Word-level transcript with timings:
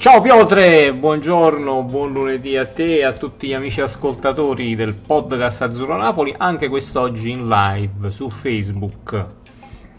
Ciao 0.00 0.22
Piotre, 0.22 0.94
buongiorno, 0.94 1.82
buon 1.82 2.14
lunedì 2.14 2.56
a 2.56 2.64
te 2.64 3.00
e 3.00 3.04
a 3.04 3.12
tutti 3.12 3.48
gli 3.48 3.52
amici 3.52 3.82
ascoltatori 3.82 4.74
del 4.74 4.94
podcast 4.94 5.60
Azzurro 5.60 5.98
Napoli, 5.98 6.34
anche 6.38 6.68
quest'oggi 6.68 7.28
in 7.28 7.46
live 7.46 8.10
su 8.10 8.30
Facebook. 8.30 9.26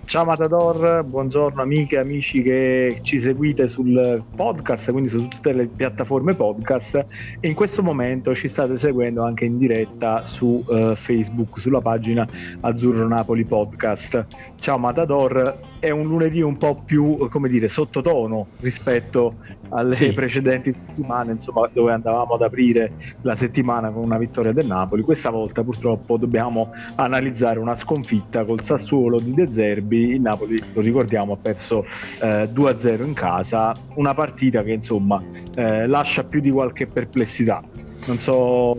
Ciao 0.06 0.26
Matador, 0.26 1.04
buongiorno 1.04 1.62
amiche 1.62 1.98
e 1.98 2.00
amici 2.00 2.42
che 2.42 2.98
ci 3.04 3.20
seguite 3.20 3.68
sul 3.68 4.24
podcast, 4.36 4.90
quindi 4.90 5.08
su 5.08 5.28
tutte 5.28 5.54
le 5.54 5.68
piattaforme 5.68 6.34
podcast 6.34 7.06
e 7.40 7.48
in 7.48 7.54
questo 7.54 7.84
momento 7.84 8.34
ci 8.34 8.48
state 8.48 8.80
seguendo 8.80 9.24
anche 9.24 9.46
in 9.46 9.60
diretta 9.60 10.26
su 10.26 10.64
uh, 10.66 10.96
Facebook, 10.96 11.60
sulla 11.60 11.80
pagina 11.80 12.28
Azzurro 12.62 13.08
Napoli 13.08 13.46
Podcast. 13.46 14.26
Ciao 14.60 14.80
Matador, 14.80 15.60
è 15.82 15.90
un 15.90 16.08
lunedì 16.08 16.42
un 16.42 16.58
po' 16.58 16.84
più, 16.86 17.28
come 17.28 17.50
dire, 17.50 17.68
sottotono 17.68 18.50
rispetto 18.60 19.38
alle 19.70 19.96
sì. 19.96 20.14
precedenti 20.14 20.72
settimane, 20.74 21.32
insomma, 21.32 21.68
dove 21.74 21.92
andavamo 21.92 22.36
ad 22.36 22.44
aprire 22.44 22.94
la 23.22 23.36
settimana 23.36 23.90
con 23.90 24.04
una 24.04 24.20
vittoria 24.20 24.52
del 24.52 24.68
Napoli. 24.68 25.02
Questa 25.02 25.32
volta 25.32 25.64
purtroppo 25.64 26.18
dobbiamo 26.18 26.70
analizzare 26.96 27.58
una 27.58 27.76
sconfitta 27.76 28.46
col 28.46 28.62
Sassuolo 28.64 29.20
di 29.20 29.34
De 29.34 29.50
Zerbi. 29.50 30.12
Il 30.12 30.22
Napoli, 30.22 30.62
lo 30.72 30.82
ricordiamo, 30.82 31.34
ha 31.34 31.38
perso 31.38 31.84
eh, 32.22 32.48
2-0 32.54 33.04
in 33.04 33.14
casa, 33.14 33.76
una 33.96 34.14
partita 34.14 34.62
che 34.62 34.74
insomma 34.74 35.20
eh, 35.56 35.88
lascia 35.88 36.24
più 36.24 36.42
di 36.42 36.52
qualche 36.52 36.86
perplessità. 36.86 37.64
Non 38.06 38.20
so, 38.20 38.76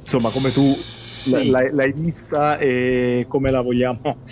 insomma, 0.00 0.30
come 0.30 0.50
tu 0.50 0.74
sì. 1.20 1.48
l'hai, 1.48 1.70
l'hai 1.72 1.92
vista 1.92 2.58
e 2.58 3.26
come 3.28 3.50
la 3.50 3.60
vogliamo 3.60 4.22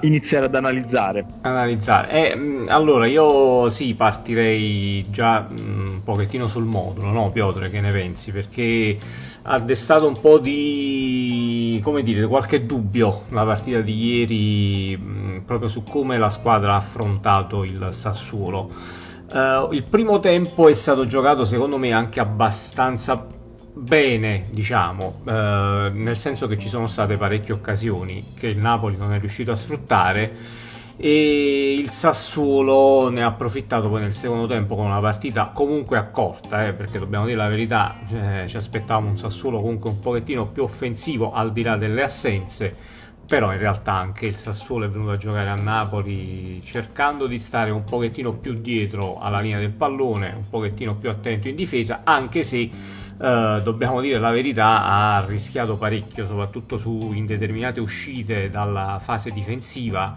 iniziare 0.00 0.46
ad 0.46 0.54
analizzare. 0.54 1.26
Analizzare. 1.42 2.10
Eh, 2.10 2.64
allora, 2.68 3.06
io 3.06 3.68
sì, 3.68 3.94
partirei 3.94 5.04
già 5.10 5.46
un 5.50 6.00
pochettino 6.02 6.46
sul 6.48 6.64
modulo, 6.64 7.10
no, 7.10 7.30
Piotr, 7.30 7.68
che 7.70 7.80
ne 7.80 7.92
pensi? 7.92 8.32
Perché 8.32 8.98
ha 9.42 9.58
destato 9.60 10.06
un 10.06 10.18
po' 10.20 10.38
di, 10.38 11.80
come 11.82 12.02
dire, 12.02 12.26
qualche 12.26 12.64
dubbio 12.64 13.24
la 13.28 13.44
partita 13.44 13.80
di 13.80 14.18
ieri 14.18 14.96
mh, 14.96 15.42
proprio 15.44 15.68
su 15.68 15.82
come 15.82 16.16
la 16.18 16.30
squadra 16.30 16.72
ha 16.74 16.76
affrontato 16.76 17.62
il 17.64 17.88
Sassuolo. 17.90 18.72
Uh, 19.26 19.72
il 19.72 19.84
primo 19.84 20.20
tempo 20.20 20.68
è 20.68 20.74
stato 20.74 21.06
giocato 21.06 21.44
secondo 21.44 21.78
me 21.78 21.92
anche 21.92 22.20
abbastanza 22.20 23.26
bene, 23.76 24.44
diciamo, 24.50 25.20
eh, 25.26 25.90
nel 25.92 26.16
senso 26.16 26.46
che 26.46 26.58
ci 26.58 26.68
sono 26.68 26.86
state 26.86 27.16
parecchie 27.16 27.54
occasioni 27.54 28.32
che 28.34 28.46
il 28.46 28.58
Napoli 28.58 28.96
non 28.96 29.12
è 29.12 29.18
riuscito 29.18 29.50
a 29.50 29.56
sfruttare 29.56 30.32
e 30.96 31.74
il 31.74 31.90
Sassuolo 31.90 33.08
ne 33.08 33.24
ha 33.24 33.26
approfittato 33.26 33.88
poi 33.88 34.00
nel 34.02 34.12
secondo 34.12 34.46
tempo 34.46 34.76
con 34.76 34.86
una 34.86 35.00
partita 35.00 35.50
comunque 35.52 35.98
accorta, 35.98 36.68
eh, 36.68 36.72
perché 36.72 37.00
dobbiamo 37.00 37.26
dire 37.26 37.36
la 37.36 37.48
verità, 37.48 37.96
eh, 38.08 38.46
ci 38.46 38.56
aspettavamo 38.56 39.08
un 39.08 39.18
Sassuolo 39.18 39.60
comunque 39.60 39.90
un 39.90 39.98
pochettino 39.98 40.46
più 40.46 40.62
offensivo 40.62 41.32
al 41.32 41.52
di 41.52 41.62
là 41.62 41.76
delle 41.76 42.02
assenze 42.02 42.92
però 43.26 43.52
in 43.52 43.58
realtà 43.58 43.92
anche 43.92 44.26
il 44.26 44.36
Sassuolo 44.36 44.84
è 44.84 44.88
venuto 44.88 45.12
a 45.12 45.16
giocare 45.16 45.48
a 45.48 45.54
Napoli 45.54 46.60
cercando 46.62 47.26
di 47.26 47.38
stare 47.38 47.70
un 47.70 47.82
pochettino 47.84 48.34
più 48.34 48.54
dietro 48.60 49.18
alla 49.18 49.40
linea 49.40 49.58
del 49.58 49.70
pallone, 49.70 50.32
un 50.36 50.48
pochettino 50.48 50.94
più 50.96 51.08
attento 51.08 51.48
in 51.48 51.54
difesa, 51.54 52.02
anche 52.04 52.42
se 52.42 52.70
eh, 53.20 53.60
dobbiamo 53.62 54.00
dire 54.00 54.18
la 54.18 54.30
verità, 54.30 54.84
ha 54.84 55.24
rischiato 55.24 55.76
parecchio, 55.76 56.26
soprattutto 56.26 56.78
su, 56.78 57.12
in 57.12 57.26
determinate 57.26 57.80
uscite 57.80 58.50
dalla 58.50 58.98
fase 59.00 59.30
difensiva. 59.30 60.16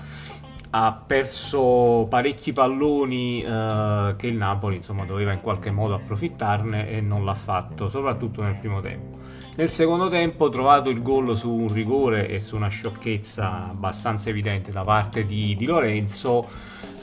Ha 0.70 1.02
perso 1.06 2.08
parecchi 2.10 2.52
palloni 2.52 3.42
eh, 3.42 4.16
che 4.18 4.28
il 4.28 4.36
Napoli 4.36 4.78
insomma, 4.78 5.06
doveva 5.06 5.32
in 5.32 5.42
qualche 5.42 5.72
modo 5.72 5.94
approfittarne 5.94 6.90
e 6.90 7.02
non 7.02 7.24
l'ha 7.24 7.34
fatto, 7.34 7.90
soprattutto 7.90 8.42
nel 8.42 8.56
primo 8.56 8.82
tempo. 8.82 9.18
Nel 9.56 9.70
secondo 9.70 10.08
tempo 10.08 10.50
trovato 10.50 10.90
il 10.90 11.02
gol 11.02 11.36
su 11.36 11.52
un 11.52 11.74
rigore 11.74 12.28
e 12.28 12.40
su 12.40 12.56
una 12.56 12.68
sciocchezza 12.68 13.70
abbastanza 13.70 14.30
evidente 14.30 14.72
da 14.72 14.84
parte 14.84 15.26
di, 15.26 15.56
di 15.56 15.66
Lorenzo, 15.66 16.48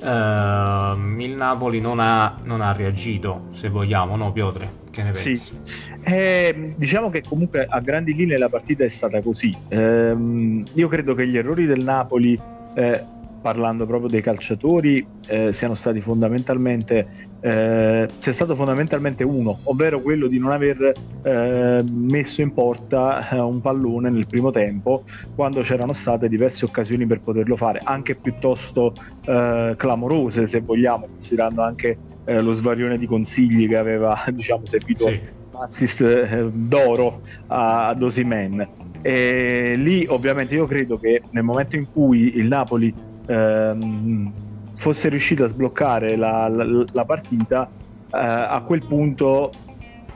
ehm, 0.01 1.21
il 1.21 1.35
Napoli 1.35 1.81
non 1.81 1.99
ha, 1.99 2.37
non 2.45 2.61
ha, 2.61 2.73
reagito, 2.73 3.47
se 3.55 3.69
vogliamo, 3.69 4.15
no 4.15 4.31
Piotre? 4.31 4.84
Che 4.95 5.03
ne 5.03 5.11
pensi? 5.11 5.35
Sì. 5.35 5.83
Eh, 6.05 6.73
diciamo 6.77 7.11
che 7.11 7.23
comunque 7.29 7.67
a 7.69 7.81
grandi 7.81 8.15
linee 8.15 8.39
la 8.39 8.49
partita 8.49 8.85
è 8.85 8.89
stata 8.89 9.21
così. 9.21 9.53
Eh, 9.69 10.65
io 10.73 10.89
credo 10.89 11.15
che 11.15 11.27
gli 11.27 11.37
errori 11.37 11.67
del 11.67 11.83
Napoli, 11.83 12.39
eh, 12.75 13.05
parlando 13.43 13.87
proprio 13.87 14.09
dei 14.09 14.23
calciatori, 14.23 15.05
eh, 15.27 15.53
siano 15.53 15.75
stati 15.75 16.01
fondamentalmente 16.01 17.25
eh, 17.45 18.09
c'è 18.19 18.33
stato 18.33 18.55
fondamentalmente 18.55 19.23
uno, 19.23 19.59
ovvero 19.65 20.01
quello 20.01 20.29
di 20.29 20.39
non 20.39 20.51
aver 20.51 20.95
eh, 21.23 21.85
messo 21.93 22.41
in 22.41 22.55
porta 22.55 23.29
eh, 23.29 23.39
un 23.39 23.61
pallone 23.61 24.09
nel 24.09 24.27
primo 24.27 24.51
tempo 24.51 25.05
quando 25.35 25.61
c'erano 25.61 25.93
state 25.93 26.31
diverse 26.31 26.65
occasioni 26.65 27.05
per 27.07 27.21
poterlo 27.21 27.55
fare, 27.55 27.83
anche 27.85 28.15
piuttosto 28.15 28.95
eh, 29.27 29.75
clamorose 29.77 30.47
se 30.47 30.61
vogliamo, 30.61 31.07
considerando 31.07 31.61
anche 31.61 31.99
eh, 32.25 32.41
lo 32.41 32.53
svarione 32.53 32.99
di 32.99 33.07
consigli 33.07 33.69
che 33.69 33.77
aveva 33.77 34.23
diciamo, 34.33 34.65
servito 34.65 35.07
sì. 35.07 35.21
assist 35.53 36.01
eh, 36.01 36.51
d'oro 36.53 37.21
a, 37.49 37.89
ad 37.89 38.03
Osimen. 38.03 38.67
E 39.03 39.75
lì 39.77 40.07
ovviamente 40.09 40.55
io 40.55 40.67
credo 40.67 40.99
che 40.99 41.23
nel 41.31 41.45
momento 41.45 41.77
in 41.77 41.87
cui 41.91 42.37
il 42.37 42.47
Napoli 42.47 42.93
ehm, 43.27 44.33
fosse 44.75 45.09
riuscito 45.09 45.45
a 45.45 45.47
sbloccare 45.47 46.17
la, 46.17 46.49
la, 46.49 46.85
la 46.91 47.05
partita, 47.05 47.71
eh, 48.11 48.19
a 48.19 48.63
quel 48.67 48.85
punto 48.87 49.51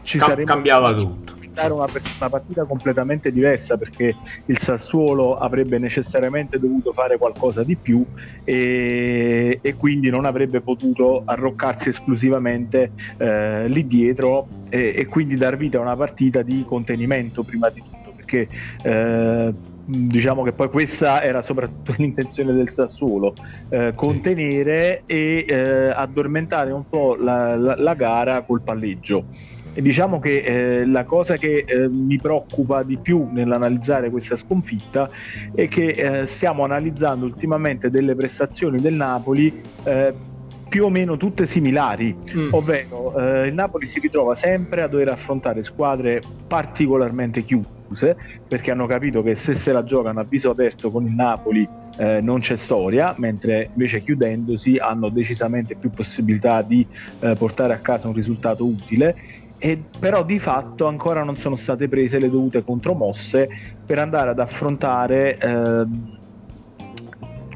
ci 0.03 0.19
Cam- 0.19 0.31
sarebbe 0.31 0.51
cambiava 0.51 0.95
tutto. 0.95 1.38
Una, 1.57 1.75
una 1.75 2.29
partita 2.31 2.65
completamente 2.65 3.33
diversa 3.33 3.77
perché 3.77 4.15
il 4.47 4.59
Sassuolo 4.59 5.35
avrebbe 5.35 5.79
necessariamente 5.79 6.59
dovuto 6.59 6.93
fare 6.93 7.19
qualcosa 7.19 7.65
di 7.65 7.77
più 7.77 8.05
e, 8.45 9.59
e 9.61 9.75
quindi 9.75 10.11
non 10.11 10.25
avrebbe 10.25 10.61
potuto 10.61 11.23
arroccarsi 11.25 11.89
esclusivamente 11.89 12.93
eh, 13.17 13.69
lì 13.69 13.87
dietro 13.87 14.49
e, 14.69 14.93
e, 14.97 15.07
quindi 15.07 15.37
dar 15.37 15.57
vita 15.57 15.79
a 15.79 15.81
una 15.81 15.97
partita 15.97 16.43
di 16.43 16.65
contenimento 16.67 17.43
prima 17.43 17.69
di 17.71 17.83
tutto 17.83 18.13
perché 18.15 18.49
eh, 18.83 19.55
diciamo 19.91 20.43
che 20.43 20.53
poi 20.53 20.69
questa 20.69 21.23
era 21.23 21.41
soprattutto 21.41 21.95
l'intenzione 21.99 22.53
del 22.53 22.69
Sassuolo, 22.69 23.35
eh, 23.71 23.93
contenere 23.95 25.03
e 25.07 25.47
eh, 25.49 25.89
addormentare 25.89 26.73
un 26.73 26.87
po' 26.89 27.17
la, 27.17 27.57
la, 27.57 27.75
la, 27.77 27.95
gara 27.95 28.43
col 28.43 28.61
palleggio. 28.61 29.25
E 29.75 29.83
diciamo 29.83 30.19
che 30.19 30.41
eh, 30.41 30.87
la 30.87 31.05
cosa 31.05 31.37
che 31.37 31.65
eh, 31.67 31.89
mi 31.89 32.19
preoccupa 32.19 32.83
di 32.83 32.97
più 32.97 33.29
nell'analizzare 33.31 34.11
questa 34.11 34.37
sconfitta 34.37 35.09
è 35.55 35.69
che 35.69 35.89
eh, 35.91 36.27
stiamo 36.27 36.65
analizzando 36.65 37.25
ultimamente 37.25 37.89
delle 37.89 38.15
prestazioni 38.17 38.81
del 38.81 38.95
Napoli 38.95 39.63
eh, 39.85 40.13
più 40.69 40.85
o 40.85 40.91
meno 40.91 41.17
tutte 41.17 41.47
similari, 41.47 42.15
mm. 42.37 42.53
ovvero 42.53 43.17
eh, 43.19 43.47
il 43.47 43.55
Napoli 43.55 43.87
si 43.87 44.01
ritrova 44.01 44.35
sempre 44.35 44.83
a 44.83 44.87
dover 44.87 45.09
affrontare 45.09 45.63
squadre 45.63 46.21
particolarmente 46.47 47.43
chiuse 47.43 48.17
perché 48.47 48.71
hanno 48.71 48.87
capito 48.87 49.23
che 49.23 49.35
se 49.35 49.55
se 49.55 49.73
la 49.73 49.83
giocano 49.83 50.21
a 50.21 50.25
viso 50.29 50.51
aperto 50.51 50.91
con 50.91 51.07
il 51.07 51.15
Napoli 51.15 51.67
eh, 51.97 52.21
non 52.21 52.41
c'è 52.41 52.57
storia, 52.57 53.15
mentre 53.19 53.71
invece 53.73 54.03
chiudendosi 54.03 54.77
hanno 54.77 55.09
decisamente 55.09 55.75
più 55.75 55.91
possibilità 55.91 56.63
di 56.63 56.87
eh, 57.21 57.35
portare 57.35 57.73
a 57.73 57.79
casa 57.79 58.09
un 58.09 58.15
risultato 58.15 58.65
utile. 58.65 59.17
E 59.59 59.83
però 59.99 60.25
di 60.25 60.39
fatto 60.39 60.87
ancora 60.87 61.25
non 61.25 61.37
sono 61.37 61.57
state 61.57 61.89
prese 61.89 62.19
le 62.19 62.31
dovute 62.31 62.63
contromosse 62.63 63.49
per 63.85 63.99
andare 63.99 64.31
ad 64.31 64.39
affrontare 64.39 65.37
eh, 65.37 65.87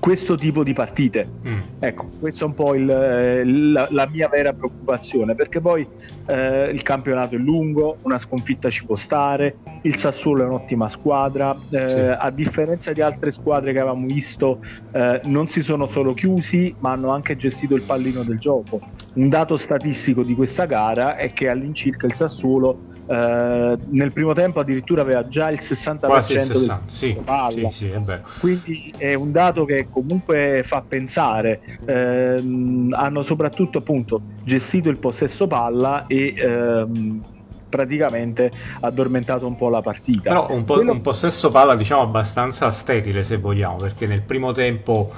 questo 0.03 0.35
tipo 0.35 0.65
di 0.65 0.73
partite. 0.73 1.29
Mm. 1.47 1.61
Ecco, 1.79 2.11
questa 2.19 2.45
è 2.45 2.49
un 2.49 2.55
po' 2.55 2.75
il, 2.75 2.91
eh, 2.91 3.45
la, 3.45 3.87
la, 3.89 4.09
mia 4.11 4.29
vera 4.29 4.53
preoccupazione, 4.53 5.37
perché 5.37 5.61
poi 5.61 5.87
eh, 6.27 6.71
il 6.73 6.83
campionato 6.83 7.35
è 7.35 7.39
lungo, 7.39 7.99
una 8.03 8.19
sconfitta 8.19 8.71
ci 8.71 8.85
può 8.85 8.97
stare, 8.97 9.59
il 9.83 9.97
Sassuolo 9.97 10.45
è 10.45 10.47
un'ottima 10.47 10.89
squadra, 10.89 11.57
eh, 11.71 11.89
sì. 11.89 11.99
a 12.19 12.31
differenza 12.31 12.93
di 12.93 13.01
altre 13.01 13.33
squadre 13.33 13.73
che 13.73 13.79
avevamo 13.79 14.07
visto, 14.07 14.61
eh, 14.93 15.21
non 15.25 15.49
si 15.49 15.63
sono 15.63 15.87
solo 15.87 16.15
chiusi, 16.15 16.75
ma 16.79 16.93
hanno 16.93 17.11
anche 17.11 17.37
gestito 17.37 17.75
il 17.75 17.83
pallino 17.83 18.23
del 18.23 18.39
gioco. 18.39 18.81
Un 19.15 19.29
dato 19.29 19.57
statistico 19.57 20.23
di 20.23 20.35
questa 20.35 20.65
gara 20.65 21.17
è 21.17 21.33
che 21.33 21.49
all'incirca 21.49 22.07
il 22.07 22.15
Sassuolo 22.15 22.81
eh, 23.07 23.79
nel 23.91 24.13
primo 24.13 24.33
tempo 24.33 24.61
addirittura 24.61 25.03
aveva 25.03 25.27
già 25.27 25.51
il 25.51 25.59
60%, 25.61 25.99
Quasi 25.99 26.33
il 26.35 26.41
60. 26.41 26.83
del 26.85 26.95
sì, 26.95 27.21
palla. 27.23 27.71
Sì, 27.71 27.89
è 27.89 28.21
quindi 28.39 28.95
è 28.97 29.15
un 29.15 29.33
dato 29.33 29.65
che 29.65 29.89
comunque 29.91 30.63
fa 30.65 30.83
pensare 30.87 31.61
eh, 31.85 32.89
hanno 32.91 33.23
soprattutto 33.23 33.79
appunto 33.79 34.23
gestito 34.45 34.89
il 34.89 34.99
possesso 34.99 35.47
palla 35.47 36.07
e 36.13 36.35
ehm, 36.37 37.23
praticamente 37.69 38.53
addormentato 38.81 39.47
un 39.47 39.57
po' 39.57 39.71
la 39.71 39.81
partita 39.81 40.31
però 40.31 40.47
un, 40.51 40.65
po', 40.65 40.75
Quello... 40.75 40.93
un 40.93 41.01
possesso 41.01 41.51
palla 41.51 41.75
diciamo 41.75 42.03
abbastanza 42.03 42.69
sterile 42.69 43.23
se 43.23 43.39
vogliamo 43.39 43.77
perché 43.77 44.07
nel 44.07 44.21
primo 44.21 44.53
tempo 44.53 45.11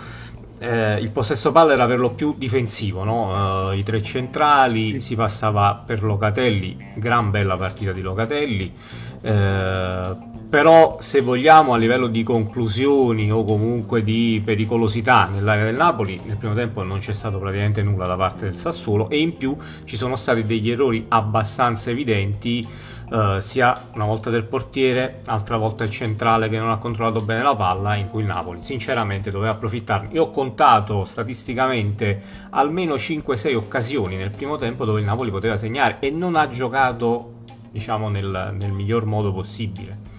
eh, 0.59 1.01
il 1.01 1.11
possesso 1.11 1.51
palla 1.51 1.73
era 1.73 1.87
per 1.87 1.99
lo 1.99 2.11
più 2.11 2.35
difensivo, 2.37 3.05
no? 3.05 3.69
uh, 3.69 3.73
i 3.73 3.83
tre 3.83 4.03
centrali, 4.03 4.93
sì. 4.93 5.01
si 5.01 5.15
passava 5.15 5.83
per 5.85 6.03
Locatelli, 6.03 6.93
gran 6.95 7.31
bella 7.31 7.57
partita 7.57 7.93
di 7.93 8.01
Locatelli, 8.01 8.73
eh, 9.25 10.17
però 10.51 10.99
se 11.01 11.23
vogliamo 11.23 11.73
a 11.73 11.79
livello 11.79 12.09
di 12.09 12.23
conclusioni 12.23 13.33
o 13.33 13.43
comunque 13.43 14.03
di 14.03 14.41
pericolosità 14.45 15.27
nell'area 15.27 15.65
del 15.65 15.75
Napoli, 15.75 16.21
nel 16.25 16.37
primo 16.37 16.55
tempo 16.55 16.83
non 16.83 16.99
c'è 16.99 17.15
stato 17.15 17.39
praticamente 17.39 17.83
nulla 17.83 18.07
da 18.07 18.17
parte 18.17 18.45
del 18.45 18.55
Sassuolo 18.55 19.09
e 19.09 19.19
in 19.19 19.37
più 19.37 19.57
ci 19.85 19.97
sono 19.97 20.15
stati 20.15 20.45
degli 20.45 20.71
errori 20.71 21.07
abbastanza 21.09 21.91
evidenti 21.91 22.93
Uh, 23.05 23.39
sia 23.39 23.89
una 23.93 24.07
volta 24.07 24.31
del 24.31 24.45
portiere, 24.45 25.21
altra 25.27 25.59
volta 25.59 25.85
il 25.85 25.91
centrale 25.91 26.49
che 26.49 26.59
non 26.59 26.71
ha 26.71 26.79
controllato 26.79 27.23
bene 27.23 27.43
la 27.43 27.55
palla, 27.55 27.97
in 27.97 28.09
cui 28.09 28.23
il 28.23 28.27
Napoli 28.27 28.63
sinceramente 28.63 29.31
doveva 29.31 29.53
approfittarne. 29.53 30.09
Io 30.13 30.23
ho 30.25 30.31
contato 30.31 31.05
statisticamente 31.05 32.23
almeno 32.51 32.95
5-6 32.95 33.55
occasioni 33.55 34.17
nel 34.17 34.31
primo 34.31 34.57
tempo 34.57 34.87
dove 34.87 35.01
il 35.01 35.07
Napoli 35.07 35.31
poteva 35.31 35.59
segnare 35.59 35.99
e 36.01 36.11
non 36.11 36.35
ha 36.35 36.49
giocato 36.49 37.44
diciamo 37.75 38.09
nel, 38.09 38.55
nel 38.57 38.71
miglior 38.71 39.05
modo 39.05 39.33
possibile. 39.33 40.13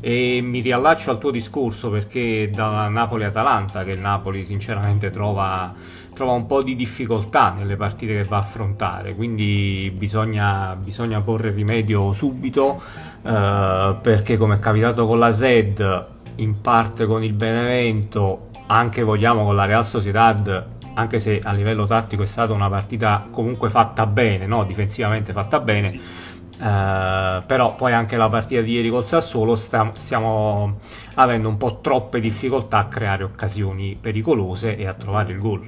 E 0.00 0.40
mi 0.42 0.60
riallaccio 0.60 1.10
al 1.10 1.18
tuo 1.18 1.30
discorso 1.30 1.88
perché 1.88 2.50
da 2.52 2.86
Napoli-Atalanta, 2.88 3.82
che 3.82 3.92
il 3.92 4.00
Napoli 4.00 4.44
sinceramente 4.44 5.10
trova, 5.10 5.74
trova, 6.12 6.32
un 6.32 6.46
po' 6.46 6.62
di 6.62 6.76
difficoltà 6.76 7.50
nelle 7.50 7.76
partite 7.76 8.20
che 8.20 8.28
va 8.28 8.36
a 8.36 8.40
affrontare, 8.40 9.14
quindi 9.14 9.92
bisogna, 9.96 10.76
bisogna 10.76 11.20
porre 11.22 11.50
rimedio 11.50 12.12
subito 12.12 12.80
eh, 13.22 13.96
perché 14.00 14.36
come 14.36 14.56
è 14.56 14.58
capitato 14.58 15.06
con 15.06 15.18
la 15.18 15.32
Zed, 15.32 16.06
in 16.36 16.60
parte 16.60 17.06
con 17.06 17.24
il 17.24 17.32
Benevento, 17.32 18.50
anche 18.66 19.02
vogliamo 19.02 19.44
con 19.44 19.56
la 19.56 19.64
Real 19.64 19.84
Sociedad, 19.84 20.66
anche 20.94 21.18
se 21.20 21.40
a 21.42 21.52
livello 21.52 21.86
tattico 21.86 22.22
è 22.22 22.26
stata 22.26 22.52
una 22.52 22.68
partita 22.68 23.26
comunque 23.30 23.70
fatta 23.70 24.06
bene, 24.06 24.46
no? 24.46 24.64
difensivamente 24.64 25.32
fatta 25.32 25.58
bene. 25.58 25.86
Sì 25.86 26.26
Uh, 26.58 27.44
però 27.46 27.76
poi 27.76 27.92
anche 27.92 28.16
la 28.16 28.28
partita 28.28 28.60
di 28.62 28.72
ieri 28.72 28.88
col 28.90 29.04
Sassuolo 29.04 29.54
sta, 29.54 29.92
stiamo 29.94 30.80
avendo 31.14 31.48
un 31.48 31.56
po' 31.56 31.78
troppe 31.80 32.18
difficoltà 32.18 32.78
a 32.78 32.88
creare 32.88 33.22
occasioni 33.22 33.96
pericolose 34.00 34.76
e 34.76 34.86
a 34.86 34.94
trovare 34.94 35.32
il 35.32 35.38
gol. 35.38 35.64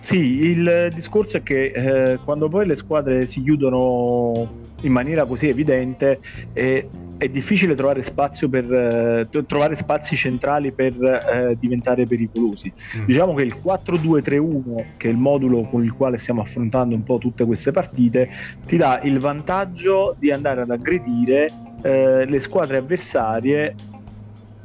Sì, 0.00 0.50
il 0.50 0.90
discorso 0.92 1.36
è 1.38 1.42
che 1.42 1.66
eh, 1.66 2.18
quando 2.24 2.48
poi 2.48 2.66
le 2.66 2.76
squadre 2.76 3.26
si 3.26 3.42
chiudono 3.42 4.62
in 4.80 4.92
maniera 4.92 5.24
così 5.24 5.48
evidente 5.48 6.20
eh, 6.52 6.88
è 7.16 7.28
difficile 7.28 7.74
trovare 7.74 8.02
spazio 8.02 8.48
per 8.48 8.70
eh, 8.72 9.28
trovare 9.46 9.74
spazi 9.76 10.16
centrali 10.16 10.72
per 10.72 10.94
eh, 11.02 11.56
diventare 11.58 12.06
pericolosi. 12.06 12.72
Mm. 12.98 13.04
Diciamo 13.04 13.34
che 13.34 13.42
il 13.42 13.60
4-2-3-1, 13.64 14.84
che 14.96 15.08
è 15.08 15.10
il 15.10 15.16
modulo 15.16 15.68
con 15.68 15.84
il 15.84 15.92
quale 15.92 16.18
stiamo 16.18 16.40
affrontando 16.40 16.94
un 16.94 17.02
po' 17.02 17.18
tutte 17.18 17.44
queste 17.44 17.70
partite, 17.70 18.30
ti 18.66 18.76
dà 18.76 19.00
il 19.02 19.18
vantaggio 19.18 20.16
di 20.18 20.30
andare 20.30 20.62
ad 20.62 20.70
aggredire 20.70 21.50
eh, 21.82 22.26
le 22.26 22.40
squadre 22.40 22.78
avversarie 22.78 23.74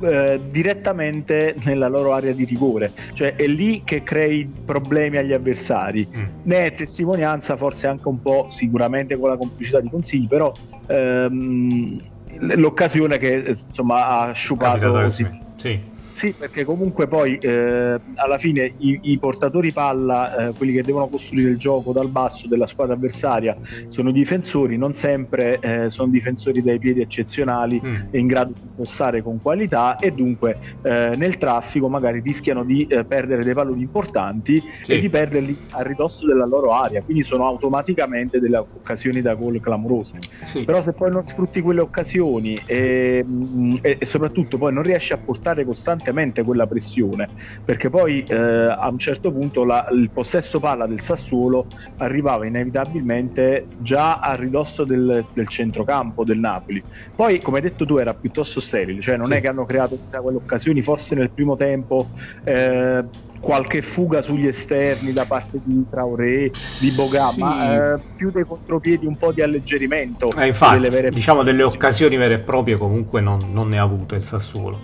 eh, 0.02 0.40
direttamente 0.50 1.56
nella 1.66 1.88
loro 1.88 2.14
area 2.14 2.32
di 2.32 2.46
rigore, 2.46 2.94
cioè 3.14 3.36
è 3.36 3.46
lì 3.48 3.84
che 3.84 4.04
crei 4.04 4.50
problemi 4.66 5.18
agli 5.18 5.34
avversari. 5.34 6.08
Mm. 6.16 6.24
Ne 6.44 6.66
è 6.66 6.74
testimonianza 6.74 7.58
forse 7.58 7.88
anche 7.88 8.08
un 8.08 8.22
po' 8.22 8.46
sicuramente 8.50 9.18
con 9.18 9.30
la 9.30 9.38
complicità 9.38 9.82
di 9.82 9.90
consigli, 9.90 10.28
però 10.28 10.52
ehm, 10.88 11.98
l'occasione 12.40 13.18
che 13.18 13.56
insomma 13.68 14.08
ha 14.08 14.32
sciupato 14.32 15.10
sì. 15.10 15.89
Sì. 16.20 16.34
Perché 16.38 16.66
comunque 16.66 17.08
poi 17.08 17.38
eh, 17.38 17.98
alla 18.16 18.38
fine 18.38 18.74
i, 18.80 19.00
i 19.04 19.18
portatori 19.18 19.72
palla, 19.72 20.50
eh, 20.50 20.54
quelli 20.54 20.74
che 20.74 20.82
devono 20.82 21.08
costruire 21.08 21.50
il 21.50 21.58
gioco 21.58 21.94
dal 21.94 22.10
basso 22.10 22.48
della 22.48 22.66
squadra 22.66 22.96
avversaria, 22.96 23.56
sono 23.88 24.10
i 24.10 24.12
difensori, 24.12 24.76
non 24.76 24.94
sempre 24.94 25.60
eh, 25.60 25.90
sono 25.90 26.12
difensori 26.12 26.62
dai 26.62 26.78
piedi 26.78 27.00
eccezionali 27.00 27.82
mm. 27.82 27.96
e 28.12 28.20
in 28.20 28.28
grado 28.28 28.52
di 28.52 28.68
passare 28.76 29.22
con 29.22 29.42
qualità 29.42 29.98
e 29.98 30.12
dunque 30.12 30.58
eh, 30.82 31.14
nel 31.16 31.38
traffico 31.38 31.88
magari 31.88 32.20
rischiano 32.20 32.66
di 32.66 32.86
eh, 32.86 33.06
perdere 33.06 33.46
dei 33.46 33.54
palloni 33.54 33.82
importanti 33.82 34.62
sì. 34.84 34.92
e 34.92 35.00
di 35.00 35.10
perderli 35.10 35.58
a 35.72 35.84
ridosso 35.84 36.26
della 36.26 36.46
loro 36.46 36.74
area, 36.74 37.02
quindi 37.02 37.24
sono 37.24 37.46
automaticamente 37.46 38.42
delle 38.42 38.58
occasioni 38.58 39.22
da 39.22 39.36
gol 39.36 39.62
clamorose. 39.62 40.18
Sì. 40.44 40.66
Però 40.66 40.82
se 40.82 40.92
poi 40.92 41.12
non 41.12 41.24
sfrutti 41.24 41.62
quelle 41.62 41.80
occasioni 41.80 42.58
e, 42.66 43.24
mm, 43.26 43.76
e, 43.82 43.98
e 44.00 44.06
soprattutto 44.06 44.58
poi 44.58 44.74
non 44.74 44.84
riesci 44.84 45.14
a 45.14 45.18
portare 45.18 45.64
costantemente 45.64 46.08
costantemente 46.10 46.44
quella 46.44 46.68
pressione, 46.68 47.30
perché 47.64 47.90
poi 47.90 48.24
eh, 48.24 48.36
a 48.36 48.88
un 48.90 48.98
certo 48.98 49.32
punto 49.32 49.64
la, 49.64 49.88
il 49.92 50.10
possesso 50.12 50.60
palla 50.60 50.86
del 50.86 51.02
Sassuolo 51.02 51.68
arrivava 51.98 52.46
inevitabilmente 52.46 53.68
già 53.78 54.20
a 54.20 54.36
ridosso 54.36 54.84
del, 54.84 55.26
del 55.34 55.48
centrocampo 55.48 56.24
del 56.24 56.40
Napoli. 56.40 56.84
Poi, 57.16 57.40
come 57.42 57.58
hai 57.58 57.64
detto 57.64 57.86
tu, 57.86 57.98
era 57.98 58.14
piuttosto 58.14 58.60
sterile, 58.60 59.02
cioè 59.02 59.18
non 59.18 59.28
sì. 59.28 59.34
è 59.34 59.42
che 59.42 59.48
hanno 59.48 59.66
creato 59.66 59.98
chissà, 60.02 60.20
quelle 60.22 60.38
occasioni, 60.38 60.82
forse 60.82 61.16
nel 61.16 61.32
primo 61.32 61.56
tempo. 61.56 62.10
Eh, 62.44 63.06
qualche 63.40 63.82
fuga 63.82 64.22
sugli 64.22 64.48
esterni 64.48 65.14
da 65.14 65.24
parte 65.24 65.62
di 65.64 65.86
Traoré, 65.90 66.52
di 66.78 66.92
Boga, 66.92 67.30
sì. 67.30 67.40
ma 67.40 67.94
eh, 67.94 68.00
più 68.18 68.32
dei 68.32 68.44
contropiedi, 68.44 69.06
un 69.06 69.16
po' 69.16 69.32
di 69.32 69.42
alleggerimento. 69.42 70.30
Eh, 70.38 70.48
infatti, 70.48 70.74
delle 70.74 70.90
vere 70.90 71.10
diciamo 71.10 71.42
delle 71.44 71.64
occasioni 71.64 72.18
vere 72.18 72.34
e 72.34 72.40
proprie 72.40 72.76
comunque 72.76 73.22
non, 73.22 73.40
non 73.54 73.70
ne 73.70 73.80
ha 73.80 73.84
avute 73.84 74.16
il 74.16 74.24
Sassuolo 74.24 74.82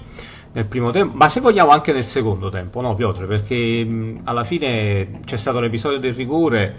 nel 0.56 0.66
primo 0.68 0.90
tempo, 0.90 1.18
ma 1.18 1.28
se 1.28 1.42
vogliamo 1.42 1.72
anche 1.72 1.92
nel 1.92 2.06
secondo 2.06 2.50
tempo, 2.50 2.80
no 2.80 2.96
Piotr? 2.96 3.26
Perché 3.26 3.84
mh, 3.84 4.22
alla 4.24 4.46
fine 4.46 5.20
c'è 5.26 5.36
stato 5.36 5.60
l'episodio 5.60 6.00
del 6.00 6.14
rigore, 6.14 6.74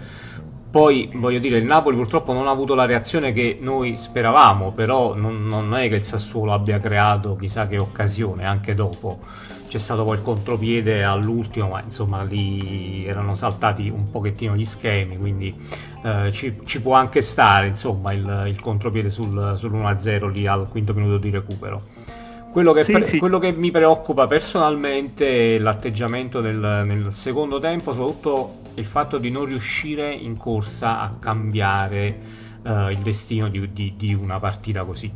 poi 0.71 1.11
voglio 1.13 1.37
dire 1.37 1.59
il 1.59 1.65
Napoli 1.65 1.95
purtroppo 1.95 2.33
non 2.33 2.47
ha 2.47 2.49
avuto 2.49 2.73
la 2.73 2.85
reazione 2.85 3.31
che 3.33 3.59
noi 3.61 3.95
speravamo, 3.95 4.71
però 4.71 5.13
non, 5.13 5.45
non 5.45 5.75
è 5.75 5.87
che 5.89 5.95
il 5.95 6.01
Sassuolo 6.01 6.53
abbia 6.53 6.79
creato 6.79 7.35
chissà 7.35 7.67
che 7.67 7.77
occasione 7.77 8.45
anche 8.45 8.73
dopo. 8.73 9.19
C'è 9.67 9.77
stato 9.77 10.03
poi 10.03 10.15
il 10.15 10.23
contropiede 10.23 11.03
all'ultimo, 11.03 11.69
ma 11.69 11.81
insomma 11.83 12.23
lì 12.23 13.05
erano 13.05 13.35
saltati 13.35 13.89
un 13.89 14.09
pochettino 14.09 14.55
gli 14.55 14.65
schemi, 14.65 15.17
quindi 15.17 15.55
eh, 16.03 16.31
ci, 16.31 16.61
ci, 16.65 16.81
può 16.81 16.95
anche 16.95 17.21
stare 17.21 17.67
insomma 17.67 18.11
il, 18.11 18.45
il 18.47 18.59
contropiede 18.59 19.11
sul, 19.11 19.55
sull'1-0 19.55 20.31
lì 20.31 20.47
al 20.47 20.67
quinto 20.67 20.95
minuto 20.95 21.17
di 21.17 21.29
recupero. 21.29 21.81
Quello 22.51 22.73
che, 22.73 22.83
sì, 22.83 22.91
pre- 22.93 23.03
sì. 23.03 23.17
quello 23.19 23.39
che, 23.39 23.53
mi 23.55 23.71
preoccupa 23.71 24.25
personalmente 24.25 25.55
è 25.55 25.57
l'atteggiamento 25.59 26.41
nel, 26.41 26.83
nel, 26.85 27.13
secondo 27.13 27.59
tempo, 27.59 27.93
soprattutto 27.93 28.61
il 28.75 28.85
fatto 28.85 29.17
di 29.17 29.29
non 29.29 29.45
riuscire 29.45 30.11
in 30.11 30.37
corsa 30.37 31.01
a 31.01 31.17
cambiare 31.19 32.19
uh, 32.63 32.89
il 32.89 32.99
destino 32.99 33.47
di, 33.49 33.71
di, 33.73 33.93
di, 33.95 34.13
una 34.13 34.39
partita 34.39 34.83
così. 34.83 35.11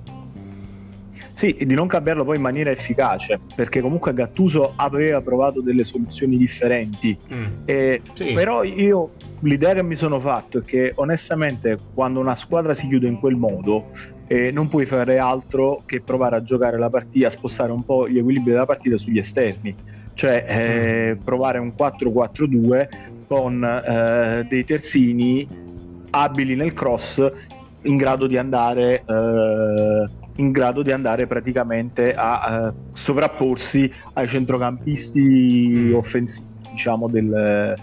Sì, 1.34 1.56
e 1.56 1.66
di 1.66 1.74
non 1.74 1.88
cambiarlo 1.88 2.24
poi 2.24 2.36
in 2.36 2.42
maniera 2.42 2.70
efficace, 2.70 3.40
perché 3.56 3.82
comunque 3.82 4.14
Gattuso 4.14 4.74
aveva 4.76 5.22
provato 5.22 5.62
delle 5.62 5.84
soluzioni 5.84 6.38
differenti. 6.38 7.18
Mm. 7.34 7.46
E, 7.66 8.02
sì. 8.14 8.34
Però 8.34 8.64
io 8.64 9.14
l'idea 9.40 9.74
che 9.74 9.82
mi 9.82 9.96
sono 9.96 10.20
fatto 10.20 10.60
è 10.60 10.62
che 10.62 10.92
onestamente 10.96 11.78
quando 11.94 12.20
una 12.20 12.36
squadra 12.36 12.76
si 12.76 12.88
chiude 12.88 13.08
in 13.08 13.18
quel 13.18 13.36
modo 13.36 13.90
eh, 14.32 14.50
non 14.50 14.70
puoi 14.70 14.86
fare 14.86 15.18
altro 15.18 15.84
che 15.86 16.00
provare 16.00 16.38
a 16.38 16.42
giocare 16.42 16.78
la 16.78 16.90
partita, 16.90 17.28
a 17.28 17.32
spostare 17.32 17.74
un 17.74 17.84
po' 17.84 18.08
gli 18.08 18.18
equilibri 18.18 18.52
della 18.52 18.66
partita 18.66 18.96
sugli 18.96 19.18
esterni, 19.18 19.76
cioè 20.14 20.46
eh, 20.48 21.18
provare 21.22 21.60
un 21.60 21.74
4-4-2 21.78 22.88
con 23.28 23.62
eh, 23.62 24.46
dei 24.48 24.64
terzini 24.64 25.46
abili 26.12 26.56
nel 26.56 26.72
cross 26.74 27.30
in 27.82 27.98
grado 27.98 28.26
di 28.26 28.38
andare 28.38 29.04
eh, 29.06 30.06
in 30.36 30.52
grado 30.52 30.82
di 30.82 30.94
andare 30.94 31.28
praticamente 31.28 32.16
a 32.16 32.72
uh, 32.72 32.74
sovrapporsi 32.94 33.92
ai 34.14 34.28
centrocampisti 34.30 35.20
mm. 35.20 35.94
offensivi 35.94 36.48
diciamo 36.72 37.10
del, 37.10 37.76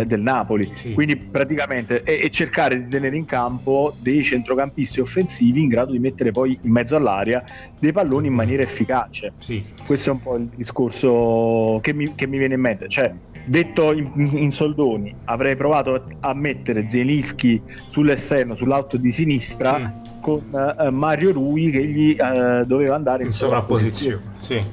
eh, 0.00 0.06
del 0.06 0.20
Napoli. 0.20 0.70
Sì. 0.74 0.92
Quindi 0.92 1.16
praticamente 1.16 2.02
e, 2.02 2.20
e, 2.22 2.30
cercare 2.30 2.80
di 2.80 2.88
tenere 2.88 3.16
in 3.16 3.24
campo 3.24 3.94
dei 3.98 4.22
centrocampisti 4.22 5.00
offensivi 5.00 5.62
in 5.62 5.68
grado 5.68 5.92
di 5.92 5.98
mettere 5.98 6.30
poi 6.30 6.58
in 6.60 6.70
mezzo 6.70 6.96
all'aria 6.96 7.44
dei 7.78 7.92
palloni 7.92 8.28
in 8.28 8.34
maniera 8.34 8.62
efficace. 8.62 9.32
Sì. 9.38 9.64
Questo 9.84 10.10
è 10.10 10.12
un 10.12 10.20
po' 10.20 10.36
il 10.36 10.48
discorso 10.54 11.78
che 11.82 11.92
mi, 11.92 12.14
che 12.14 12.26
mi 12.26 12.38
viene 12.38 12.54
in 12.54 12.60
mente. 12.60 12.88
Cioè, 12.88 13.12
detto 13.44 13.92
in, 13.92 14.10
in, 14.14 14.50
soldoni, 14.50 15.14
avrei 15.24 15.56
provato 15.56 16.04
a 16.20 16.34
mettere 16.34 16.88
Zelischi 16.88 17.60
sull'esterno, 17.88 18.54
sull'alto 18.54 18.96
di 18.96 19.12
sinistra. 19.12 19.76
Sì. 19.76 20.10
Con 20.22 20.40
uh, 20.52 20.88
Mario 20.90 21.32
Rui 21.32 21.72
che 21.72 21.84
gli 21.84 22.16
uh, 22.16 22.64
doveva 22.64 22.94
andare 22.94 23.22
in, 23.22 23.30
in 23.30 23.34
sovrapposizione. 23.34 24.22
Sì. 24.40 24.64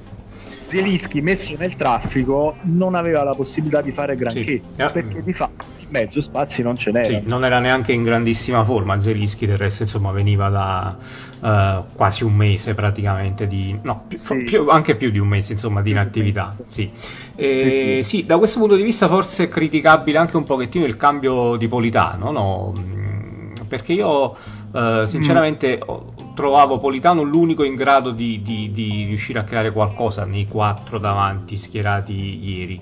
Zielinski 0.70 1.20
messo 1.20 1.56
nel 1.58 1.74
traffico 1.74 2.56
non 2.62 2.94
aveva 2.94 3.24
la 3.24 3.34
possibilità 3.34 3.82
di 3.82 3.92
fare 3.92 4.16
granché 4.16 4.44
sì. 4.44 4.62
perché 4.76 5.24
di 5.24 5.34
fatto 5.34 5.66
mezzo, 5.88 6.22
spazi 6.22 6.62
non 6.62 6.78
ce 6.78 6.92
n'era. 6.92 7.08
Sì, 7.08 7.24
non 7.26 7.44
era 7.44 7.58
neanche 7.58 7.92
in 7.92 8.04
grandissima 8.04 8.64
forma 8.64 9.00
Zelischi, 9.00 9.48
del 9.48 9.58
resto 9.58 9.82
insomma 9.82 10.12
veniva 10.12 10.50
da 10.50 10.96
uh, 11.40 11.96
quasi 11.96 12.24
un 12.24 12.36
mese 12.36 12.76
praticamente 12.76 13.48
di... 13.48 13.76
no, 13.82 14.04
più, 14.08 14.16
sì. 14.16 14.44
più, 14.44 14.68
anche 14.70 14.96
più 14.96 15.10
di 15.10 15.18
un 15.18 15.28
mese 15.28 15.54
insomma 15.54 15.82
di 15.82 15.90
inattività. 15.90 16.52
Sì. 16.52 16.92
E, 17.36 18.04
sì, 18.04 18.04
sì. 18.04 18.26
da 18.28 18.38
questo 18.38 18.60
punto 18.60 18.76
di 18.76 18.84
vista 18.84 19.08
forse 19.08 19.46
è 19.46 19.50
criticabile 19.50 20.20
anche 20.20 20.38
un 20.38 20.44
pochettino 20.44 20.86
il 20.86 20.98
cambio 20.98 21.56
di 21.56 21.68
Politano, 21.68 22.30
no? 22.30 22.74
Mm, 22.78 23.54
perché 23.68 23.94
io 23.94 24.38
uh, 24.72 25.06
sinceramente... 25.06 25.80
Mm 25.84 26.19
trovavo 26.40 26.78
Politano 26.78 27.24
l'unico 27.24 27.66
in 27.66 27.76
grado 27.76 28.12
di, 28.12 28.42
di, 28.42 28.72
di, 28.72 29.04
riuscire 29.04 29.40
a 29.40 29.44
creare 29.44 29.74
qualcosa 29.74 30.24
nei 30.24 30.48
quattro 30.48 30.98
davanti 30.98 31.58
schierati 31.58 32.14
ieri. 32.42 32.82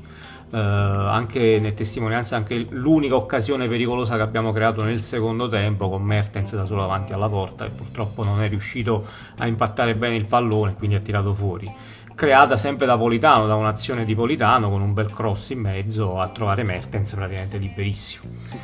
Uh, 0.49 0.55
anche 0.55 1.57
nel 1.59 1.73
testimonianza, 1.73 2.35
anche 2.35 2.67
l'unica 2.69 3.15
occasione 3.15 3.67
pericolosa 3.67 4.15
che 4.15 4.21
abbiamo 4.21 4.51
creato 4.51 4.83
nel 4.83 5.01
secondo 5.01 5.47
tempo 5.47 5.89
con 5.89 6.03
Mertens 6.03 6.55
da 6.55 6.65
solo 6.65 6.81
davanti 6.81 7.13
alla 7.13 7.27
porta 7.27 7.65
e 7.65 7.69
purtroppo 7.69 8.23
non 8.23 8.43
è 8.43 8.47
riuscito 8.47 9.03
a 9.39 9.47
impattare 9.47 9.95
bene 9.95 10.15
il 10.17 10.25
pallone, 10.29 10.75
quindi 10.75 10.95
ha 10.95 10.99
tirato 10.99 11.33
fuori. 11.33 11.67
Creata 12.13 12.57
sempre 12.57 12.85
da 12.85 12.95
Politano, 12.95 13.47
da 13.47 13.55
un'azione 13.55 14.05
di 14.05 14.13
Politano 14.13 14.69
con 14.69 14.81
un 14.81 14.93
bel 14.93 15.11
cross 15.11 15.49
in 15.49 15.61
mezzo 15.61 16.19
a 16.19 16.27
trovare 16.27 16.61
Mertens 16.61 17.11
praticamente 17.15 17.57
liberissimo. 17.57 18.29
Sì. 18.43 18.59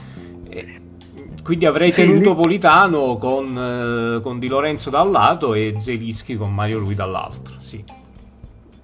E 0.50 0.82
quindi 1.44 1.66
avrei 1.66 1.92
sì, 1.92 2.02
tenuto 2.02 2.32
lui... 2.32 2.42
Politano 2.42 3.18
con, 3.18 4.18
eh, 4.18 4.22
con, 4.22 4.40
Di 4.40 4.48
Lorenzo 4.48 4.90
da 4.90 5.02
un 5.02 5.12
lato 5.12 5.54
e 5.54 5.76
Zelischi 5.78 6.36
con 6.36 6.54
Mario 6.54 6.80
Lui 6.80 6.96
dall'altro. 6.96 7.56
Sì, 7.60 7.84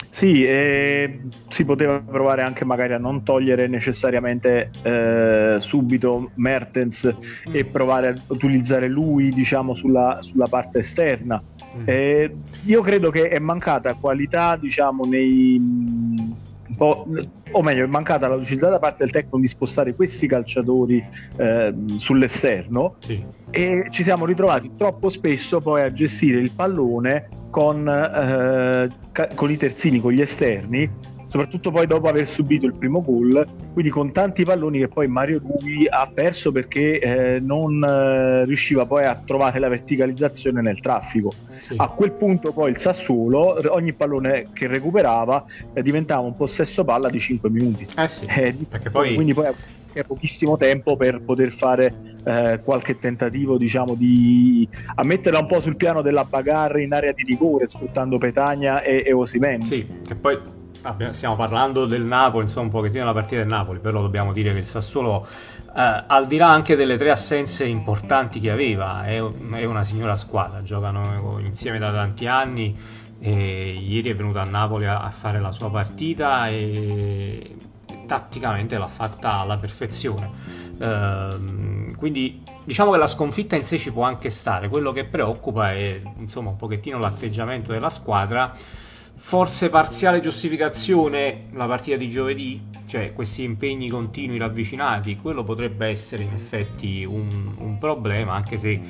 sì 0.10 0.44
eh, 0.44 1.22
si 1.48 1.66
poteva 1.66 2.00
provare 2.00 2.42
anche 2.44 2.66
magari 2.66 2.94
a 2.94 2.98
non 2.98 3.24
togliere 3.24 3.68
necessariamente 3.68 4.70
eh, 4.84 5.56
subito 5.60 6.32
Mertens 6.36 7.16
mm. 7.48 7.56
e 7.56 7.66
provare 7.66 8.10
a 8.10 8.16
utilizzare 8.28 8.88
lui 8.88 9.30
diciamo 9.32 9.74
sulla, 9.74 10.20
sulla 10.22 10.48
parte 10.48 10.80
esterna. 10.80 11.42
Mm. 11.78 11.84
Eh, 11.86 12.36
io 12.66 12.82
credo 12.82 13.10
che 13.10 13.30
è 13.30 13.40
mancata 13.40 13.94
qualità 13.94 14.58
diciamo 14.58 15.06
nei 15.06 16.38
po', 16.80 17.06
o 17.52 17.62
meglio, 17.62 17.84
è 17.84 17.88
mancata 17.88 18.28
la 18.28 18.36
lucidità 18.36 18.70
da 18.70 18.80
parte 18.80 18.98
del 19.00 19.12
tecnico 19.12 19.40
di 19.40 19.48
spostare 19.48 19.96
questi 19.96 20.28
calciatori 20.28 21.04
eh, 21.38 21.74
sull'esterno 21.96 22.96
sì. 23.00 23.24
e 23.50 23.88
ci 23.90 24.04
siamo 24.04 24.26
ritrovati 24.26 24.72
troppo 24.78 25.10
spesso 25.10 25.60
poi 25.60 25.82
a 25.82 25.92
gestire 25.92 26.40
il 26.40 26.52
pallone 26.52 27.30
con, 27.50 27.88
eh, 27.88 28.90
con 29.36 29.52
i 29.52 29.58
terzini, 29.58 30.00
con 30.00 30.12
gli 30.12 30.22
esterni 30.22 30.90
soprattutto 31.30 31.70
poi 31.70 31.86
dopo 31.86 32.08
aver 32.08 32.28
subito 32.28 32.66
il 32.66 32.74
primo 32.74 33.02
gol, 33.02 33.48
quindi 33.72 33.92
con 33.92 34.12
tanti 34.12 34.44
palloni 34.44 34.80
che 34.80 34.88
poi 34.88 35.08
Mario 35.08 35.40
Rui 35.40 35.88
ha 35.88 36.10
perso 36.12 36.52
perché 36.52 37.00
eh, 37.00 37.40
non 37.40 37.84
eh, 37.84 38.46
riusciva 38.46 38.86
poi 38.86 39.06
a 39.06 39.16
trovare 39.16 39.60
la 39.60 39.70
verticalizzazione 39.70 40.62
nel 40.62 40.80
traffico. 40.80 41.32
Sì. 41.62 41.76
A 41.78 41.88
quel 41.90 42.14
punto 42.14 42.52
poi 42.52 42.72
il 42.72 42.78
Sassuolo, 42.78 43.58
ogni 43.74 43.94
pallone 43.94 44.46
che 44.52 44.68
recuperava 44.68 45.46
eh, 45.74 45.84
diventava 45.84 46.22
un 46.22 46.36
possesso 46.36 46.84
palla 46.84 47.10
di 47.10 47.20
5 47.20 47.50
minuti. 47.50 47.88
Eh 47.96 48.08
sì, 48.08 48.26
eh, 48.26 48.56
poi... 48.92 49.14
Quindi 49.14 49.34
poi 49.34 49.54
è 49.92 50.04
pochissimo 50.04 50.56
tempo 50.56 50.96
per 50.96 51.22
poter 51.22 51.52
fare 51.52 52.18
eh, 52.24 52.60
qualche 52.64 53.00
tentativo 53.00 53.58
diciamo 53.58 53.96
di 53.96 54.68
a 54.96 55.04
metterla 55.04 55.40
un 55.40 55.48
po' 55.48 55.62
sul 55.62 55.78
piano 55.78 56.04
della 56.04 56.26
bagarre 56.26 56.84
in 56.84 56.94
area 56.94 57.12
di 57.12 57.24
rigore 57.24 57.66
sfruttando 57.66 58.20
Petagna 58.20 58.84
e, 58.84 59.04
e 59.04 59.12
Osimen 59.14 59.64
sì, 59.64 59.84
che 60.06 60.14
poi 60.14 60.40
stiamo 61.12 61.36
parlando 61.36 61.86
del 61.86 62.04
Napoli, 62.04 62.44
insomma 62.44 62.66
un 62.66 62.72
pochettino 62.72 63.02
della 63.02 63.14
partita 63.14 63.42
del 63.42 63.48
Napoli, 63.48 63.80
però 63.80 64.02
dobbiamo 64.02 64.34
dire 64.34 64.52
che 64.54 64.60
il 64.60 64.66
Sassuolo, 64.66 65.28
eh, 65.76 66.04
al 66.08 66.28
di 66.28 66.38
là 66.38 66.50
anche 66.50 66.76
delle 66.76 66.98
tre 66.98 67.12
assenze 67.12 67.66
importanti 67.66 68.40
che 68.40 68.50
aveva, 68.50 69.06
è, 69.06 69.22
è 69.22 69.66
una 69.66 69.84
signora 69.84 70.16
squadra, 70.16 70.62
giocano 70.64 71.38
insieme 71.40 71.80
da 71.80 71.92
tanti 71.92 72.28
anni, 72.28 72.76
ieri 73.22 74.10
è 74.10 74.14
venuto 74.14 74.40
a 74.40 74.44
Napoli 74.44 74.86
a, 74.86 75.02
a 75.02 75.10
fare 75.10 75.42
la 75.42 75.52
sua 75.52 75.70
partita 75.70 76.48
e 76.48 77.56
tatticamente 78.08 78.78
l'ha 78.78 78.88
fatta 78.88 79.40
alla 79.40 79.58
perfezione. 79.58 80.68
Uh, 80.80 81.94
quindi 81.98 82.42
diciamo 82.64 82.92
che 82.92 82.98
la 82.98 83.08
sconfitta 83.08 83.58
in 83.58 83.66
sé 83.66 83.78
ci 83.78 83.92
può 83.92 84.04
anche 84.04 84.30
stare, 84.30 84.70
quello 84.70 84.94
che 84.94 85.04
preoccupa 85.04 85.74
è 85.74 86.02
insomma 86.20 86.52
un 86.52 86.56
pochettino 86.56 86.98
l'atteggiamento 86.98 87.74
della 87.74 87.90
squadra 87.90 88.56
forse 89.20 89.70
parziale 89.70 90.22
giustificazione 90.22 91.50
la 91.52 91.68
partita 91.68 91.98
di 91.98 92.10
giovedì, 92.10 92.62
cioè 92.88 93.14
questi 93.14 93.44
impegni 93.44 93.90
continui 93.90 94.38
ravvicinati, 94.38 95.18
quello 95.18 95.44
potrebbe 95.44 95.88
essere 95.88 96.24
in 96.24 96.34
effetti 96.34 97.04
un, 97.04 97.54
un 97.58 97.78
problema, 97.78 98.34
anche 98.34 98.58
se 98.58 98.82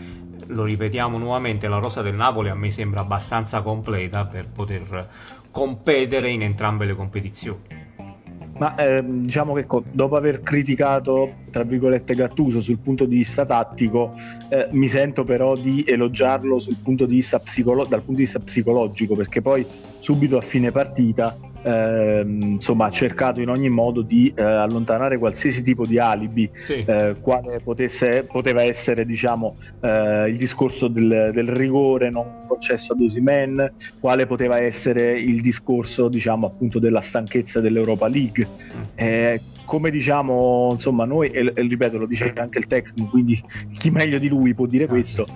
lo 0.47 0.63
ripetiamo 0.63 1.17
nuovamente, 1.17 1.67
la 1.67 1.79
rosa 1.79 2.01
del 2.01 2.15
Napoli 2.15 2.49
a 2.49 2.55
me 2.55 2.71
sembra 2.71 3.01
abbastanza 3.01 3.61
completa 3.61 4.25
per 4.25 4.49
poter 4.49 5.09
competere 5.51 6.29
in 6.29 6.43
entrambe 6.43 6.85
le 6.85 6.95
competizioni. 6.95 7.78
Ma 8.59 8.75
ehm, 8.75 9.21
diciamo 9.21 9.53
che 9.53 9.65
dopo 9.89 10.17
aver 10.17 10.41
criticato, 10.41 11.37
tra 11.49 11.63
virgolette, 11.63 12.13
Gattuso 12.13 12.59
sul 12.59 12.81
punto 12.81 13.05
di 13.05 13.15
vista 13.15 13.45
tattico, 13.45 14.13
eh, 14.49 14.67
mi 14.71 14.89
sento 14.89 15.23
però 15.23 15.55
di 15.55 15.83
elogiarlo 15.87 16.57
punto 16.81 17.05
di 17.05 17.15
psicolo- 17.39 17.85
dal 17.85 18.03
punto 18.03 18.19
di 18.19 18.23
vista 18.25 18.39
psicologico, 18.39 19.15
perché 19.15 19.41
poi 19.41 19.65
subito 19.97 20.37
a 20.37 20.41
fine 20.41 20.71
partita 20.71 21.37
ehm, 21.61 22.41
insomma, 22.41 22.85
ha 22.85 22.91
cercato 22.91 23.41
in 23.41 23.49
ogni 23.49 23.69
modo 23.69 24.01
di 24.01 24.31
eh, 24.35 24.41
allontanare 24.41 25.17
qualsiasi 25.17 25.61
tipo 25.61 25.85
di 25.85 25.99
alibi, 25.99 26.49
sì. 26.53 26.83
eh, 26.85 27.15
quale 27.19 27.59
potesse, 27.59 28.23
poteva 28.29 28.63
essere 28.63 29.05
diciamo, 29.05 29.55
eh, 29.81 30.27
il 30.29 30.37
discorso 30.37 30.87
del, 30.87 31.31
del, 31.33 31.47
rigore 31.47 32.09
non 32.09 32.45
concesso 32.47 32.93
ad 32.93 33.01
Osimen, 33.01 33.73
quale 33.99 34.25
poteva 34.25 34.59
essere 34.59 35.19
il 35.19 35.41
discorso 35.41 36.07
diciamo, 36.07 36.47
appunto 36.47 36.79
della 36.79 37.01
stanchezza 37.01 37.59
dell'Europa 37.59 38.07
League. 38.07 38.47
Mm. 38.47 38.81
Eh, 38.95 39.41
come 39.65 39.91
diciamo, 39.91 40.71
insomma, 40.73 41.05
noi, 41.05 41.29
e, 41.29 41.51
e, 41.53 41.61
ripeto, 41.61 41.99
lo 41.99 42.07
dice 42.07 42.33
anche 42.35 42.57
il 42.57 42.65
tecnico, 42.65 43.11
quindi 43.11 43.39
chi 43.77 43.91
meglio 43.91 44.17
di 44.17 44.27
lui 44.27 44.55
può 44.55 44.65
dire 44.65 44.87
questo. 44.87 45.27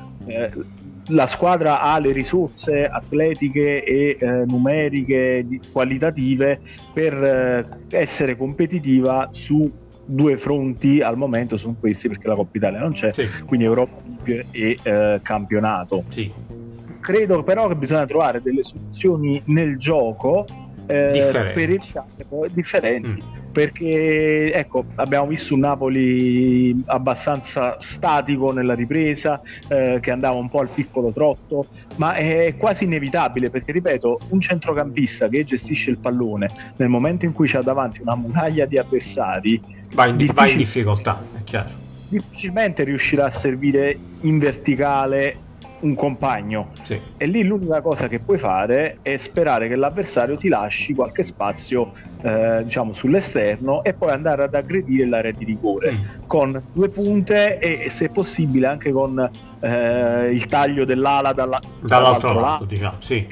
La 1.07 1.27
squadra 1.27 1.81
ha 1.81 1.99
le 1.99 2.11
risorse 2.11 2.85
atletiche 2.85 3.83
e 3.83 4.17
eh, 4.19 4.45
numeriche 4.45 5.43
di, 5.45 5.59
qualitative 5.71 6.59
per 6.93 7.13
eh, 7.13 7.67
essere 7.89 8.37
competitiva 8.37 9.29
su 9.31 9.69
due 10.05 10.37
fronti 10.37 11.01
al 11.01 11.17
momento 11.17 11.55
sono 11.57 11.75
questi 11.79 12.07
perché 12.07 12.27
la 12.27 12.35
Coppa 12.35 12.57
Italia 12.57 12.79
non 12.79 12.91
c'è 12.91 13.13
sì. 13.13 13.25
quindi 13.45 13.65
Europa 13.65 14.01
League 14.05 14.45
e 14.51 14.77
eh, 14.83 15.19
campionato 15.23 16.03
sì. 16.09 16.29
credo 16.99 17.43
però 17.43 17.69
che 17.69 17.75
bisogna 17.75 18.05
trovare 18.05 18.41
delle 18.41 18.63
soluzioni 18.63 19.41
nel 19.45 19.77
gioco 19.77 20.45
eh, 20.87 21.11
differenti. 21.13 21.93
per 22.27 22.45
il 22.45 22.51
differenti 22.53 23.21
mm 23.21 23.42
perché 23.53 24.51
ecco, 24.51 24.83
abbiamo 24.95 25.27
visto 25.27 25.53
un 25.53 25.59
Napoli 25.59 26.83
abbastanza 26.87 27.75
statico 27.77 28.51
nella 28.51 28.73
ripresa, 28.73 29.39
eh, 29.67 29.99
che 30.01 30.09
andava 30.09 30.35
un 30.35 30.49
po' 30.49 30.59
al 30.59 30.69
piccolo 30.69 31.13
trotto, 31.13 31.67
ma 31.97 32.15
è 32.15 32.55
quasi 32.57 32.85
inevitabile 32.85 33.51
perché, 33.51 33.71
ripeto, 33.71 34.21
un 34.29 34.41
centrocampista 34.41 35.27
che 35.27 35.43
gestisce 35.43 35.91
il 35.91 35.99
pallone 35.99 36.49
nel 36.77 36.89
momento 36.89 37.25
in 37.25 37.31
cui 37.31 37.47
c'ha 37.47 37.61
davanti 37.61 38.01
una 38.01 38.15
muraglia 38.15 38.65
di 38.65 38.79
avversari 38.79 39.61
va 39.93 40.07
in, 40.07 40.17
difficil- 40.17 40.35
va 40.35 40.51
in 40.51 40.57
difficoltà, 40.57 41.23
è 41.37 41.43
chiaro. 41.43 41.69
Difficilmente 42.07 42.83
riuscirà 42.83 43.25
a 43.25 43.31
servire 43.31 43.97
in 44.21 44.39
verticale 44.39 45.35
un 45.83 45.95
compagno. 45.95 46.71
Sì. 46.81 46.99
E 47.17 47.25
lì 47.25 47.43
l'unica 47.43 47.81
cosa 47.81 48.07
che 48.07 48.19
puoi 48.19 48.37
fare 48.37 48.97
è 49.01 49.15
sperare 49.17 49.67
che 49.67 49.75
l'avversario 49.75 50.35
ti 50.35 50.47
lasci 50.47 50.93
qualche 50.93 51.23
spazio, 51.23 51.91
eh, 52.21 52.61
diciamo, 52.63 52.93
sull'esterno 52.93 53.83
e 53.83 53.93
poi 53.93 54.11
andare 54.11 54.43
ad 54.43 54.55
aggredire 54.55 55.05
l'area 55.05 55.31
di 55.31 55.45
rigore 55.45 55.93
mm. 55.93 56.01
con 56.27 56.61
due 56.73 56.89
punte 56.89 57.59
e, 57.59 57.89
se 57.89 58.09
possibile, 58.09 58.67
anche 58.67 58.91
con 58.91 59.29
eh, 59.59 60.29
il 60.31 60.45
taglio 60.47 60.85
dell'ala 60.85 61.33
dalla, 61.33 61.59
dall'altro, 61.81 62.29
dall'altro 62.29 62.39
lato, 62.39 62.65
diciamo, 62.65 62.97
sì. 62.99 63.27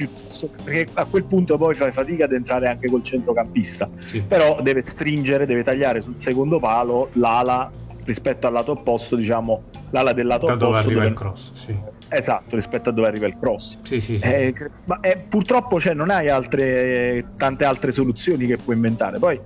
perché 0.63 0.87
a 0.93 1.05
quel 1.05 1.23
punto 1.23 1.57
poi 1.57 1.73
fai 1.73 1.91
fatica 1.91 2.25
ad 2.25 2.33
entrare 2.33 2.67
anche 2.67 2.89
col 2.89 3.03
centrocampista. 3.03 3.89
Sì. 4.07 4.21
Però 4.21 4.61
deve 4.61 4.83
stringere, 4.83 5.45
deve 5.45 5.63
tagliare 5.63 6.01
sul 6.01 6.15
secondo 6.17 6.59
palo 6.59 7.09
l'ala 7.13 7.69
rispetto 8.03 8.47
al 8.47 8.53
lato 8.53 8.71
opposto, 8.71 9.15
diciamo, 9.15 9.63
l'ala 9.91 10.11
del 10.11 10.25
lato 10.25 10.47
da 10.47 10.53
opposto. 10.53 10.71
Dove 10.71 10.77
arriva 10.79 10.99
dove... 11.01 11.11
il 11.11 11.17
cross, 11.17 11.51
sì 11.53 11.90
Esatto, 12.13 12.55
rispetto 12.55 12.89
a 12.89 12.91
dove 12.91 13.07
arriva 13.07 13.25
il 13.25 13.37
cross. 13.39 13.79
Sì, 13.83 14.01
sì, 14.01 14.17
sì. 14.19 14.25
Eh, 14.25 14.53
ma 14.83 14.99
eh, 14.99 15.25
purtroppo 15.29 15.79
cioè, 15.79 15.93
non 15.93 16.09
hai 16.09 16.27
altre, 16.27 17.25
tante 17.37 17.63
altre 17.63 17.93
soluzioni 17.93 18.45
che 18.47 18.57
puoi 18.57 18.75
inventare. 18.75 19.17
Poi 19.17 19.39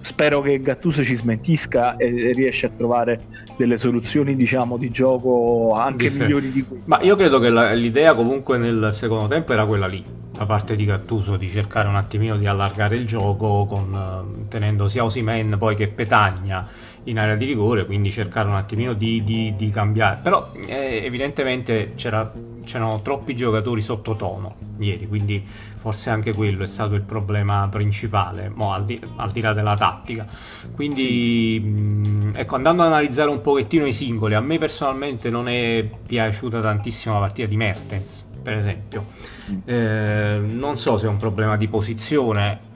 spero 0.00 0.40
che 0.40 0.60
Gattuso 0.60 1.02
ci 1.02 1.16
smentisca 1.16 1.96
e 1.96 2.30
riesca 2.32 2.68
a 2.68 2.70
trovare 2.70 3.26
delle 3.56 3.78
soluzioni 3.78 4.36
diciamo 4.36 4.76
di 4.76 4.90
gioco 4.90 5.72
anche 5.74 6.10
migliori 6.12 6.52
di 6.52 6.62
queste 6.62 6.84
ma 6.86 7.00
io 7.00 7.16
credo 7.16 7.38
che 7.38 7.48
la, 7.48 7.72
l'idea 7.72 8.12
comunque 8.14 8.58
nel 8.58 8.90
secondo 8.92 9.28
tempo 9.28 9.54
era 9.54 9.64
quella 9.64 9.86
lì 9.86 10.04
da 10.30 10.44
parte 10.44 10.76
di 10.76 10.84
Gattuso 10.84 11.38
di 11.38 11.48
cercare 11.48 11.88
un 11.88 11.96
attimino 11.96 12.36
di 12.36 12.44
allargare 12.44 12.96
il 12.96 13.06
gioco 13.06 13.64
con, 13.64 14.46
tenendo 14.50 14.88
sia 14.88 15.04
Osimen 15.04 15.56
poi 15.56 15.74
che 15.74 15.88
Petagna 15.88 16.68
in 17.04 17.18
area 17.18 17.34
di 17.34 17.44
rigore, 17.44 17.84
quindi 17.86 18.10
cercare 18.10 18.48
un 18.48 18.54
attimino 18.54 18.92
di, 18.92 19.22
di, 19.24 19.54
di 19.56 19.70
cambiare. 19.70 20.20
Però 20.22 20.50
eh, 20.66 21.02
evidentemente 21.04 21.94
c'erano 21.94 23.02
troppi 23.02 23.34
giocatori 23.34 23.82
sottotono 23.82 24.56
ieri, 24.78 25.06
quindi 25.06 25.44
forse 25.76 26.10
anche 26.10 26.32
quello 26.32 26.64
è 26.64 26.66
stato 26.66 26.94
il 26.94 27.02
problema 27.02 27.68
principale, 27.70 28.50
al 28.56 28.84
di, 28.84 28.98
al, 29.16 29.30
di, 29.32 29.40
là 29.40 29.52
della 29.52 29.76
tattica. 29.76 30.26
Quindi, 30.74 31.60
sì. 31.62 31.68
mh, 31.68 32.32
ecco, 32.36 32.54
andando 32.54 32.82
ad 32.82 32.88
analizzare 32.88 33.28
un 33.28 33.40
pochettino 33.40 33.84
i 33.86 33.92
singoli, 33.92 34.34
a 34.34 34.40
me 34.40 34.58
personalmente 34.58 35.28
non 35.28 35.48
è 35.48 35.86
piaciuta 36.06 36.60
tantissimo 36.60 37.14
la 37.14 37.20
partita 37.20 37.48
di 37.48 37.56
Mertens, 37.56 38.24
per 38.42 38.54
esempio. 38.54 39.06
Mm. 39.50 39.58
Eh, 39.64 40.38
non 40.38 40.78
so 40.78 40.96
se 40.96 41.06
è 41.06 41.08
un 41.08 41.18
problema 41.18 41.56
di 41.56 41.68
posizione 41.68 42.72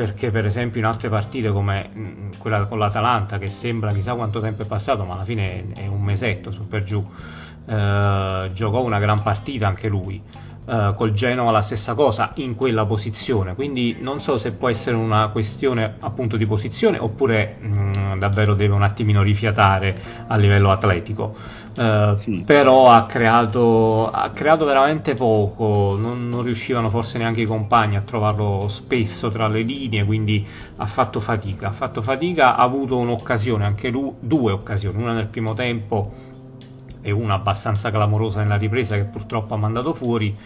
perché 0.00 0.30
per 0.30 0.46
esempio 0.46 0.80
in 0.80 0.86
altre 0.86 1.10
partite 1.10 1.50
come 1.50 1.90
mm, 1.94 2.30
quella 2.38 2.64
con 2.64 2.78
l'Atalanta 2.78 3.36
che 3.36 3.50
sembra 3.50 3.92
chissà 3.92 4.14
quanto 4.14 4.40
tempo 4.40 4.62
è 4.62 4.64
passato 4.64 5.04
ma 5.04 5.12
alla 5.12 5.24
fine 5.24 5.66
è 5.74 5.86
un 5.86 6.00
mesetto 6.00 6.50
su 6.50 6.66
per 6.66 6.84
giù 6.84 7.06
eh, 7.66 8.50
giocò 8.50 8.82
una 8.82 8.98
gran 8.98 9.20
partita 9.22 9.66
anche 9.66 9.88
lui 9.88 10.22
eh, 10.70 10.94
col 10.96 11.12
Genoa 11.12 11.50
la 11.50 11.60
stessa 11.60 11.94
cosa 11.94 12.30
in 12.36 12.54
quella 12.54 12.86
posizione. 12.86 13.54
Quindi 13.54 13.96
non 14.00 14.20
so 14.20 14.38
se 14.38 14.52
può 14.52 14.68
essere 14.68 14.96
una 14.96 15.28
questione 15.28 15.96
appunto 15.98 16.36
di 16.36 16.46
posizione 16.46 16.98
oppure 16.98 17.56
mh, 17.58 17.90
mm, 17.98 18.18
davvero 18.18 18.54
deve 18.54 18.74
un 18.74 18.82
attimino 18.82 19.20
rifiatare 19.20 19.94
a 20.28 20.36
livello 20.36 20.70
atletico 20.70 21.34
uh, 21.82 22.14
sì. 22.14 22.42
però 22.44 22.90
ha 22.90 23.06
creato, 23.06 24.10
ha 24.10 24.30
creato 24.30 24.64
veramente 24.64 25.14
poco 25.14 25.96
non, 25.98 26.28
non, 26.28 26.42
riuscivano 26.42 26.90
forse 26.90 27.18
neanche 27.18 27.42
i 27.42 27.46
compagni 27.46 27.96
a 27.96 28.02
trovarlo 28.02 28.66
spesso 28.68 29.30
tra 29.30 29.48
le 29.48 29.62
linee 29.62 30.04
quindi 30.04 30.46
ha 30.76 30.86
fatto 30.86 31.20
fatica 31.20 31.68
ha 31.68 31.72
fatto 31.72 32.02
fatica 32.02 32.56
ha 32.56 32.62
avuto 32.62 32.96
un'occasione 32.96 33.64
anche 33.64 33.88
lui 33.88 34.12
due 34.20 34.52
occasioni 34.52 35.02
una 35.02 35.12
nel 35.12 35.26
primo 35.26 35.54
tempo 35.54 36.28
e 37.02 37.10
una 37.10 37.34
abbastanza 37.34 37.90
clamorosa 37.90 38.40
nella 38.40 38.56
ripresa 38.56 38.96
che 38.96 39.04
purtroppo 39.04 39.54
ha 39.54 39.56
mandato 39.56 39.94
fuori. 39.94 40.36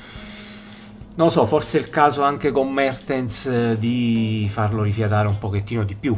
Non 1.16 1.26
lo 1.26 1.32
so, 1.32 1.46
forse 1.46 1.78
è 1.78 1.80
il 1.80 1.90
caso 1.90 2.22
anche 2.22 2.50
con 2.50 2.72
Mertens 2.72 3.46
eh, 3.46 3.76
di 3.78 4.48
farlo 4.50 4.82
rifiatare 4.82 5.28
un 5.28 5.38
pochettino 5.38 5.84
di 5.84 5.94
più, 5.94 6.16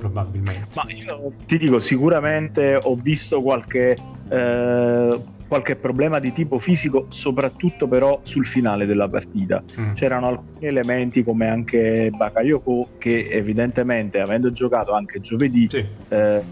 probabilmente. 0.00 0.68
Ma 0.74 0.86
io 0.88 1.32
ti 1.46 1.58
dico, 1.58 1.78
sicuramente 1.78 2.74
ho 2.82 2.96
visto 2.96 3.40
qualche, 3.42 3.96
eh, 4.28 5.24
qualche 5.50 5.74
problema 5.74 6.20
di 6.20 6.32
tipo 6.32 6.60
fisico, 6.60 7.06
soprattutto 7.08 7.88
però 7.88 8.20
sul 8.22 8.46
finale 8.46 8.86
della 8.86 9.08
partita. 9.08 9.60
Mm. 9.80 9.94
C'erano 9.94 10.28
alcuni 10.28 10.66
elementi 10.66 11.24
come 11.24 11.48
anche 11.48 12.08
Bakayoko 12.14 12.90
che 12.98 13.26
evidentemente, 13.28 14.20
avendo 14.20 14.52
giocato 14.52 14.92
anche 14.92 15.20
giovedì, 15.20 15.66
sì. 15.68 15.84
eh, 16.08 16.42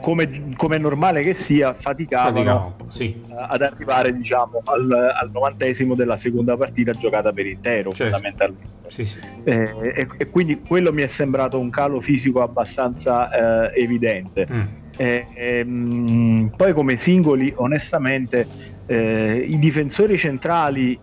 come, 0.00 0.54
come, 0.56 0.76
è 0.76 0.78
normale 0.78 1.22
che 1.22 1.34
sia, 1.34 1.74
faticavano 1.74 2.76
sì. 2.90 3.20
ad 3.36 3.60
arrivare 3.60 4.14
diciamo, 4.14 4.62
al, 4.66 4.92
al, 4.92 5.30
novantesimo 5.32 5.96
della 5.96 6.16
seconda 6.16 6.56
partita 6.56 6.92
giocata 6.92 7.32
per 7.32 7.46
intero, 7.46 7.90
certo. 7.90 8.12
fondamentalmente. 8.12 8.78
Sì, 8.86 9.04
sì. 9.04 9.18
Eh, 9.42 9.92
e, 9.96 10.06
e, 10.16 10.30
quindi 10.30 10.60
quello 10.60 10.92
mi 10.92 11.02
è 11.02 11.08
sembrato 11.08 11.58
un 11.58 11.70
calo 11.70 12.00
fisico 12.00 12.40
abbastanza 12.40 13.72
eh, 13.72 13.82
evidente. 13.82 14.46
Mm. 14.48 14.62
Eh, 15.00 15.24
ehm, 15.34 16.50
poi 16.54 16.74
come 16.74 16.96
singoli, 16.96 17.50
onestamente, 17.56 18.46
eh, 18.84 19.46
i 19.48 19.58
difensori 19.58 20.18
centrali 20.18 21.00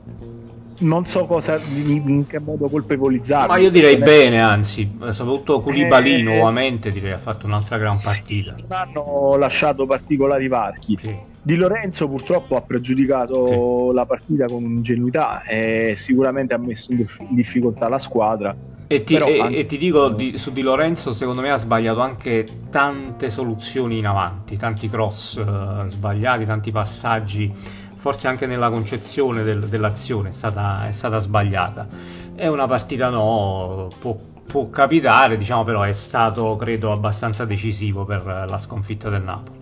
non 0.80 1.08
so 1.08 1.26
cosa, 1.26 1.58
in 1.58 2.28
che 2.28 2.40
modo 2.40 2.70
colpevolizzare. 2.70 3.48
Ma 3.48 3.58
io 3.58 3.72
direi 3.72 3.98
bene, 3.98 4.40
anzi, 4.40 4.88
soprattutto 5.14 5.62
Koulibaly 5.62 6.20
eh, 6.20 6.22
nuovamente 6.22 6.92
direi 6.92 7.14
ha 7.14 7.18
fatto 7.18 7.48
un'altra 7.48 7.80
gran 7.80 7.98
partita. 8.04 8.56
Sì, 8.56 8.66
non 8.68 8.78
hanno 8.78 9.36
lasciato 9.36 9.88
particolari 9.88 10.48
varchi. 10.48 10.96
Sì. 11.02 11.16
Di 11.42 11.56
Lorenzo 11.56 12.08
purtroppo 12.08 12.56
ha 12.56 12.62
pregiudicato 12.62 13.88
sì. 13.90 13.96
la 13.96 14.06
partita 14.06 14.46
con 14.46 14.62
ingenuità 14.62 15.42
e 15.42 15.96
sicuramente 15.96 16.54
ha 16.54 16.60
messo 16.60 16.92
in 16.92 17.04
difficoltà 17.30 17.90
la 17.90 17.98
squadra. 17.98 18.56
E 18.88 19.04
ti, 19.04 19.16
e, 19.16 19.40
anche... 19.40 19.58
e 19.58 19.66
ti 19.66 19.78
dico 19.78 20.08
di, 20.10 20.38
su 20.38 20.52
Di 20.52 20.62
Lorenzo, 20.62 21.12
secondo 21.12 21.42
me 21.42 21.52
ha 21.52 21.58
sbagliato 21.58 22.00
anche 22.00 22.46
tante 22.70 23.30
soluzioni 23.30 23.98
in 23.98 24.08
avanti, 24.08 24.56
tanti 24.56 24.90
cross 24.90 25.36
uh, 25.36 25.88
sbagliati, 25.88 26.46
tanti 26.46 26.72
passaggi 26.72 27.54
forse 27.98 28.28
anche 28.28 28.46
nella 28.46 28.70
concezione 28.70 29.44
del, 29.44 29.68
dell'azione 29.68 30.30
è 30.30 30.32
stata, 30.32 30.88
è 30.88 30.92
stata, 30.92 31.18
sbagliata. 31.18 31.88
È 32.36 32.48
una 32.48 32.66
partita 32.66 33.10
no, 33.10 33.90
può, 34.00 34.16
può 34.46 34.70
capitare, 34.70 35.36
diciamo 35.36 35.66
però 35.66 35.82
è 35.82 35.94
stato 35.94 36.56
credo 36.56 36.94
abbastanza 36.94 37.44
decisivo 37.44 38.06
per 38.06 38.24
la 38.48 38.58
sconfitta 38.58 39.10
del 39.10 39.24
Napoli 39.24 39.58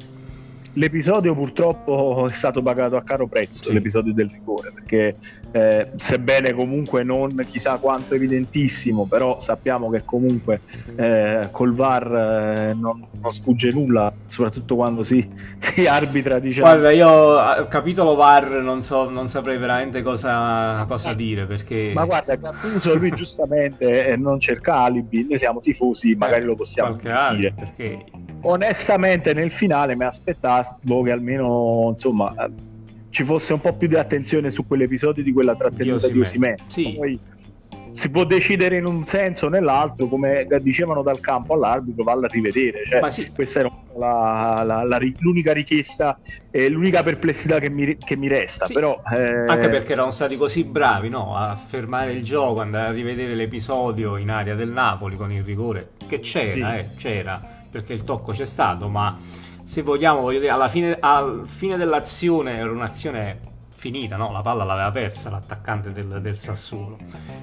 l'episodio 0.75 1.33
purtroppo 1.33 2.27
è 2.29 2.33
stato 2.33 2.61
pagato 2.61 2.95
a 2.95 3.01
caro 3.01 3.27
prezzo, 3.27 3.63
sì. 3.63 3.73
l'episodio 3.73 4.13
del 4.13 4.29
rigore, 4.29 4.71
perché 4.71 5.15
eh, 5.56 5.91
sebbene 5.96 6.52
comunque 6.54 7.04
non 7.04 7.34
chissà 7.48 7.78
quanto 7.78 8.13
evidentissimo, 8.13 9.06
però 9.06 9.39
sappiamo 9.39 9.89
che 9.89 10.04
comunque 10.04 10.60
eh, 10.98 11.48
col 11.50 11.74
VAR 11.74 12.13
eh, 12.13 12.74
non, 12.74 13.08
non, 13.22 13.32
sfugge 13.32 13.72
nulla, 13.72 14.12
soprattutto 14.28 14.76
quando 14.76 15.04
si, 15.04 15.26
si 15.58 15.88
arbitra. 15.88 16.39
Diciamo. 16.39 16.68
Guarda, 16.68 16.91
io 16.91 17.38
al 17.38 17.70
capitolo 17.70 18.15
VAR 18.15 18.62
non, 18.62 18.84
so, 18.84 19.10
non 19.10 19.30
saprei 19.30 19.58
veramente 19.58 20.02
cosa, 20.02 20.84
cosa, 20.89 21.13
dire, 21.13 21.46
perché... 21.46 21.94
Ma 21.94 22.04
guarda, 22.04 22.36
Gattuso 22.36 22.94
lui 22.96 23.12
giustamente 23.15 24.08
eh, 24.08 24.18
non 24.18 24.41
cerca 24.41 24.80
alibi, 24.80 25.26
noi 25.26 25.38
siamo 25.38 25.62
tifosi, 25.62 26.15
magari 26.15 26.44
lo 26.44 26.56
possiamo 26.56 26.98
dire. 26.98 27.54
Perché 27.56 28.04
onestamente 28.41 29.34
nel 29.34 29.52
finale 29.52 29.96
mi 29.96 30.04
aspettavo 30.04 31.02
che 31.02 31.12
almeno 31.12 31.91
insomma 31.91 32.34
ci 33.15 33.23
fosse 33.23 33.54
un 33.54 33.62
po' 33.62 33.71
più 33.71 33.88
di 33.88 33.95
attenzione 33.95 34.51
su 34.51 34.67
quell'episodio 34.67 35.23
di 35.23 35.32
quella 35.32 35.56
trattenuta 35.56 36.10
di 36.10 36.19
Osimè. 36.19 36.56
Sì. 36.67 36.95
Poi 36.97 37.17
si 37.93 38.10
può 38.10 38.25
decidere 38.25 38.75
in 38.75 38.86
un 38.86 39.06
senso 39.06 39.45
o 39.45 39.49
nell'altro, 39.49 40.08
come 40.08 40.45
dicevano 40.60 41.01
dal 41.01 41.21
campo 41.21 41.54
all'arbitro, 41.54 42.04
valla 42.04 42.25
a 42.25 42.30
rivedere. 42.30 42.84
Cioè, 42.86 43.10
sì. 43.10 43.32
Questa 43.32 43.60
era 43.60 43.71
la, 43.97 44.63
la, 44.65 44.84
la, 44.84 44.99
l'unica 45.19 45.54
richiesta 45.54 46.19
e 46.51 46.67
l'unica 46.67 47.04
perplessità 47.04 47.58
che 47.60 47.69
mi, 47.69 47.95
che 47.95 48.17
mi 48.17 48.28
resta. 48.28 48.65
Sì. 48.65 48.73
Però, 48.73 49.01
eh... 49.10 49.47
Anche 49.47 49.69
perché 49.69 49.93
erano 49.93 50.12
stati 50.12 50.36
così 50.36 50.65
bravi 50.65 51.08
no? 51.08 51.38
a 51.38 51.56
fermare 51.56 52.12
il 52.12 52.21
gioco, 52.21 52.60
andare 52.60 52.89
a 52.89 52.91
rivedere 52.91 53.34
l'episodio 53.34 54.17
in 54.17 54.30
area 54.30 54.56
del 54.56 54.71
Napoli 54.71 55.15
con 55.15 55.32
il 55.32 55.45
rigore, 55.45 55.91
che 56.06 56.19
c'era, 56.19 56.73
sì. 56.73 56.80
eh, 56.80 56.89
c'era 56.97 57.54
perché 57.75 57.91
il 57.91 58.06
tocco 58.06 58.32
c'è 58.32 58.45
stato, 58.45 58.88
ma 58.88 59.17
se 59.65 59.82
vogliamo, 59.82 60.21
voglio 60.21 60.39
dire, 60.39 60.51
alla 60.51 60.67
fine, 60.67 60.95
al 60.99 61.43
fine 61.45 61.75
dell'azione 61.75 62.58
era 62.58 62.71
un'azione 62.71 63.54
finita, 63.67 64.15
no? 64.15 64.32
La 64.32 64.41
palla 64.41 64.63
l'aveva 64.63 64.91
persa 64.91 65.30
l'attaccante 65.30 65.91
del, 65.91 66.19
del, 66.21 66.38
Sassuolo. 66.38 66.97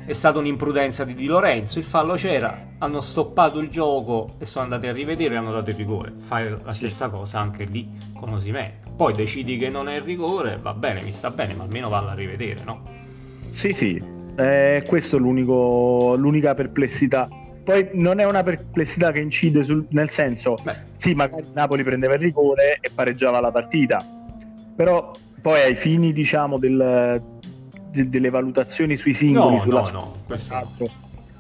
È 0.07 0.13
stata 0.13 0.39
un'imprudenza 0.39 1.05
di 1.05 1.15
Di 1.15 1.27
Lorenzo, 1.27 1.79
il 1.79 1.85
fallo 1.85 2.15
c'era, 2.15 2.75
hanno 2.79 3.01
stoppato 3.01 3.59
il 3.59 3.69
gioco 3.69 4.31
e 4.39 4.47
sono 4.47 4.65
andati 4.65 4.87
a 4.87 4.93
rivedere 4.93 5.35
e 5.35 5.37
hanno 5.37 5.53
dato 5.53 5.71
il 5.71 5.77
rigore. 5.77 6.13
Fai 6.19 6.51
la 6.51 6.71
sì. 6.71 6.79
stessa 6.79 7.09
cosa 7.09 7.39
anche 7.39 7.65
lì 7.65 7.89
con 8.15 8.31
Osimè. 8.31 8.81
Poi 8.97 9.13
decidi 9.13 9.59
che 9.59 9.69
non 9.69 9.89
è 9.89 9.97
il 9.97 10.03
rigore, 10.03 10.59
va 10.61 10.75
bene, 10.75 11.03
mi 11.03 11.13
sta 11.13 11.31
bene, 11.31 11.55
ma 11.55 11.65
almeno 11.65 11.89
valla 11.89 12.13
a 12.13 12.15
rivedere, 12.15 12.63
no? 12.65 12.83
Sì, 13.49 13.73
sì, 13.73 14.03
eh, 14.37 14.83
questo 14.87 15.17
è 15.17 15.21
l'unica 15.21 16.55
perplessità 16.55 17.29
poi 17.65 17.89
non 17.93 18.19
è 18.19 18.25
una 18.25 18.43
perplessità 18.43 19.13
che 19.13 19.21
incide 19.21 19.63
sul, 19.63 19.87
nel 19.91 20.11
senso, 20.11 20.57
Beh. 20.63 20.75
sì, 20.97 21.15
magari 21.15 21.47
Napoli 21.55 21.83
prendeva 21.83 22.15
il 22.15 22.21
rigore 22.21 22.79
e 22.81 22.91
pareggiava 22.95 23.41
la 23.41 23.51
partita, 23.51 24.05
però 24.75 25.13
poi 25.41 25.61
ai 25.61 25.75
fini, 25.75 26.13
diciamo, 26.13 26.59
del, 26.59 27.23
de, 27.91 28.09
delle 28.09 28.31
valutazioni 28.31 28.97
sui 28.97 29.13
singoli, 29.13 29.57
no, 29.57 29.61
sulla 29.61 29.81
no, 29.83 29.91
no, 29.91 30.17
questo... 30.27 30.91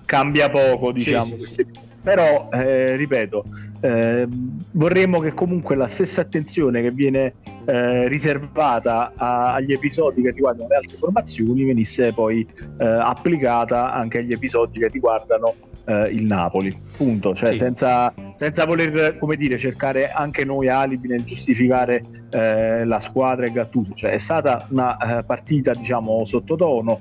cambia 0.04 0.50
poco, 0.50 0.92
diciamo. 0.92 1.36
Sì, 1.36 1.46
sì, 1.46 1.46
sì. 1.46 1.66
Però, 2.02 2.48
eh, 2.52 2.96
ripeto, 2.96 3.44
eh, 3.82 4.28
vorremmo 4.72 5.18
che 5.18 5.34
comunque 5.34 5.74
la 5.74 5.88
stessa 5.88 6.20
attenzione 6.20 6.82
che 6.82 6.90
viene 6.90 7.34
eh, 7.64 8.06
riservata 8.06 9.12
a, 9.16 9.54
agli 9.54 9.72
episodi 9.72 10.22
che 10.22 10.30
riguardano 10.30 10.68
le 10.68 10.76
altre 10.76 10.96
formazioni 10.96 11.64
venisse 11.64 12.12
poi 12.12 12.46
eh, 12.78 12.84
applicata 12.84 13.92
anche 13.92 14.18
agli 14.18 14.32
episodi 14.32 14.78
che 14.78 14.86
riguardano 14.88 15.54
eh, 15.84 16.08
il 16.08 16.24
Napoli, 16.24 16.76
punto, 16.96 17.34
cioè 17.34 17.50
sì. 17.50 17.58
senza, 17.58 18.12
senza, 18.32 18.64
voler 18.64 19.18
come 19.18 19.36
dire, 19.36 19.58
cercare 19.58 20.10
anche 20.10 20.44
noi 20.44 20.68
alibi 20.68 21.08
nel 21.08 21.24
giustificare 21.24 22.02
eh, 22.30 22.84
la 22.84 23.00
squadra 23.00 23.46
e 23.46 23.52
Gattuso, 23.52 23.92
cioè 23.94 24.10
è 24.10 24.18
stata 24.18 24.66
una 24.70 24.96
eh, 25.18 25.24
partita 25.24 25.74
diciamo 25.74 26.24
sottotono, 26.24 27.00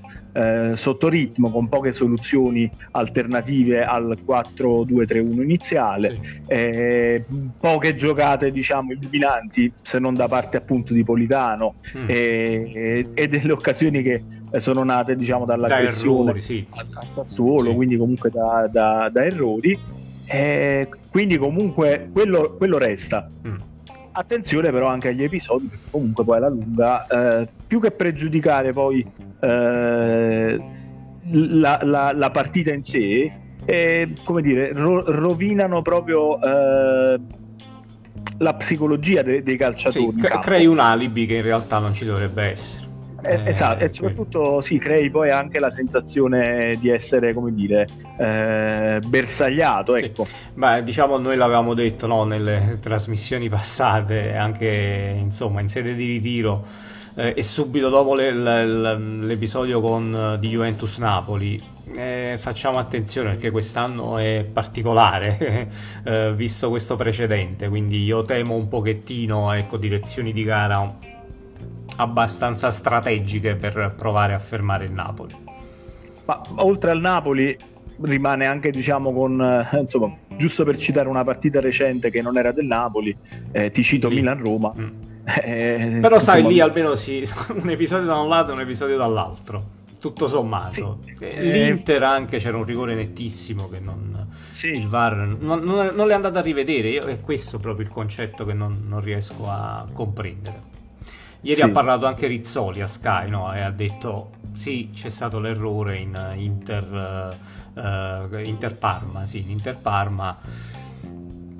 sotto 0.74 1.10
ritmo, 1.10 1.52
con 1.52 1.68
poche 1.68 1.92
soluzioni 1.92 2.72
alternative 2.92 3.84
al 3.84 4.18
4-2-3-1 4.26 5.42
iniziale, 5.42 6.20
sì. 6.22 6.54
Eh, 6.72 7.26
poche 7.60 7.96
giocate 7.96 8.50
diciamo 8.50 8.94
illuminanti 8.94 9.72
se 9.82 10.00
non 10.00 10.16
da 10.16 10.30
parte 10.30 10.56
appunto 10.56 10.94
di 10.94 11.04
Politano 11.04 11.76
mm. 11.98 12.06
e, 12.08 13.08
e 13.14 13.28
delle 13.28 13.52
occasioni 13.52 14.02
che 14.02 14.24
eh, 14.52 14.60
sono 14.60 14.84
nate 14.84 15.16
diciamo 15.16 15.46
dall'aggressione 15.46 16.16
da 16.16 16.30
errori, 16.30 16.42
sì. 16.42 16.66
al 16.70 17.08
Sassuolo, 17.10 17.70
sì. 17.70 17.76
quindi 17.76 17.98
comunque 17.98 18.30
da, 18.30 18.70
da, 18.72 19.10
da 19.10 19.26
errori. 19.26 19.80
E 20.26 20.88
quindi 21.10 21.38
comunque 21.38 22.10
quello, 22.12 22.56
quello 22.58 22.78
resta. 22.78 23.28
Mm. 23.48 23.56
Attenzione 24.14 24.72
però 24.72 24.88
anche 24.88 25.10
agli 25.10 25.24
episodi, 25.24 25.68
perché 25.68 25.90
comunque 25.90 26.24
poi 26.24 26.38
alla 26.38 26.50
lunga, 26.50 27.08
eh, 27.08 27.48
più 27.68 27.80
che 27.80 27.92
pregiudicare 27.92 28.72
poi 28.74 29.06
eh, 29.40 30.62
la, 31.32 31.80
la, 31.84 32.12
la, 32.14 32.32
partita 32.32 32.74
in 32.74 32.84
sé, 32.84 33.32
eh, 33.66 34.14
come 34.24 34.42
dire, 34.42 34.72
ro- 34.74 35.04
rovinano 35.06 35.82
proprio 35.82 36.42
eh, 36.42 37.20
la 38.38 38.54
psicologia 38.56 39.22
de- 39.22 39.44
dei 39.44 39.58
calciatori. 39.58 40.20
Sì, 40.20 40.28
crei 40.42 40.66
un 40.66 40.80
alibi 40.80 41.26
che 41.26 41.36
in 41.36 41.44
realtà 41.44 41.80
non 41.80 41.94
ci 41.94 42.06
dovrebbe 42.06 42.52
essere. 42.52 42.90
Eh, 43.24 43.34
eh, 43.34 43.50
esatto, 43.50 43.84
e 43.84 43.90
soprattutto 43.90 44.62
sì, 44.62 44.80
crei 44.80 45.12
poi 45.12 45.30
anche 45.30 45.60
la 45.60 45.70
sensazione 45.70 46.76
di 46.80 46.90
essere, 46.90 47.34
come 47.34 47.54
dire, 47.54 47.88
eh, 48.18 49.00
bersagliato. 49.06 49.96
Ecco. 49.96 50.26
Sì. 50.26 50.32
Beh, 50.56 50.84
diciamo, 50.84 51.18
noi 51.18 51.36
l'avevamo 51.36 51.74
detto 51.76 52.08
no, 52.08 52.24
nelle 52.24 52.80
trasmissioni 52.82 53.48
passate, 53.50 54.36
anche 54.36 55.16
insomma 55.20 55.62
in 55.62 55.70
sede 55.70 55.96
di 55.96 56.06
ritiro. 56.06 56.90
Eh, 57.16 57.34
e 57.36 57.44
subito 57.44 57.90
dopo 57.90 58.16
le, 58.16 58.34
le, 58.34 58.98
l'episodio 58.98 59.82
con, 59.82 60.38
di 60.40 60.48
Juventus 60.48 60.98
Napoli 60.98 61.62
eh, 61.94 62.38
facciamo 62.40 62.78
attenzione 62.80 63.32
perché 63.32 63.52
quest'anno 63.52 64.18
è 64.18 64.48
particolare 64.52 65.70
eh, 66.06 66.34
visto 66.34 66.70
questo 66.70 66.96
precedente 66.96 67.68
quindi 67.68 68.02
io 68.04 68.24
temo 68.24 68.56
un 68.56 68.70
pochettino 68.70 69.52
ecco 69.52 69.76
direzioni 69.76 70.32
di 70.32 70.44
gara 70.44 70.96
abbastanza 71.98 72.72
strategiche 72.72 73.56
per 73.56 73.94
provare 73.96 74.34
a 74.34 74.40
fermare 74.40 74.86
il 74.86 74.92
Napoli. 74.92 75.36
Ma 76.26 76.42
oltre 76.56 76.92
al 76.92 77.00
Napoli 77.00 77.56
rimane 78.02 78.46
anche 78.46 78.72
diciamo 78.72 79.14
con 79.14 79.40
eh, 79.42 79.80
insomma 79.80 80.16
giusto 80.38 80.64
per 80.64 80.78
citare 80.78 81.08
una 81.08 81.24
partita 81.24 81.60
recente 81.60 82.10
che 82.10 82.22
non 82.22 82.38
era 82.38 82.52
del 82.52 82.66
Napoli 82.66 83.16
eh, 83.52 83.70
ti 83.70 83.84
cito 83.84 84.10
Milan-Roma 84.10 84.74
mm. 84.76 84.90
Eh, 85.36 86.00
però 86.02 86.20
sai 86.20 86.40
insomma... 86.40 86.54
lì 86.54 86.60
almeno 86.60 86.96
sì, 86.96 87.28
un 87.54 87.70
episodio 87.70 88.08
da 88.08 88.18
un 88.18 88.28
lato 88.28 88.52
e 88.52 88.54
un 88.54 88.62
episodio 88.62 88.98
dall'altro 88.98 89.80
tutto 90.00 90.28
sommato 90.28 91.00
sì. 91.06 91.26
Eh, 91.26 91.44
l'Inter 91.44 92.02
anche 92.02 92.40
c'era 92.40 92.58
un 92.58 92.64
rigore 92.64 92.96
nettissimo 92.96 93.70
che 93.70 93.80
non 93.80 94.28
sì. 94.50 94.70
il 94.70 94.88
VAR 94.88 95.16
non, 95.16 95.62
non, 95.64 95.92
non, 95.94 96.10
è 96.10 96.14
andato 96.14 96.40
a 96.40 96.42
rivedere 96.42 96.90
io, 96.90 97.04
è 97.04 97.22
questo 97.22 97.60
proprio 97.60 97.86
il 97.86 97.92
concetto 97.92 98.44
che 98.44 98.54
non, 98.54 98.86
non 98.88 99.00
riesco 99.00 99.48
a 99.48 99.86
comprendere 99.94 100.70
Ieri 101.44 101.60
sì. 101.60 101.66
ha 101.66 101.70
parlato 101.70 102.06
anche 102.06 102.28
Rizzoli 102.28 102.82
a 102.82 102.88
Sky 102.88 103.30
no? 103.30 103.54
e 103.54 103.62
ha 103.62 103.72
detto 103.72 104.32
sì, 104.54 104.92
c'è 104.94 105.10
stato 105.10 105.40
l'errore 105.40 105.98
in 105.98 106.34
Inter, 106.36 107.36
uh, 107.74 108.38
Inter 108.38 108.78
Parma, 108.78 109.26
sì, 109.26 109.40
in 109.40 109.50
Inter 109.50 109.78
Parma. 109.78 110.38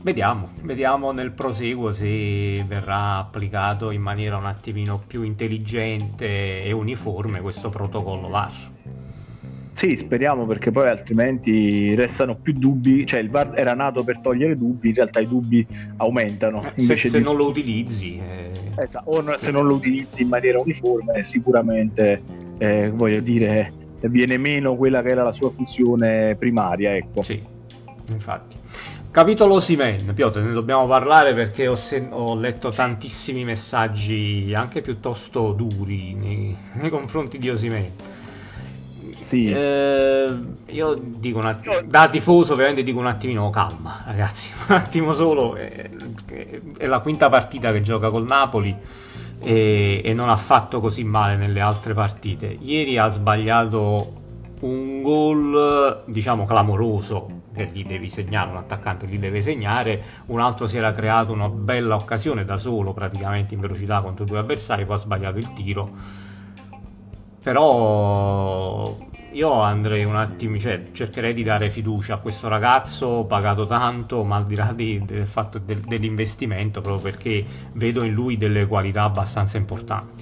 Vediamo, 0.04 0.50
vediamo 0.64 1.12
nel 1.12 1.32
proseguo 1.32 1.92
se 1.92 2.64
verrà 2.68 3.18
applicato 3.18 3.92
in 3.92 4.02
maniera 4.02 4.36
un 4.36 4.46
attimino 4.46 5.00
più 5.06 5.22
intelligente 5.22 6.64
e 6.64 6.72
uniforme 6.72 7.40
questo 7.40 7.70
protocollo 7.70 8.28
VAR. 8.28 8.52
Sì, 9.74 9.96
speriamo 9.96 10.46
perché 10.46 10.72
poi 10.72 10.90
altrimenti 10.90 11.94
restano 11.96 12.36
più 12.36 12.54
dubbi, 12.54 13.06
cioè 13.06 13.20
il 13.20 13.30
VAR 13.30 13.52
era 13.56 13.74
nato 13.74 14.04
per 14.04 14.20
togliere 14.20 14.58
dubbi, 14.58 14.90
in 14.90 14.96
realtà 14.96 15.20
i 15.20 15.28
dubbi 15.28 15.66
aumentano. 15.98 16.64
Eh, 16.76 16.82
se, 16.82 16.98
se 16.98 17.20
non 17.20 17.36
lo 17.36 17.48
utilizzi... 17.48 18.20
Eh... 18.20 18.50
Esatto, 18.78 19.12
o 19.12 19.38
se 19.38 19.52
non 19.52 19.68
lo 19.68 19.76
utilizzi 19.76 20.24
in 20.24 20.30
maniera 20.30 20.60
uniforme 20.60 21.24
sicuramente, 21.24 22.24
eh, 22.58 22.90
voglio 22.90 23.20
dire, 23.20 23.72
viene 24.02 24.38
meno 24.38 24.76
quella 24.76 25.02
che 25.02 25.10
era 25.10 25.24
la 25.24 25.32
sua 25.32 25.52
funzione 25.52 26.36
primaria. 26.38 26.96
Ecco. 26.96 27.22
Sì, 27.22 27.42
infatti. 28.08 28.61
Capitolo 29.12 29.60
Simen, 29.60 30.14
Piotr, 30.14 30.40
ne 30.40 30.54
dobbiamo 30.54 30.88
parlare 30.88 31.34
perché 31.34 31.68
ho, 31.68 31.76
sen- 31.76 32.14
ho 32.14 32.34
letto 32.34 32.70
tantissimi 32.70 33.44
messaggi 33.44 34.54
anche 34.56 34.80
piuttosto 34.80 35.52
duri 35.52 36.14
nei, 36.14 36.56
nei 36.76 36.90
confronti 36.90 37.38
di 37.38 37.50
Osimen. 37.50 37.92
Sì. 39.18 39.52
Eh, 39.52 40.34
io 40.68 40.96
dico 40.98 41.40
un 41.40 41.46
attimo, 41.46 41.82
da 41.84 42.08
tifoso 42.08 42.54
ovviamente 42.54 42.84
dico 42.84 43.00
un 43.00 43.08
attimino 43.08 43.50
calma, 43.50 44.02
ragazzi, 44.06 44.50
un 44.70 44.76
attimo 44.76 45.12
solo, 45.12 45.56
è, 45.56 45.90
è 46.78 46.86
la 46.86 47.00
quinta 47.00 47.28
partita 47.28 47.74
che 47.74 47.82
gioca 47.82 48.10
col 48.10 48.24
Napoli 48.24 48.74
e, 49.42 50.02
e, 50.06 50.14
non 50.14 50.30
ha 50.30 50.38
fatto 50.38 50.80
così 50.80 51.04
male 51.04 51.36
nelle 51.36 51.60
altre 51.60 51.94
partite. 51.94 52.56
Ieri 52.62 52.98
ha 52.98 53.08
sbagliato 53.08 54.21
un 54.62 55.02
gol, 55.02 56.04
diciamo, 56.06 56.46
clamoroso, 56.46 57.42
che 57.54 57.70
gli 57.72 57.84
devi 57.86 58.10
segnare, 58.10 58.52
un 58.52 58.58
attaccante 58.58 59.08
gli 59.08 59.18
deve 59.18 59.42
segnare, 59.42 60.02
un 60.28 60.40
altro 60.40 60.68
si 60.68 60.78
era 60.78 60.94
creato 60.94 61.32
una 61.32 61.50
bella 61.50 61.96
occasione 61.96 62.46
da 62.46 62.58
solo, 62.58 62.94
praticamente 62.94 63.54
in 63.54 63.60
velocità 63.60 64.02
contro 64.02 64.26
due 64.26 64.40
avversari, 64.40 64.86
poi 64.86 64.96
ha 64.96 65.00
sbagliato 65.00 65.38
il 65.38 65.54
tiro. 65.54 65.90
Però 67.44 68.96
io 69.32 69.52
andrei 69.62 70.04
un 70.04 70.16
attimo, 70.16 70.58
cioè 70.60 70.92
cercherei 70.92 71.34
di 71.34 71.44
dare 71.44 71.70
fiducia 71.70 72.16
a 72.16 72.18
questo 72.18 72.48
ragazzo 72.48 73.26
pagato 73.26 73.66
tanto, 73.66 74.24
ma 74.24 74.36
al 74.36 74.46
di 74.46 74.56
là 74.56 74.74
di, 74.74 75.04
del 75.04 75.26
fatto 75.26 75.58
del, 75.58 75.80
dell'investimento, 75.80 76.82
proprio 76.82 77.12
perché 77.12 77.44
vedo 77.74 78.04
in 78.04 78.14
lui 78.14 78.38
delle 78.38 78.68
qualità 78.68 79.04
abbastanza 79.04 79.58
importanti. 79.58 80.21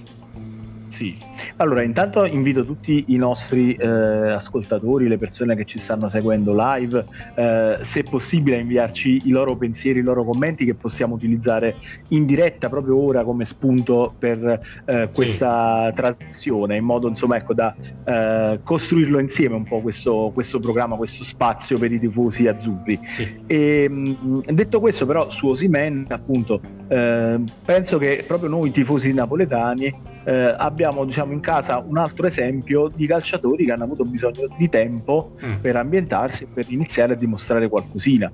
Sì, 0.89 1.15
allora 1.58 1.84
intanto 1.84 2.25
invito 2.25 2.65
tutti 2.65 3.06
i 3.08 3.17
nostri 3.17 3.75
eh, 3.75 3.88
ascoltatori, 3.88 5.08
le 5.08 5.17
persone 5.19 5.56
che 5.56 5.65
ci 5.65 5.78
stanno 5.78 6.10
seguendo 6.10 6.54
live, 6.56 7.06
eh, 7.36 7.78
se 7.82 8.04
possibile 8.04 8.58
a 8.58 8.60
inviarci 8.60 9.21
i 9.25 9.30
loro 9.30 9.56
pensieri, 9.56 9.99
i 9.99 10.02
loro 10.02 10.23
commenti 10.23 10.65
che 10.65 10.73
possiamo 10.73 11.13
utilizzare 11.13 11.75
in 12.10 12.25
diretta 12.25 12.69
proprio 12.69 12.97
ora 12.99 13.23
come 13.23 13.45
spunto 13.45 14.13
per 14.17 14.62
eh, 14.86 15.10
questa 15.13 15.89
sì. 15.89 15.93
trasmissione, 15.93 16.75
in 16.75 16.84
modo 16.84 17.08
insomma 17.08 17.38
ecco 17.38 17.54
da 17.54 17.75
eh, 18.04 18.60
costruirlo 18.63 19.19
insieme 19.19 19.56
un 19.56 19.63
po' 19.63 19.82
questo, 19.82 20.32
questo, 20.34 20.60
programma, 20.60 20.95
questo 20.95 21.23
spazio 21.23 21.78
per 21.78 21.91
i 21.91 21.99
tifosi 21.99 22.47
azzurri. 22.47 22.99
Sì. 23.04 23.41
E, 23.45 23.84
ehm, 23.84 24.41
detto 24.43 24.80
questo 24.80 25.06
però 25.06 25.30
su 25.30 25.47
Osimen 25.47 26.06
appunto 26.10 26.60
eh, 26.88 27.39
penso 27.63 27.99
che 27.99 28.23
proprio 28.25 28.49
noi 28.49 28.71
tifosi 28.71 29.13
napoletani 29.13 30.17
eh, 30.29 30.55
abbiamo 30.55 31.05
diciamo, 31.05 31.33
in 31.33 31.39
casa 31.39 31.83
un 31.83 31.97
altro 31.97 32.27
esempio 32.27 32.87
di 32.93 33.07
calciatori 33.07 33.65
che 33.65 33.71
hanno 33.71 33.85
avuto 33.85 34.05
bisogno 34.05 34.47
di 34.55 34.69
tempo 34.69 35.31
mm. 35.43 35.53
per 35.59 35.75
ambientarsi 35.75 36.43
e 36.43 36.47
per 36.53 36.65
iniziare 36.69 37.13
a 37.13 37.15
dimostrare 37.15 37.67
qualcosina. 37.67 38.31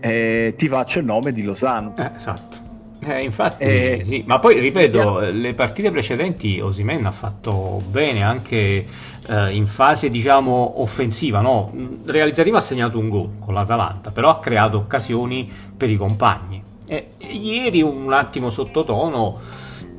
Eh, 0.00 0.54
ti 0.56 0.66
faccio 0.66 0.98
il 0.98 1.04
nome 1.04 1.32
di 1.32 1.42
Lozano. 1.42 1.94
Eh, 1.96 2.10
esatto. 2.16 2.64
Eh, 3.06 3.22
infatti, 3.22 3.62
eh, 3.62 4.02
sì. 4.04 4.24
ma 4.26 4.40
poi 4.40 4.58
ripeto, 4.58 5.20
le 5.20 5.54
partite 5.54 5.92
precedenti 5.92 6.58
Osimen 6.58 7.06
ha 7.06 7.12
fatto 7.12 7.80
bene 7.88 8.24
anche 8.24 8.84
eh, 9.28 9.54
in 9.54 9.68
fase 9.68 10.08
diciamo 10.08 10.80
offensiva, 10.80 11.40
no? 11.40 11.72
realizzativa 12.06 12.58
ha 12.58 12.62
segnato 12.62 12.98
un 12.98 13.08
gol 13.08 13.30
con 13.38 13.54
l'Atalanta, 13.54 14.10
però 14.10 14.30
ha 14.30 14.40
creato 14.40 14.78
occasioni 14.78 15.48
per 15.76 15.90
i 15.90 15.96
compagni. 15.96 16.60
E, 16.88 17.10
ieri 17.18 17.82
un 17.82 18.12
attimo 18.12 18.50
sottotono 18.50 19.38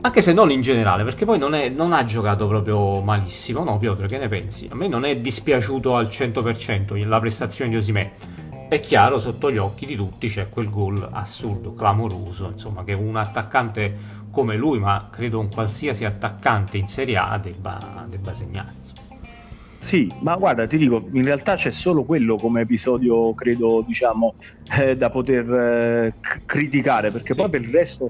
anche 0.07 0.21
se 0.21 0.31
non 0.31 0.49
in 0.51 0.61
generale, 0.61 1.03
perché 1.03 1.25
poi 1.25 1.37
non, 1.37 1.53
è, 1.53 1.67
non, 1.67 1.91
ha 1.91 2.05
giocato 2.05 2.47
proprio 2.47 3.01
malissimo, 3.01 3.65
no 3.65 3.77
Piotr, 3.77 4.05
che 4.05 4.17
ne 4.17 4.29
pensi? 4.29 4.67
A 4.71 4.75
me 4.75 4.87
non 4.87 5.03
è 5.03 5.17
dispiaciuto 5.17 5.97
al 5.97 6.05
100% 6.07 7.05
la 7.05 7.19
prestazione 7.19 7.71
di 7.71 7.75
Osimè. 7.75 8.11
È 8.69 8.79
chiaro, 8.79 9.17
sotto 9.17 9.51
gli 9.51 9.57
occhi 9.57 9.85
di 9.85 9.97
tutti 9.97 10.29
c'è 10.29 10.47
quel 10.47 10.69
gol 10.69 11.09
assurdo, 11.11 11.73
clamoroso, 11.73 12.47
insomma, 12.47 12.85
che 12.85 12.93
un 12.93 13.17
attaccante 13.17 13.97
come 14.31 14.55
lui, 14.55 14.79
ma 14.79 15.09
credo 15.11 15.39
un 15.39 15.49
qualsiasi 15.49 16.05
attaccante 16.05 16.77
in 16.77 16.87
Serie 16.87 17.17
A 17.17 17.37
debba, 17.37 18.05
debba 18.07 18.31
segnare. 18.31 18.75
Sì, 19.79 20.09
ma 20.21 20.35
guarda, 20.37 20.65
ti 20.67 20.77
dico, 20.77 21.05
in 21.11 21.23
realtà 21.25 21.55
c'è 21.55 21.71
solo 21.71 22.03
quello 22.03 22.37
come 22.37 22.61
episodio, 22.61 23.33
credo, 23.33 23.83
diciamo, 23.85 24.35
eh, 24.79 24.95
da 24.95 25.09
poter 25.09 25.51
eh, 25.51 26.13
criticare, 26.45 27.11
perché 27.11 27.33
sì. 27.33 27.39
poi 27.39 27.49
per 27.49 27.61
il 27.61 27.71
resto 27.71 28.07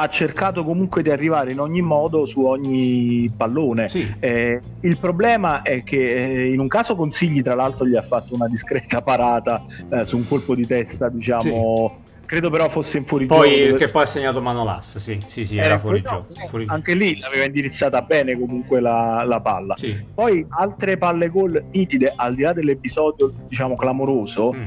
ha 0.00 0.08
cercato 0.08 0.62
comunque 0.62 1.02
di 1.02 1.10
arrivare 1.10 1.50
in 1.50 1.58
ogni 1.58 1.82
modo 1.82 2.24
su 2.24 2.44
ogni 2.44 3.30
pallone. 3.36 3.88
Sì. 3.88 4.06
Eh, 4.20 4.60
il 4.82 4.96
problema 4.98 5.62
è 5.62 5.82
che 5.82 6.44
eh, 6.44 6.52
in 6.52 6.60
un 6.60 6.68
caso 6.68 6.94
Consigli, 6.94 7.42
tra 7.42 7.56
l'altro, 7.56 7.84
gli 7.84 7.96
ha 7.96 8.02
fatto 8.02 8.34
una 8.34 8.46
discreta 8.46 9.02
parata 9.02 9.64
eh, 9.90 10.04
su 10.04 10.16
un 10.16 10.26
colpo 10.28 10.54
di 10.54 10.66
testa, 10.66 11.08
diciamo. 11.08 12.00
Sì. 12.04 12.16
Credo 12.26 12.50
però 12.50 12.68
fosse 12.68 12.98
in 12.98 13.06
fuori 13.06 13.26
poi, 13.26 13.66
gioco. 13.66 13.76
Che 13.78 13.88
poi 13.88 14.02
ha 14.02 14.06
segnato 14.06 14.40
Manolas, 14.40 14.98
sì, 14.98 15.18
sì, 15.26 15.46
sì, 15.46 15.56
era 15.56 15.78
fuori, 15.78 16.02
gioco, 16.02 16.26
fuori 16.48 16.66
Anche 16.68 16.94
lì 16.94 17.18
l'aveva 17.18 17.46
indirizzata 17.46 18.02
bene 18.02 18.38
comunque 18.38 18.80
la, 18.80 19.24
la 19.24 19.40
palla. 19.40 19.74
Sì. 19.78 19.96
Poi 20.14 20.46
altre 20.50 20.98
palle 20.98 21.28
gol 21.30 21.64
nitide, 21.72 22.12
al 22.14 22.34
di 22.34 22.42
là 22.42 22.52
dell'episodio, 22.52 23.32
diciamo, 23.48 23.74
clamoroso, 23.76 24.52
mm. 24.52 24.62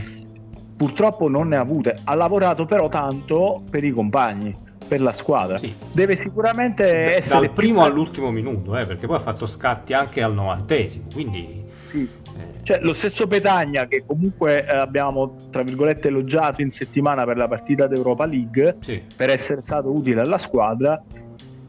purtroppo 0.76 1.30
non 1.30 1.50
ne 1.50 1.56
ha 1.56 1.62
avute. 1.62 2.00
Ha 2.04 2.15
lavorato 2.15 2.65
però 2.65 2.89
tanto 2.89 3.62
per 3.70 3.84
i 3.84 3.91
compagni 3.91 4.70
per 4.91 5.01
la 5.01 5.13
squadra. 5.13 5.58
Sì. 5.58 5.73
Deve 5.93 6.17
sicuramente 6.17 7.15
essere 7.15 7.45
dal 7.45 7.51
primo 7.51 7.80
più... 7.80 7.89
all'ultimo 7.89 8.30
minuto, 8.30 8.77
eh, 8.77 8.86
perché 8.86 9.08
poi 9.08 9.15
ha 9.15 9.19
fatto 9.21 9.47
scatti 9.47 9.93
anche 9.93 10.21
al 10.21 10.34
novantesimo, 10.34 11.06
quindi 11.13 11.63
Sì. 11.86 12.01
Eh. 12.01 12.63
Cioè, 12.63 12.82
lo 12.82 12.91
stesso 12.91 13.25
Petagna 13.25 13.88
che 13.88 14.04
comunque 14.06 14.65
eh, 14.65 14.75
abbiamo 14.75 15.47
tra 15.49 15.63
virgolette 15.63 16.10
elogiato 16.10 16.62
in 16.62 16.71
settimana 16.71 17.23
per 17.23 17.38
la 17.38 17.47
partita 17.47 17.88
d'Europa 17.88 18.25
League 18.25 18.80
sì. 18.82 19.01
per 19.15 19.30
essere 19.30 19.62
stato 19.62 19.89
utile 19.89 20.19
alla 20.19 20.38
squadra 20.38 21.01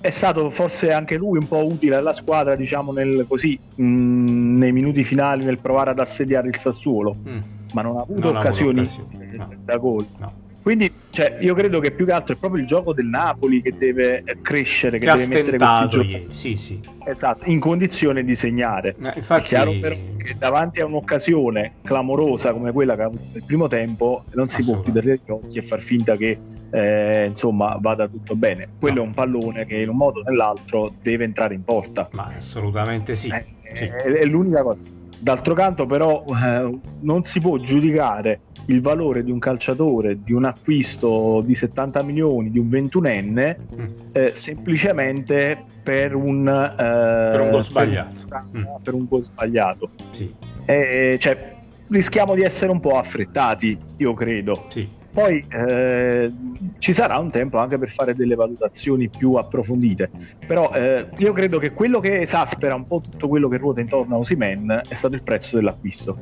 è 0.00 0.11
stato 0.11 0.50
forse 0.50 0.92
anche 0.92 1.16
lui 1.16 1.38
un 1.38 1.46
po' 1.46 1.64
utile 1.64 1.94
alla 1.94 2.12
squadra 2.12 2.56
diciamo 2.56 2.90
nel, 2.90 3.24
così, 3.28 3.56
mh, 3.76 4.58
nei 4.58 4.72
minuti 4.72 5.04
finali 5.04 5.44
nel 5.44 5.58
provare 5.58 5.90
ad 5.90 6.00
assediare 6.00 6.48
il 6.48 6.56
Sassuolo 6.56 7.16
mm. 7.16 7.38
ma 7.72 7.82
non 7.82 7.98
ha 7.98 8.00
avuto 8.00 8.32
non 8.32 8.37
occasioni, 8.37 8.80
ha 8.80 8.82
avuto. 8.82 9.37
No. 9.37 9.48
da 9.64 9.76
gol 9.76 10.06
no. 10.18 10.41
Quindi 10.62 10.90
cioè, 11.11 11.38
io 11.40 11.55
credo 11.55 11.81
che 11.81 11.90
più 11.90 12.07
che 12.07 12.12
altro 12.12 12.35
è 12.35 12.38
proprio 12.38 12.62
il 12.62 12.68
gioco 12.68 12.94
del 12.94 13.07
Napoli 13.07 13.61
che 13.61 13.77
deve 13.77 14.22
crescere, 14.40 14.98
che, 14.98 15.07
che 15.07 15.12
deve 15.12 15.27
mettere 15.27 15.59
questi 15.59 15.88
giochi 15.88 16.27
sì, 16.31 16.57
sì. 16.57 16.81
Esatto, 17.05 17.51
in 17.51 17.59
condizione 17.59 18.25
di 18.25 18.35
segnare. 18.37 18.94
Eh, 19.03 19.12
infatti... 19.16 19.42
È 19.42 19.46
chiaro 19.46 19.72
però 19.81 19.94
che 20.16 20.37
davanti 20.38 20.81
a 20.81 20.87
un'occasione 20.87 21.75
clamorosa 21.83 22.53
come 22.53 22.70
quella 22.70 22.94
che 22.94 23.03
ha 23.03 23.07
avuto 23.07 23.25
nel 23.33 23.42
primo 23.44 23.66
tempo 23.66 24.25
non 24.35 24.48
si 24.48 24.62
può 24.62 24.81
chiudere 24.81 25.20
gli 25.25 25.31
occhi 25.31 25.59
e 25.59 25.62
far 25.62 25.81
finta 25.81 26.16
che 26.16 26.38
eh, 26.70 27.27
insomma 27.27 27.77
vada 27.81 28.07
tutto 28.07 28.37
bene. 28.37 28.68
Quello 28.79 28.98
no. 28.98 29.03
è 29.03 29.07
un 29.07 29.14
pallone 29.14 29.66
che 29.66 29.79
in 29.79 29.88
un 29.88 29.96
modo 29.96 30.20
o 30.20 30.22
nell'altro 30.22 30.94
deve 31.03 31.25
entrare 31.25 31.55
in 31.55 31.64
porta. 31.64 32.09
Ma 32.12 32.33
assolutamente 32.37 33.16
sì. 33.16 33.29
Eh, 33.29 33.44
sì. 33.75 33.85
È, 33.85 34.03
è 34.05 34.25
l'unica 34.25 34.62
cosa. 34.62 34.81
D'altro 35.18 35.55
canto 35.55 35.87
però 35.87 36.25
eh, 36.25 36.79
non 37.01 37.25
si 37.25 37.40
può 37.40 37.59
giudicare 37.59 38.40
il 38.66 38.81
valore 38.81 39.25
di 39.25 39.31
un 39.31 39.38
calciatore, 39.38 40.22
di 40.22 40.33
un 40.33 40.44
acquisto 40.44 41.42
di 41.44 41.55
70 41.55 42.03
milioni, 42.03 42.51
di 42.51 42.59
un 42.59 42.68
21enne, 42.68 43.57
mm. 43.59 43.87
eh, 44.12 44.33
semplicemente 44.35 45.64
per 45.83 46.14
un, 46.14 46.46
eh, 46.46 46.83
per 46.83 47.40
un 47.40 47.51
gol 47.51 47.64
sbagliato. 47.64 48.14
Per 48.29 48.94
un, 48.94 49.01
mm. 49.01 49.01
un 49.01 49.07
gol 49.09 49.22
sbagliato. 49.22 49.90
Sì. 50.11 50.33
Eh, 50.64 51.16
cioè, 51.18 51.57
rischiamo 51.88 52.35
di 52.35 52.42
essere 52.42 52.70
un 52.70 52.81
po' 52.81 52.98
affrettati, 52.98 53.79
io 53.96 54.14
credo. 54.14 54.66
Sì. 54.68 55.01
Poi 55.12 55.44
eh, 55.51 56.33
ci 56.79 56.94
sarà 56.94 57.18
un 57.18 57.31
tempo 57.31 57.59
anche 57.59 57.77
per 57.77 57.90
fare 57.90 58.14
delle 58.14 58.35
valutazioni 58.35 59.11
più 59.11 59.35
approfondite, 59.35 60.11
però 60.46 60.70
eh, 60.72 61.09
io 61.18 61.33
credo 61.35 61.59
che 61.59 61.72
quello 61.72 62.01
che 62.01 62.20
esaspera 62.20 62.75
un 62.75 62.87
po' 62.87 63.01
tutto 63.01 63.29
quello 63.29 63.48
che 63.48 63.59
ruota 63.59 63.81
intorno 63.81 64.14
a 64.14 64.18
Osimen 64.18 64.81
è 64.88 64.94
stato 64.94 65.14
il 65.14 65.22
prezzo 65.22 65.57
dell'acquisto, 65.57 66.16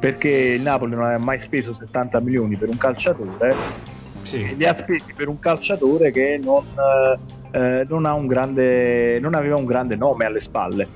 perché 0.00 0.28
il 0.28 0.60
Napoli 0.60 0.90
non 0.90 1.04
aveva 1.04 1.22
mai 1.22 1.38
speso 1.38 1.72
70 1.72 2.18
milioni 2.18 2.56
per 2.56 2.68
un 2.68 2.78
calciatore, 2.78 3.54
sì. 4.22 4.56
li 4.56 4.64
ha 4.64 4.74
spesi 4.74 5.12
per 5.14 5.28
un 5.28 5.38
calciatore 5.38 6.10
che 6.10 6.40
non, 6.42 6.64
eh, 7.52 7.86
non, 7.88 8.04
un 8.04 8.26
grande, 8.26 9.20
non 9.20 9.34
aveva 9.34 9.54
un 9.54 9.66
grande 9.66 9.94
nome 9.94 10.24
alle 10.24 10.40
spalle 10.40 10.88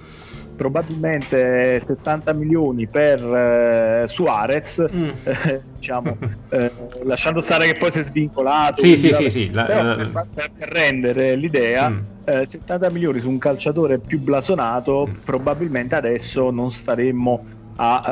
probabilmente 0.57 1.79
70 1.81 2.33
milioni 2.33 2.87
per 2.87 3.21
eh, 3.23 4.05
Suarez, 4.09 4.85
mm. 4.92 5.09
eh, 5.25 5.61
diciamo, 5.75 6.16
eh, 6.51 6.71
lasciando 7.05 7.40
stare 7.40 7.66
che 7.66 7.79
poi 7.79 7.90
si 7.90 8.01
è 8.01 8.05
svincolato. 8.05 8.81
Sì, 8.83 8.97
sì, 8.97 9.12
sì, 9.12 9.29
sì. 9.31 9.51
La, 9.53 9.64
per, 9.64 10.11
per, 10.33 10.69
rendere 10.71 11.37
l'idea, 11.37 11.90
mm. 11.90 12.42
70 12.42 12.90
milioni 12.90 13.21
su 13.21 13.29
un 13.29 13.38
calciatore 13.38 13.99
più 13.99 14.19
blasonato, 14.19 15.07
mm. 15.07 15.14
probabilmente 15.25 15.95
adesso 15.95 16.51
non 16.51 16.73
staremmo 16.73 17.45
a 17.77 18.05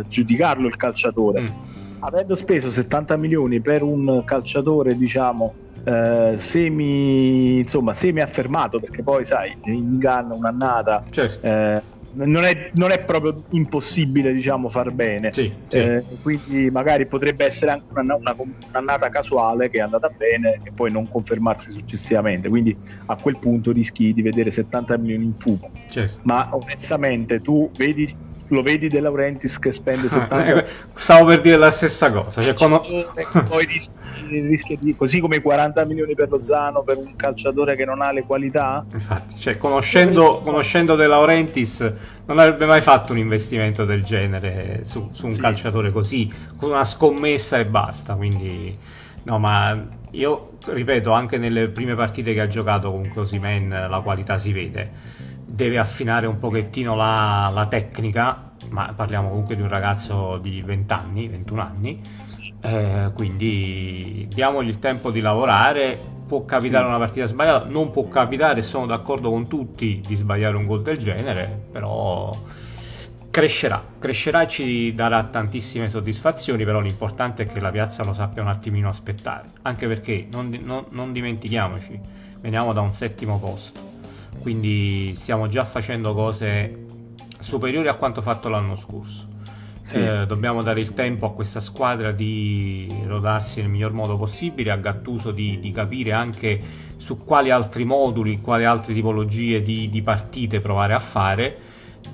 eh, 0.00 0.08
giudicarlo 0.08 0.66
il 0.66 0.76
calciatore. 0.76 1.40
Mm. 1.40 1.46
Avendo 2.00 2.34
speso 2.34 2.70
70 2.70 3.16
milioni 3.16 3.60
per 3.60 3.82
un 3.82 4.22
calciatore, 4.24 4.96
diciamo, 4.96 5.54
eh, 5.84 6.34
semi 6.36 7.58
insomma 7.60 7.94
semi 7.94 8.20
affermato 8.20 8.80
perché 8.80 9.02
poi 9.02 9.24
sai 9.24 9.56
in 9.64 9.98
Ghana 9.98 10.34
un'annata 10.34 11.04
certo. 11.10 11.46
eh, 11.46 11.82
non, 12.14 12.44
è, 12.44 12.70
non, 12.74 12.90
è, 12.90 13.02
proprio 13.04 13.42
impossibile 13.50 14.32
diciamo 14.32 14.68
far 14.68 14.90
bene 14.90 15.32
sì, 15.32 15.52
sì. 15.68 15.78
Eh, 15.78 16.04
quindi 16.22 16.70
magari 16.70 17.06
potrebbe 17.06 17.44
essere 17.44 17.70
anche 17.70 17.86
una, 17.90 18.14
una, 18.14 18.36
un'annata 18.68 19.08
casuale 19.08 19.70
che 19.70 19.78
è 19.78 19.82
andata 19.82 20.08
bene 20.08 20.58
e 20.62 20.72
poi 20.72 20.90
non 20.90 21.08
confermarsi 21.08 21.70
successivamente 21.70 22.48
quindi 22.48 22.76
a 23.06 23.16
quel 23.16 23.38
punto 23.38 23.72
rischi 23.72 24.12
di 24.12 24.22
vedere 24.22 24.50
70 24.50 24.96
milioni 24.98 25.24
in 25.24 25.34
fumo 25.38 25.70
certo. 25.88 26.20
ma 26.22 26.48
onestamente 26.52 27.40
tu 27.40 27.70
vedi 27.76 28.28
lo 28.50 28.62
vedi 28.62 28.88
De 28.88 29.00
Laurentiis 29.00 29.58
che 29.58 29.72
spende 29.72 30.08
70 30.08 30.34
ah, 30.34 30.48
eh, 30.48 30.66
stavo 30.94 31.26
per 31.26 31.40
dire 31.40 31.56
la 31.56 31.70
stessa 31.70 32.12
cosa 32.12 32.42
cioè, 32.42 32.54
con... 32.54 32.78
poi 33.48 33.64
rischi, 33.64 33.92
rischi 34.28 34.78
di, 34.80 34.96
così 34.96 35.20
come 35.20 35.40
40 35.40 35.84
milioni 35.84 36.14
per 36.14 36.28
lo 36.28 36.42
Zano 36.42 36.82
per 36.82 36.96
un 36.96 37.16
calciatore 37.16 37.76
che 37.76 37.84
non 37.84 38.02
ha 38.02 38.12
le 38.12 38.24
qualità 38.24 38.84
infatti 38.92 39.38
cioè, 39.38 39.56
conoscendo, 39.56 40.40
conoscendo 40.42 40.96
De 40.96 41.06
Laurentiis 41.06 41.92
non 42.26 42.38
avrebbe 42.38 42.66
mai 42.66 42.80
fatto 42.80 43.12
un 43.12 43.18
investimento 43.18 43.84
del 43.84 44.02
genere 44.02 44.80
su, 44.84 45.10
su 45.12 45.26
un 45.26 45.32
sì. 45.32 45.40
calciatore 45.40 45.90
così 45.92 46.32
con 46.56 46.70
una 46.70 46.84
scommessa 46.84 47.58
e 47.58 47.66
basta 47.66 48.14
quindi 48.14 48.76
no 49.22 49.38
ma 49.38 49.98
io 50.12 50.50
ripeto 50.66 51.12
anche 51.12 51.38
nelle 51.38 51.68
prime 51.68 51.94
partite 51.94 52.34
che 52.34 52.40
ha 52.40 52.48
giocato 52.48 52.90
con 52.90 53.08
Cosimen 53.08 53.68
la 53.68 54.00
qualità 54.00 54.38
si 54.38 54.52
vede 54.52 54.90
deve 55.60 55.78
affinare 55.78 56.26
un 56.26 56.38
pochettino 56.38 56.96
la, 56.96 57.50
la, 57.52 57.66
tecnica, 57.66 58.52
ma 58.70 58.94
parliamo 58.96 59.28
comunque 59.28 59.56
di 59.56 59.60
un 59.60 59.68
ragazzo 59.68 60.38
di 60.38 60.62
20 60.62 60.92
anni, 60.94 61.28
21 61.28 61.60
anni, 61.60 62.00
eh, 62.62 63.10
quindi 63.12 64.26
diamogli 64.30 64.68
il 64.68 64.78
tempo 64.78 65.10
di 65.10 65.20
lavorare, 65.20 65.98
può 66.26 66.46
capitare 66.46 66.84
sì. 66.84 66.88
una 66.88 66.98
partita 66.98 67.26
sbagliata, 67.26 67.66
non 67.66 67.90
può 67.90 68.08
capitare, 68.08 68.62
sono 68.62 68.86
d'accordo 68.86 69.28
con 69.28 69.48
tutti 69.48 70.00
di 70.06 70.14
sbagliare 70.14 70.56
un 70.56 70.64
gol 70.64 70.80
del 70.80 70.96
genere, 70.96 71.66
però 71.70 72.34
crescerà, 73.30 73.84
crescerà 73.98 74.42
e 74.42 74.48
ci 74.48 74.94
darà 74.94 75.24
tantissime 75.24 75.90
soddisfazioni, 75.90 76.64
però 76.64 76.80
l'importante 76.80 77.42
è 77.42 77.46
che 77.46 77.60
la 77.60 77.70
piazza 77.70 78.02
lo 78.02 78.14
sappia 78.14 78.40
un 78.40 78.48
attimino 78.48 78.88
aspettare, 78.88 79.48
anche 79.62 79.86
perché 79.86 80.26
non, 80.32 80.58
non, 80.62 80.86
non 80.92 81.12
dimentichiamoci, 81.12 82.00
veniamo 82.40 82.72
da 82.72 82.80
un 82.80 82.92
settimo 82.92 83.38
posto 83.38 83.89
quindi 84.38 85.12
stiamo 85.14 85.48
già 85.48 85.64
facendo 85.64 86.14
cose 86.14 86.86
superiori 87.40 87.88
a 87.88 87.94
quanto 87.94 88.20
fatto 88.20 88.48
l'anno 88.48 88.76
scorso. 88.76 89.28
Sì. 89.80 89.96
Eh, 89.96 90.26
dobbiamo 90.26 90.62
dare 90.62 90.80
il 90.80 90.92
tempo 90.92 91.26
a 91.26 91.32
questa 91.32 91.60
squadra 91.60 92.12
di 92.12 92.86
rodarsi 93.06 93.60
nel 93.60 93.70
miglior 93.70 93.92
modo 93.92 94.16
possibile, 94.16 94.70
a 94.70 94.76
Gattuso 94.76 95.30
di, 95.30 95.58
di 95.58 95.72
capire 95.72 96.12
anche 96.12 96.60
su 96.98 97.24
quali 97.24 97.50
altri 97.50 97.84
moduli, 97.84 98.40
quali 98.40 98.64
altre 98.64 98.92
tipologie 98.92 99.62
di, 99.62 99.88
di, 99.88 100.02
partite 100.02 100.60
provare 100.60 100.92
a 100.92 100.98
fare 100.98 101.58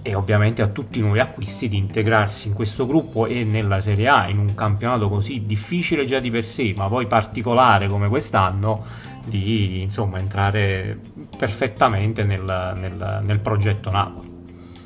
e 0.03 0.15
ovviamente 0.15 0.63
a 0.63 0.69
tutti 0.69 0.99
i 0.99 1.03
nuovi 1.03 1.19
acquisti 1.19 1.69
di 1.69 1.77
integrarsi 1.77 2.47
in 2.49 2.55
questo 2.55 2.87
gruppo 2.87 3.27
e 3.27 3.43
nella 3.43 3.81
Serie 3.81 4.07
A 4.07 4.29
in 4.29 4.39
un 4.39 4.55
campionato 4.55 5.09
così 5.09 5.45
difficile 5.45 6.05
già 6.05 6.21
di 6.21 6.31
per 6.31 6.45
sé, 6.45 6.73
ma 6.77 6.87
poi 6.87 7.07
particolare 7.07 7.89
come 7.89 8.09
quest'anno 8.09 8.85
di 9.27 9.83
insomma, 9.83 10.19
entrare 10.19 10.99
perfettamente 11.37 12.25
nel, 12.25 12.43
nel, 12.77 13.21
nel 13.23 13.41
progetto 13.41 13.91
Napoli. 13.91 14.35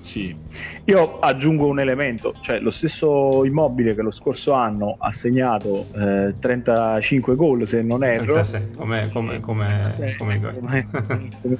Sì, 0.00 0.34
io 0.86 1.18
aggiungo 1.18 1.66
un 1.66 1.78
elemento, 1.78 2.34
cioè 2.40 2.58
lo 2.58 2.70
stesso 2.70 3.44
immobile 3.44 3.94
che 3.94 4.00
lo 4.00 4.10
scorso 4.10 4.52
anno 4.52 4.96
ha 4.98 5.12
segnato 5.12 5.86
eh, 5.94 6.34
35 6.38 7.36
gol 7.36 7.66
se 7.66 7.82
non 7.82 8.02
erro. 8.02 8.32
36, 8.32 8.70
come, 8.76 9.10
come, 9.10 9.40
come, 9.40 9.66
36, 9.66 10.16
come 10.16 10.88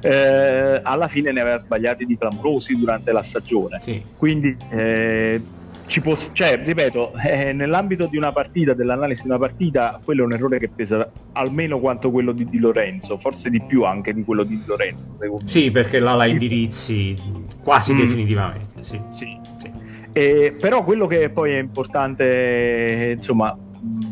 eh, 0.00 0.80
alla 0.82 1.08
fine 1.08 1.32
ne 1.32 1.40
aveva 1.40 1.58
sbagliati 1.58 2.04
di 2.04 2.16
clamorosi 2.16 2.76
durante 2.76 3.12
la 3.12 3.22
stagione. 3.22 3.80
Sì. 3.80 4.02
Quindi 4.16 4.56
eh, 4.70 5.40
ci 5.86 6.00
può, 6.00 6.16
cioè, 6.16 6.60
ripeto, 6.62 7.12
eh, 7.24 7.52
nell'ambito 7.52 8.06
di 8.06 8.16
una 8.16 8.32
partita, 8.32 8.74
dell'analisi 8.74 9.22
di 9.22 9.28
una 9.28 9.38
partita, 9.38 10.00
quello 10.04 10.22
è 10.22 10.24
un 10.26 10.32
errore 10.32 10.58
che 10.58 10.68
pesa 10.68 11.10
almeno 11.32 11.78
quanto 11.78 12.10
quello 12.10 12.32
di 12.32 12.48
Di 12.48 12.58
Lorenzo, 12.58 13.16
forse 13.16 13.50
di 13.50 13.62
più 13.62 13.84
anche 13.84 14.12
di 14.12 14.24
quello 14.24 14.42
di 14.42 14.58
Di 14.58 14.64
Lorenzo. 14.66 15.08
Sì, 15.44 15.70
perché 15.70 15.98
là 15.98 16.14
la 16.14 16.26
indirizzi 16.26 17.14
quasi 17.62 17.92
mm. 17.92 17.98
definitivamente. 17.98 18.64
Sì. 18.82 19.00
sì. 19.08 19.38
sì. 19.58 19.70
Eh, 20.12 20.56
però 20.58 20.82
quello 20.82 21.06
che 21.06 21.28
poi 21.28 21.52
è 21.52 21.58
importante, 21.58 23.12
insomma, 23.16 23.56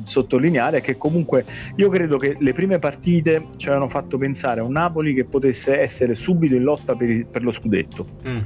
sottolineare 0.05 0.79
è 0.79 0.81
che 0.81 0.97
comunque 0.97 1.45
io 1.77 1.89
credo 1.89 2.19
che 2.19 2.37
le 2.39 2.53
prime 2.53 2.79
partite 2.79 3.49
ci 3.57 3.67
avevano 3.67 3.89
fatto 3.89 4.19
pensare 4.19 4.61
a 4.61 4.65
un 4.65 4.73
Napoli 4.73 5.15
che 5.15 5.25
potesse 5.25 5.79
essere 5.79 6.15
subito 6.15 6.55
in 6.55 6.63
lotta 6.63 6.95
per, 6.95 7.27
per 7.27 7.43
lo 7.43 7.51
scudetto. 7.51 8.07
Mm 8.29 8.39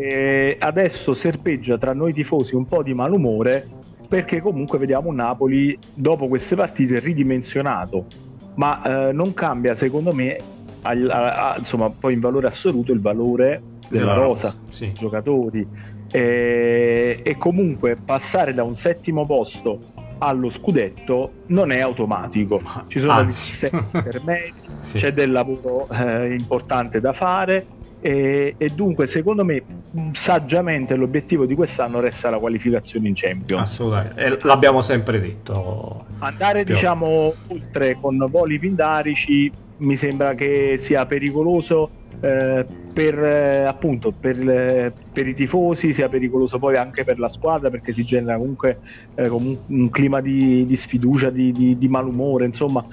e 0.00 0.56
adesso 0.58 1.12
serpeggia 1.12 1.76
tra 1.76 1.92
noi 1.92 2.14
tifosi 2.14 2.54
un 2.54 2.64
po' 2.64 2.82
di 2.82 2.94
malumore 2.94 3.68
perché 4.08 4.40
comunque 4.40 4.78
vediamo 4.78 5.10
un 5.10 5.16
Napoli 5.16 5.78
dopo 5.94 6.26
queste 6.26 6.56
partite 6.56 6.98
ridimensionato, 6.98 8.06
ma 8.54 9.08
eh, 9.08 9.12
non 9.12 9.34
cambia 9.34 9.74
secondo 9.74 10.14
me 10.14 10.38
a, 10.82 10.90
a, 10.90 11.50
a, 11.50 11.58
insomma, 11.58 11.90
poi 11.90 12.14
in 12.14 12.20
valore 12.20 12.46
assoluto 12.46 12.92
il 12.92 13.00
valore 13.00 13.62
della 13.88 14.14
rosa, 14.14 14.56
sì. 14.70 14.92
giocatori 14.92 15.66
e, 16.10 17.20
e 17.22 17.36
comunque 17.36 17.96
passare 18.02 18.54
da 18.54 18.64
un 18.64 18.76
settimo 18.76 19.26
posto 19.26 19.78
allo 20.18 20.50
scudetto 20.50 21.32
non 21.48 21.70
è 21.70 21.80
automatico, 21.80 22.60
ci 22.88 23.00
sono 23.00 23.22
degli 23.22 23.32
sistemi 23.32 23.84
intermedi, 23.92 24.54
sì. 24.80 24.96
c'è 24.96 25.12
del 25.12 25.30
lavoro 25.30 25.88
eh, 25.90 26.34
importante 26.34 27.00
da 27.00 27.12
fare 27.12 27.78
e, 28.00 28.54
e, 28.56 28.68
dunque 28.70 29.06
secondo 29.06 29.44
me 29.44 29.62
saggiamente 30.12 30.94
l'obiettivo 30.94 31.44
di 31.46 31.54
quest'anno 31.54 32.00
resta 32.00 32.30
la 32.30 32.38
qualificazione 32.38 33.08
in 33.08 33.14
Champions. 33.14 33.62
Assolutamente. 33.62 34.38
L'abbiamo 34.42 34.80
sempre 34.80 35.20
detto. 35.20 36.06
Andare 36.18 36.64
Più. 36.64 36.74
diciamo 36.74 37.34
oltre 37.48 37.98
con 38.00 38.26
voli 38.30 38.58
pindarici 38.58 39.50
mi 39.78 39.96
sembra 39.96 40.34
che 40.34 40.76
sia 40.78 41.06
pericoloso 41.06 41.90
eh, 42.20 42.66
per, 42.92 43.18
eh, 43.18 43.64
appunto, 43.64 44.12
per, 44.12 44.36
eh, 44.48 44.92
per, 45.12 45.26
i 45.26 45.34
tifosi, 45.34 45.92
sia 45.92 46.08
pericoloso 46.08 46.58
poi 46.58 46.76
anche 46.76 47.04
per 47.04 47.18
la 47.18 47.28
squadra 47.28 47.70
perché 47.70 47.92
si 47.92 48.04
genera 48.04 48.36
comunque 48.36 48.80
eh, 49.14 49.28
un, 49.28 49.56
un, 49.66 49.90
clima 49.90 50.20
di, 50.20 50.66
di 50.66 50.76
sfiducia, 50.76 51.30
di, 51.30 51.52
di, 51.52 51.78
di, 51.78 51.88
malumore, 51.88 52.44
insomma 52.44 52.84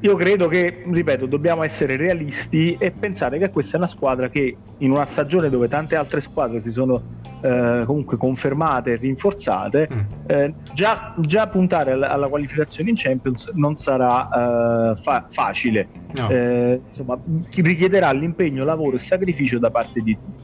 io 0.00 0.14
credo 0.16 0.48
che, 0.48 0.82
ripeto, 0.84 1.26
dobbiamo 1.26 1.62
essere 1.62 1.96
realisti 1.96 2.76
e 2.78 2.90
pensare 2.90 3.38
che 3.38 3.50
questa 3.50 3.76
è 3.76 3.78
una 3.78 3.88
squadra 3.88 4.28
che 4.28 4.56
in 4.78 4.90
una 4.90 5.06
stagione 5.06 5.48
dove 5.48 5.68
tante 5.68 5.96
altre 5.96 6.20
squadre 6.20 6.60
si 6.60 6.70
sono 6.70 7.02
eh, 7.42 7.82
comunque 7.86 8.16
confermate 8.16 8.92
e 8.92 8.96
rinforzate, 8.96 9.88
mm. 9.92 10.00
eh, 10.26 10.54
già, 10.74 11.14
già, 11.18 11.48
puntare 11.48 11.92
alla, 11.92 12.10
alla, 12.10 12.28
qualificazione 12.28 12.90
in 12.90 12.96
Champions 12.96 13.50
non 13.54 13.76
sarà 13.76 14.28
eh, 14.28 14.96
fa- 14.96 15.26
facile. 15.28 15.88
No. 16.12 16.28
Eh, 16.30 16.80
insomma, 16.86 17.18
richiederà 17.54 18.10
l'impegno, 18.12 18.64
lavoro 18.64 18.96
e 18.96 18.98
sacrificio 18.98 19.58
da 19.58 19.70
parte 19.70 20.00
di 20.00 20.14
tutti. 20.14 20.35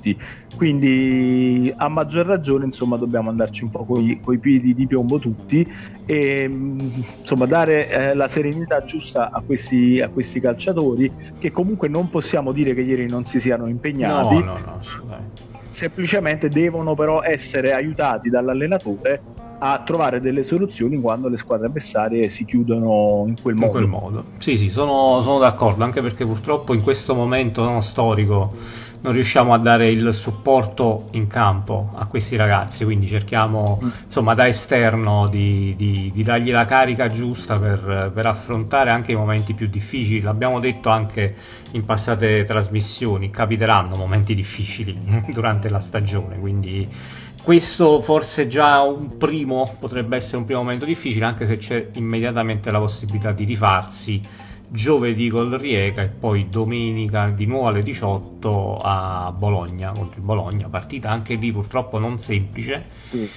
Quindi, 0.55 1.73
a 1.75 1.89
maggior 1.89 2.27
ragione, 2.27 2.67
insomma, 2.67 2.97
dobbiamo 2.97 3.31
andarci 3.31 3.65
un 3.65 3.71
po' 3.71 3.85
con 3.85 4.03
i 4.03 4.39
piedi 4.39 4.75
di 4.75 4.87
piombo 4.87 5.19
tutti 5.19 5.67
e 6.05 6.45
insomma, 6.45 7.47
dare 7.47 7.89
eh, 7.89 8.15
la 8.15 8.29
serenità 8.29 8.85
giusta 8.85 9.31
a 9.33 9.43
questi, 9.45 10.01
a 10.01 10.09
questi 10.09 10.41
calciatori 10.41 11.13
che 11.39 11.51
comunque 11.51 11.89
non 11.89 12.09
possiamo 12.09 12.53
dire 12.53 12.75
che 12.75 12.83
ieri 12.83 13.09
non 13.09 13.25
si 13.25 13.41
siano 13.41 13.67
impegnati. 13.69 14.35
No, 14.39 14.45
no, 14.45 14.59
no 14.59 14.81
semplicemente 15.73 16.51
devono 16.51 16.95
però 16.95 17.23
essere 17.23 17.73
aiutati 17.73 18.29
dall'allenatore 18.29 19.23
a 19.65 19.81
trovare 19.85 20.21
delle 20.21 20.43
soluzioni 20.43 21.01
quando 21.01 21.29
le 21.29 21.37
squadre 21.37 21.69
avversarie 21.69 22.29
si 22.29 22.45
chiudono 22.45 23.25
in 23.29 23.37
quel 23.41 23.55
in 23.55 23.61
modo. 23.61 23.73
Quel 23.73 23.87
modo. 23.87 24.25
Sì, 24.39 24.59
sì, 24.59 24.69
sono, 24.69 25.23
sono, 25.23 25.39
d'accordo, 25.39 25.85
anche 25.85 26.03
perché 26.03 26.27
purtroppo 26.27 26.75
in 26.75 26.83
questo 26.83 27.15
momento 27.15 27.63
no, 27.63 27.81
storico 27.81 28.55
non 29.03 29.13
riusciamo 29.13 29.53
a 29.53 29.59
dare 29.59 29.91
il 29.91 30.15
supporto 30.15 31.09
in 31.13 31.27
campo 31.27 31.91
a 31.95 32.07
questi 32.07 32.37
ragazzi, 32.37 32.85
quindi 32.85 33.09
cerchiamo 33.09 33.81
mm. 33.83 33.89
insomma 34.05 34.35
da 34.35 34.47
esterno 34.47 35.27
di, 35.29 35.75
di, 35.77 36.11
di, 36.15 36.23
dargli 36.23 36.51
la 36.51 36.65
carica 36.65 37.09
giusta 37.09 37.59
per, 37.59 38.11
per, 38.15 38.27
affrontare 38.27 38.91
anche 38.91 39.13
i 39.13 39.17
momenti 39.17 39.55
più 39.55 39.69
difficili. 39.69 40.21
L'abbiamo 40.21 40.61
detto 40.61 40.89
anche 40.89 41.35
in 41.73 41.85
passate 41.85 42.45
trasmissioni, 42.45 43.31
capiteranno 43.31 43.97
momenti 43.97 44.35
difficili 44.35 44.97
durante 45.33 45.69
la 45.69 45.81
stagione, 45.81 46.39
quindi 46.39 46.89
questo 47.43 48.01
forse 48.03 48.47
già 48.47 48.81
un 48.83 49.17
primo 49.19 49.77
potrebbe 49.81 50.15
essere 50.15 50.37
un 50.37 50.45
primo 50.45 50.63
momento 50.63 50.85
difficile, 50.85 51.25
anche 51.25 51.45
se 51.45 51.57
c'è 51.57 51.89
immediatamente 51.95 52.71
la 52.71 52.79
possibilità 52.79 53.33
di 53.33 53.45
rifarsi 53.45 54.21
giovedì 54.73 55.29
col 55.29 55.51
Rieca 55.51 56.03
e 56.03 56.09
poi 56.09 56.49
domenica 56.49 57.29
di 57.29 57.45
nuovo 57.45 57.67
alle 57.69 57.83
18 57.83 58.79
a 58.83 59.33
Bologna 59.37 59.93
contro 59.93 60.19
il 60.19 60.25
Bologna, 60.25 60.69
partita 60.69 61.11
anche 61.11 61.35
lì 61.35 61.53
purtroppo 61.53 61.99
non 61.99 62.19
semplice. 62.19 62.85
Sì. 63.03 63.29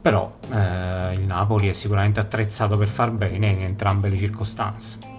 Però 0.00 0.38
eh, 0.50 1.14
il 1.14 1.20
Napoli 1.20 1.68
è 1.68 1.72
sicuramente 1.72 2.20
attrezzato 2.20 2.76
per 2.76 2.88
far 2.88 3.10
bene 3.10 3.50
in 3.50 3.62
entrambe 3.62 4.08
le 4.08 4.18
circostanze. 4.18 5.13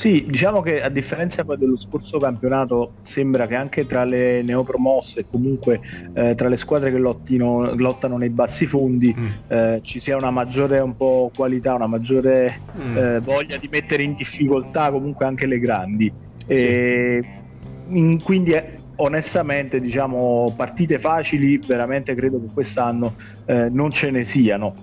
Sì, 0.00 0.24
diciamo 0.26 0.62
che 0.62 0.80
a 0.80 0.88
differenza 0.88 1.42
dello 1.42 1.76
scorso 1.76 2.16
campionato 2.16 2.94
sembra 3.02 3.46
che 3.46 3.54
anche 3.54 3.84
tra 3.84 4.02
le 4.04 4.40
neopromosse 4.40 5.20
e 5.20 5.24
comunque 5.30 5.78
eh, 6.14 6.34
tra 6.34 6.48
le 6.48 6.56
squadre 6.56 6.90
che 6.90 6.96
lottino, 6.96 7.74
lottano 7.74 8.16
nei 8.16 8.30
bassi 8.30 8.64
fondi 8.64 9.14
mm. 9.14 9.26
eh, 9.48 9.80
ci 9.82 10.00
sia 10.00 10.16
una 10.16 10.30
maggiore 10.30 10.78
un 10.78 10.96
po' 10.96 11.30
qualità, 11.36 11.74
una 11.74 11.86
maggiore 11.86 12.62
mm. 12.80 12.96
eh, 12.96 13.18
voglia 13.20 13.58
di 13.58 13.68
mettere 13.70 14.02
in 14.02 14.14
difficoltà 14.14 14.90
comunque 14.90 15.26
anche 15.26 15.44
le 15.44 15.58
grandi. 15.58 16.10
E, 16.46 17.22
in, 17.88 18.22
quindi 18.22 18.52
eh, 18.52 18.76
onestamente 18.96 19.82
diciamo 19.82 20.54
partite 20.56 20.98
facili 20.98 21.58
veramente 21.58 22.14
credo 22.14 22.40
che 22.40 22.48
quest'anno 22.54 23.16
eh, 23.44 23.68
non 23.68 23.90
ce 23.90 24.10
ne 24.10 24.24
siano. 24.24 24.74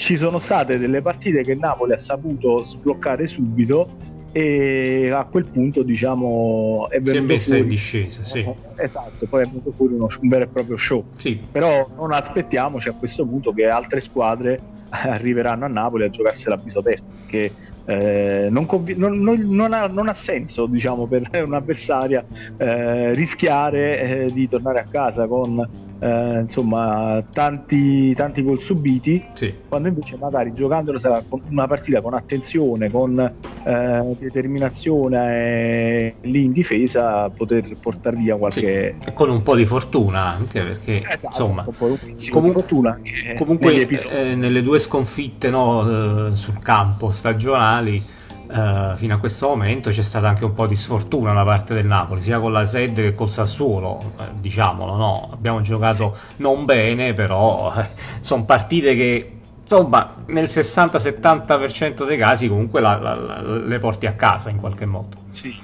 Eh, 0.00 0.02
ci 0.02 0.16
sono 0.16 0.38
state 0.38 0.78
delle 0.78 1.02
partite 1.02 1.42
che 1.42 1.54
Napoli 1.54 1.92
ha 1.92 1.98
saputo 1.98 2.64
sbloccare 2.64 3.26
subito 3.26 3.96
e 4.32 5.10
a 5.12 5.24
quel 5.24 5.44
punto 5.46 5.82
diciamo 5.82 6.88
è 6.88 7.00
venuto 7.00 7.10
si 7.10 7.16
è 7.16 7.20
messa 7.20 7.46
fuori, 7.46 7.60
in 7.62 7.68
discesa 7.68 8.24
sì. 8.24 8.46
esatto 8.76 9.26
poi 9.26 9.42
è 9.42 9.46
venuto 9.46 9.72
fuori 9.72 9.94
uno, 9.94 10.06
un 10.20 10.28
vero 10.28 10.44
e 10.44 10.46
proprio 10.46 10.76
show 10.76 11.04
sì. 11.16 11.40
però 11.50 11.90
non 11.96 12.12
aspettiamoci 12.12 12.88
a 12.88 12.92
questo 12.92 13.26
punto 13.26 13.52
che 13.52 13.66
altre 13.66 13.98
squadre 13.98 14.60
arriveranno 14.90 15.64
a 15.64 15.68
Napoli 15.68 16.04
a 16.04 16.10
giocarsela 16.10 16.54
a 16.54 16.60
viso 16.62 16.78
aperto 16.78 17.06
perché 17.12 17.54
eh, 17.86 18.46
non, 18.50 18.66
conv- 18.66 18.94
non, 18.94 19.18
non, 19.18 19.72
ha, 19.72 19.88
non, 19.88 20.06
ha, 20.06 20.14
senso 20.14 20.66
diciamo, 20.66 21.08
per 21.08 21.28
un'avversaria 21.44 22.24
eh, 22.56 23.12
rischiare 23.14 24.00
eh, 24.00 24.32
di 24.32 24.48
tornare 24.48 24.78
a 24.78 24.84
casa 24.88 25.26
con 25.26 25.89
eh, 26.00 26.40
insomma 26.40 27.22
tanti, 27.30 28.14
tanti 28.14 28.42
gol 28.42 28.60
subiti 28.60 29.22
sì. 29.34 29.54
quando 29.68 29.88
invece 29.88 30.16
magari 30.16 30.52
giocandolo 30.54 30.98
sarà 30.98 31.22
una 31.50 31.66
partita 31.66 32.00
con 32.00 32.14
attenzione 32.14 32.90
con 32.90 33.18
eh, 33.18 34.16
determinazione 34.18 36.14
lì 36.22 36.44
in 36.44 36.52
difesa 36.52 37.28
poter 37.28 37.76
portare 37.78 38.16
via 38.16 38.36
qualche 38.36 38.96
sì. 38.98 39.08
e 39.08 39.12
con 39.12 39.28
un 39.28 39.42
po' 39.42 39.54
di 39.54 39.66
fortuna 39.66 40.34
anche 40.34 40.62
perché 40.62 41.02
esatto, 41.06 41.26
insomma 41.26 41.64
comunque, 41.64 42.52
fortuna 42.52 42.98
comunque 43.36 43.86
eh, 43.86 44.34
nelle 44.34 44.62
due 44.62 44.78
sconfitte 44.78 45.50
no, 45.50 46.28
eh, 46.28 46.36
sul 46.36 46.58
campo 46.60 47.10
stagionali 47.10 48.02
Uh, 48.50 48.96
fino 48.96 49.14
a 49.14 49.18
questo 49.18 49.46
momento 49.46 49.90
c'è 49.90 50.02
stata 50.02 50.28
anche 50.28 50.44
un 50.44 50.52
po' 50.52 50.66
di 50.66 50.74
sfortuna 50.74 51.32
da 51.32 51.44
parte 51.44 51.72
del 51.72 51.86
Napoli, 51.86 52.20
sia 52.20 52.40
con 52.40 52.50
la 52.50 52.64
Sed 52.64 52.96
che 52.96 53.14
col 53.14 53.30
Sassuolo, 53.30 54.00
eh, 54.18 54.24
diciamolo, 54.40 54.96
no? 54.96 55.28
abbiamo 55.32 55.60
giocato 55.60 56.16
sì. 56.16 56.42
non 56.42 56.64
bene, 56.64 57.12
però 57.12 57.72
eh, 57.76 57.90
sono 58.20 58.44
partite 58.44 58.96
che 58.96 59.32
insomma 59.62 60.16
nel 60.26 60.46
60-70% 60.46 62.04
dei 62.04 62.18
casi 62.18 62.48
comunque 62.48 62.80
la, 62.80 62.98
la, 62.98 63.14
la, 63.14 63.40
le 63.40 63.78
porti 63.78 64.06
a 64.06 64.14
casa 64.14 64.50
in 64.50 64.56
qualche 64.56 64.84
modo. 64.84 65.16
Sì. 65.28 65.54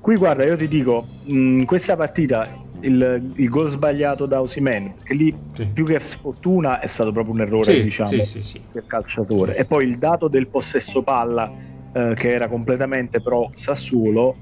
Qui 0.00 0.16
guarda, 0.16 0.44
io 0.44 0.56
ti 0.56 0.68
dico, 0.68 1.06
in 1.24 1.66
questa 1.66 1.94
partita 1.94 2.48
il, 2.80 3.32
il 3.34 3.48
gol 3.50 3.68
sbagliato 3.68 4.24
da 4.24 4.40
Osimen, 4.40 4.94
perché 4.94 5.14
lì 5.14 5.34
sì. 5.52 5.66
più 5.66 5.84
che 5.84 5.98
sfortuna 6.00 6.80
è 6.80 6.86
stato 6.86 7.12
proprio 7.12 7.34
un 7.34 7.40
errore 7.40 7.74
sì, 7.74 7.82
diciamo, 7.82 8.24
sì, 8.24 8.60
del 8.72 8.84
calciatore. 8.86 9.56
E 9.56 9.66
poi 9.66 9.84
il 9.84 9.98
dato 9.98 10.28
del 10.28 10.46
possesso 10.46 11.02
palla 11.02 11.76
eh, 11.92 12.12
che 12.14 12.32
era 12.32 12.48
completamente 12.48 13.20
pro 13.20 13.50
Sassuolo 13.54 14.36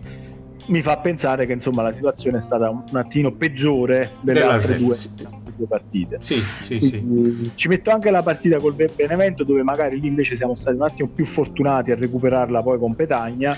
mi 0.67 0.83
fa 0.83 0.97
pensare 0.99 1.47
che 1.47 1.53
insomma 1.53 1.83
la 1.83 1.93
situazione 1.93 2.39
è 2.39 2.41
stata 2.41 2.69
un 2.71 2.97
attimo 2.97 3.31
peggiore 3.33 4.13
delle 4.21 4.41
Della 4.41 4.53
altre 4.55 4.77
due, 4.79 4.97
due, 5.55 5.67
partite. 5.67 6.19
Sì, 6.21 6.37
sì, 6.37 6.81
sì. 6.81 7.51
Ci 7.55 7.69
metto 7.69 7.91
anche 7.91 8.11
la 8.11 8.23
partita 8.23 8.59
col 8.59 8.75
Benevento 8.75 9.45
dove 9.45 9.63
magari 9.63 10.01
lì 10.01 10.09
invece 10.09 10.37
siamo 10.37 10.55
stati 10.55 10.77
un 10.77 10.83
attimo 10.83 11.09
più 11.09 11.25
fortunati 11.25 11.93
a 11.93 11.95
recuperarla 11.95 12.63
poi 12.63 12.79
con 12.79 12.95
Petagna. 12.95 13.57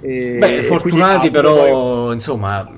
E, 0.00 0.36
Beh, 0.38 0.62
fortunati 0.62 1.30
però 1.30 2.06
poi... 2.06 2.14
insomma, 2.14 2.72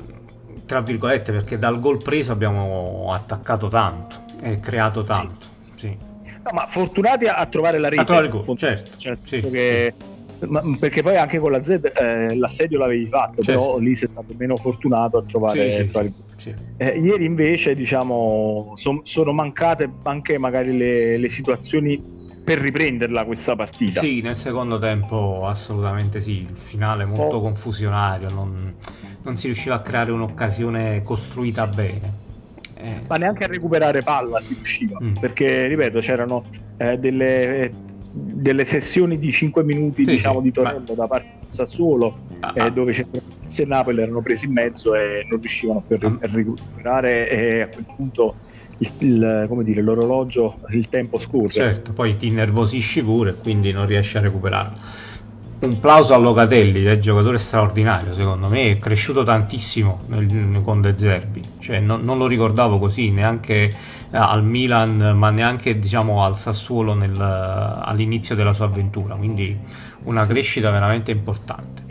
tra 0.66 0.81
virgolette, 0.81 1.33
perché 1.33 1.59
dal 1.59 1.81
gol 1.81 2.03
preso 2.03 2.33
abbiamo 2.33 3.12
attaccato 3.12 3.68
tanto 3.68 4.23
e 4.40 4.59
creato 4.61 5.05
tanto. 5.05 5.31
Sì, 5.31 5.61
sì. 5.77 5.97
No, 6.42 6.51
ma 6.53 6.66
fortunati 6.66 7.27
a, 7.27 7.37
a, 7.37 7.47
trovare 7.47 7.79
la 7.79 7.88
rete. 7.88 8.01
A 8.01 8.05
trovare 8.05 8.27
il 8.27 8.33
gol, 8.33 8.57
certo. 8.57 8.90
Cioè, 8.97 9.11
nel 9.12 9.21
senso 9.21 9.51
che 9.51 9.94
ma, 10.46 10.62
perché 10.79 11.03
poi 11.03 11.16
anche 11.16 11.38
con 11.38 11.51
la 11.51 11.62
Z 11.62 11.92
eh, 11.94 12.37
l'assedio 12.37 12.79
l'avevi 12.79 13.09
fatto, 13.09 13.42
certo. 13.42 13.61
però 13.61 13.79
lì 13.79 13.94
sei 13.94 14.09
stato 14.09 14.35
meno 14.37 14.57
fortunato 14.57 15.18
a 15.18 15.22
trovare, 15.22 15.70
sì, 15.70 15.87
trovare... 15.87 16.12
Sì, 16.37 16.55
eh, 16.77 16.98
ieri 16.98 17.24
invece 17.24 17.74
diciamo 17.74 18.72
son, 18.77 19.01
sono 19.03 19.33
mancate 19.33 19.90
anche 20.05 20.38
magari 20.38 20.77
le, 20.77 21.16
le, 21.16 21.29
situazioni 21.29 22.01
per 22.44 22.58
riprenderla 22.58 23.25
questa 23.25 23.56
partita. 23.56 24.00
Sì, 24.00 24.21
nel 24.21 24.37
secondo 24.37 24.79
tempo 24.79 25.46
assolutamente 25.46 26.21
sì, 26.21 26.42
il 26.42 26.56
finale 26.56 27.04
molto 27.04 27.37
oh. 27.37 27.40
confusionario, 27.40 28.29
non, 28.31 28.75
non, 29.23 29.37
si 29.37 29.46
riusciva 29.46 29.75
a 29.75 29.81
creare 29.81 30.13
un'occasione 30.13 31.02
costruita 31.02 31.67
bene. 31.67 32.27
Eh. 32.75 33.00
Ma 33.08 33.17
neanche 33.17 33.42
a 33.42 33.48
recuperare 33.48 34.02
palla 34.02 34.40
si 34.40 34.54
riusciva, 34.54 34.98
mm. 35.02 35.15
perché 35.15 35.67
ripeto 35.67 35.98
c'erano 35.98 36.44
eh, 36.77 36.96
delle 36.96 37.87
delle 38.19 38.64
sessioni 38.64 39.19
di 39.19 39.31
5 39.31 39.62
minuti 39.62 40.04
sì, 40.04 40.10
diciamo, 40.10 40.40
di 40.40 40.50
tornello 40.52 40.85
ma... 40.88 40.94
da 40.94 41.06
parte 41.06 41.29
del 41.38 41.48
Sassuolo 41.48 42.19
ah, 42.40 42.52
eh, 42.54 42.60
ah. 42.60 42.71
dove 42.71 42.92
Centravanti 42.92 43.62
e 43.62 43.64
Napoli 43.64 44.02
erano 44.02 44.21
presi 44.21 44.46
in 44.46 44.52
mezzo 44.52 44.94
e 44.94 45.27
non 45.29 45.40
riuscivano 45.40 45.83
più 45.87 45.96
a, 46.00 46.06
ah. 46.06 46.19
recuperare 46.21 47.29
e 47.31 47.60
a 47.60 47.69
quel 47.69 47.87
punto 47.96 48.35
il, 48.79 48.92
il, 48.98 49.64
dire, 49.64 49.83
l'orologio 49.83 50.56
il 50.71 50.88
tempo 50.88 51.19
scorre 51.19 51.48
certo 51.48 51.92
poi 51.92 52.16
ti 52.16 52.29
innervosisci 52.29 53.02
pure 53.02 53.35
quindi 53.35 53.73
non 53.73 53.87
riesci 53.87 54.16
a 54.16 54.21
recuperarlo. 54.21 55.06
Un 55.60 55.81
plauso 55.81 56.14
a 56.14 56.19
Locatelli, 56.19 56.85
è 56.85 56.92
un 56.92 57.00
giocatore 57.00 57.37
straordinario, 57.37 58.12
secondo 58.12 58.46
me 58.46 58.71
è 58.71 58.79
cresciuto 58.79 59.25
tantissimo 59.25 60.02
nel, 60.06 60.60
con 60.62 60.81
De 60.81 60.94
Zerbi, 60.96 61.42
cioè, 61.58 61.81
non, 61.81 62.04
non, 62.04 62.16
lo 62.16 62.29
ricordavo 62.29 62.79
così 62.79 63.10
neanche 63.10 63.69
al 64.11 64.44
Milan, 64.44 65.15
ma 65.17 65.31
neanche 65.31 65.79
diciamo, 65.79 66.25
al 66.25 66.38
Sassuolo 66.38 66.94
nel, 66.94 67.21
all'inizio 67.21 68.35
della 68.35 68.52
sua 68.52 68.67
avventura, 68.67 69.15
quindi 69.15 69.56
una 70.04 70.23
sì. 70.23 70.33
crescita 70.33 70.71
veramente 70.71 71.11
importante. 71.11 71.87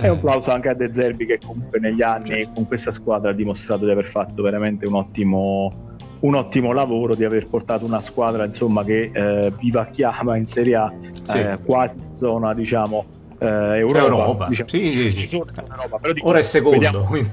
E 0.00 0.08
un 0.08 0.20
plauso 0.20 0.50
anche 0.50 0.68
a 0.68 0.74
De 0.74 0.92
Zerbi 0.92 1.26
che 1.26 1.38
comunque 1.44 1.78
negli 1.78 2.00
anni 2.00 2.48
con 2.54 2.66
questa 2.66 2.90
squadra 2.90 3.30
ha 3.30 3.34
dimostrato 3.34 3.84
di 3.84 3.90
aver 3.90 4.06
fatto 4.06 4.42
veramente 4.42 4.86
un 4.86 4.94
ottimo 4.94 5.88
un 6.20 6.34
ottimo 6.34 6.72
lavoro 6.72 7.14
di 7.14 7.24
aver 7.24 7.46
portato 7.48 7.84
una 7.84 8.00
squadra 8.00 8.44
insomma, 8.44 8.84
che 8.84 9.10
eh, 9.12 9.52
vivacchiava 9.58 10.36
in 10.36 10.46
Serie 10.46 10.74
A, 10.74 10.92
sì. 11.22 11.38
eh, 11.38 11.58
quasi 11.64 11.98
zona 12.12 12.52
diciamo 12.52 13.06
eh, 13.40 13.78
Europa, 13.78 13.98
Europa. 14.00 14.46
Diciamo, 14.48 14.68
sì, 14.68 15.10
sì, 15.10 15.26
sì. 15.26 15.36
Europa, 15.36 15.96
però 15.98 16.12
dico, 16.12 16.28
ora 16.28 16.38
è 16.38 16.42
secondo 16.42 17.04
quindi... 17.04 17.30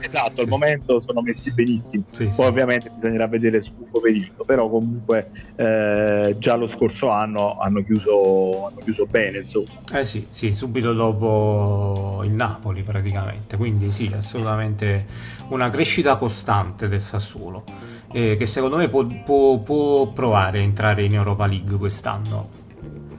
esatto 0.00 0.40
al 0.40 0.48
momento 0.48 0.98
sono 0.98 1.20
messi 1.20 1.52
benissimo. 1.52 2.04
Poi 2.34 2.46
ovviamente 2.46 2.90
bisognerà 2.94 3.26
vedere 3.26 3.60
sul 3.60 3.74
lungo 3.78 4.00
periodo 4.00 4.44
però 4.44 4.68
comunque 4.68 5.30
eh, 5.56 6.36
già 6.38 6.54
lo 6.56 6.66
scorso 6.66 7.10
anno 7.10 7.58
hanno 7.58 7.84
chiuso, 7.84 8.66
hanno 8.66 8.80
chiuso 8.82 9.06
bene 9.06 9.38
insomma. 9.38 9.74
Eh 9.92 10.04
sì, 10.04 10.26
sì 10.30 10.52
subito 10.52 10.94
dopo 10.94 12.22
il 12.24 12.30
Napoli 12.30 12.82
praticamente. 12.82 13.58
Quindi 13.58 13.92
sì 13.92 14.10
assolutamente 14.16 15.04
una 15.48 15.68
crescita 15.68 16.16
costante 16.16 16.88
del 16.88 17.02
Sassuolo 17.02 17.64
eh, 18.12 18.36
che 18.38 18.46
secondo 18.46 18.76
me 18.76 18.88
può, 18.88 19.04
può, 19.04 19.58
può 19.58 20.06
provare 20.06 20.60
a 20.60 20.62
entrare 20.62 21.04
in 21.04 21.14
Europa 21.14 21.46
League 21.46 21.76
quest'anno 21.76 22.64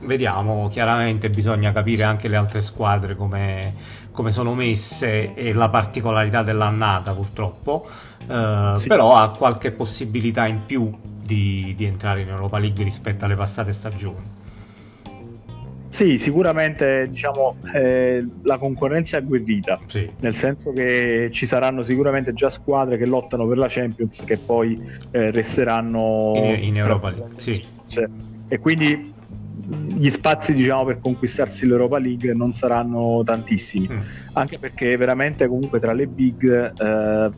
vediamo, 0.08 0.70
chiaramente 0.70 1.30
bisogna 1.30 1.72
capire 1.72 2.03
anche 2.03 2.28
le 2.28 2.38
altre 2.38 2.62
squadre 2.62 3.16
come, 3.16 3.76
come 4.12 4.32
sono 4.32 4.55
messe 4.55 5.36
e 5.36 5.53
la 5.53 5.70
particolarità 5.70 6.41
dell'annata 6.41 7.12
purtroppo, 7.12 7.88
eh, 8.28 8.72
sì. 8.76 8.88
però 8.88 9.16
ha 9.16 9.30
qualche 9.30 9.72
possibilità 9.72 10.47
in 10.47 10.66
più 10.66 10.91
di, 11.22 11.76
di, 11.78 11.86
entrare 11.86 12.22
in 12.22 12.30
Europa 12.30 12.58
League 12.58 12.84
rispetto 12.84 13.26
alle 13.26 13.36
passate 13.36 13.74
stagioni. 13.74 14.36
Sì, 15.89 16.18
sicuramente 16.18 17.10
diciamo, 17.10 17.58
eh, 17.74 18.26
la 18.43 18.58
concorrenza 18.58 19.18
è 19.18 19.22
agguerrita, 19.22 19.80
sì. 19.88 20.10
nel 20.20 20.34
senso 20.34 20.72
che 20.72 21.30
ci 21.32 21.45
saranno 21.45 21.82
sicuramente 21.82 22.34
già 22.34 22.49
squadre 22.49 22.97
che 22.97 23.05
lottano 23.05 23.47
per 23.47 23.58
la 23.58 23.68
Champions 23.68 24.24
che 24.24 24.38
poi 24.38 24.80
eh, 25.12 25.32
resteranno 25.32 26.34
in, 26.36 26.64
in 26.64 26.78
Europa 26.78 27.10
League. 27.10 27.30
Sì. 27.84 28.05
E 28.49 28.60
quindi 28.60 29.16
gli 29.60 30.10
spazi 30.10 30.53
diciamo, 30.53 30.86
per 30.86 30.99
conquistarsi 30.99 31.66
l'Europa 31.66 31.97
League 31.97 32.34
non 32.34 32.53
saranno 32.53 33.22
tantissimi, 33.24 33.88
mm. 33.91 33.99
anche 34.34 34.60
perché 34.60 34.95
veramente 34.97 35.47
comunque 35.47 35.80
tra 35.80 35.93
le 35.93 36.08
big, 36.08 36.74
eh, 36.80 37.32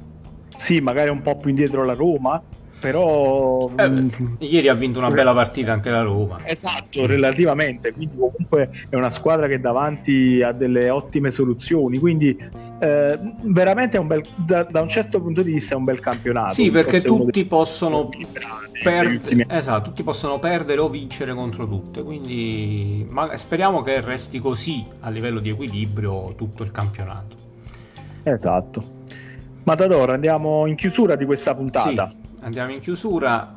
sì, 0.58 0.80
magari 0.80 1.10
un 1.10 1.22
po' 1.22 1.38
più 1.38 1.50
indietro 1.50 1.86
la 1.86 1.94
Roma, 1.94 2.42
però 2.80 3.70
eh, 3.76 3.90
mm, 3.90 4.10
ieri 4.40 4.70
ha 4.70 4.74
vinto 4.74 5.00
una 5.00 5.10
bella 5.10 5.34
partita 5.34 5.74
anche 5.74 5.90
la 5.90 6.02
Roma. 6.02 6.40
Esatto 6.44 7.06
relativamente 7.06 7.92
quindi 7.94 8.16
comunque 8.18 8.70
è 8.90 8.96
una 8.96 9.10
squadra 9.10 9.48
che 9.48 9.60
davanti 9.60 10.42
ha 10.42 10.52
delle 10.52 10.90
ottime 10.90 11.32
soluzioni 11.32 11.98
quindi 11.98 12.38
eh, 12.80 13.20
veramente 13.42 13.98
un 13.98 14.08
bel 14.08 14.24
da, 14.36 14.64
da, 14.64 14.82
un 14.82 14.90
certo 14.90 15.22
punto 15.22 15.42
di 15.42 15.52
vista 15.52 15.74
è 15.74 15.78
un 15.78 15.84
bel 15.84 16.00
campionato. 16.00 16.54
Sì 16.54 16.72
perché 16.72 17.02
tutti 17.02 17.46
possono 17.46 18.10
per... 18.82 19.20
esatto 19.50 19.90
tutti 19.90 20.04
possono 20.04 20.40
perdere 20.40 20.80
o 20.80 20.90
vincere 20.90 21.34
contro 21.34 21.68
tutte 21.68 22.02
quindi 22.02 23.06
ma 23.10 23.36
speriamo 23.36 23.82
che 23.82 24.00
resti 24.00 24.40
così 24.40 24.86
a 25.02 25.10
livello 25.10 25.40
di 25.40 25.50
equilibrio 25.50 26.34
tutto 26.36 26.64
il 26.64 26.72
campionato. 26.72 27.36
Esatto. 28.24 28.98
Matador 29.64 30.12
andiamo 30.12 30.66
in 30.66 30.76
chiusura 30.76 31.16
di 31.16 31.26
questa 31.26 31.54
puntata. 31.54 32.10
Sì 32.10 32.19
andiamo 32.42 32.72
in 32.72 32.80
chiusura. 32.80 33.52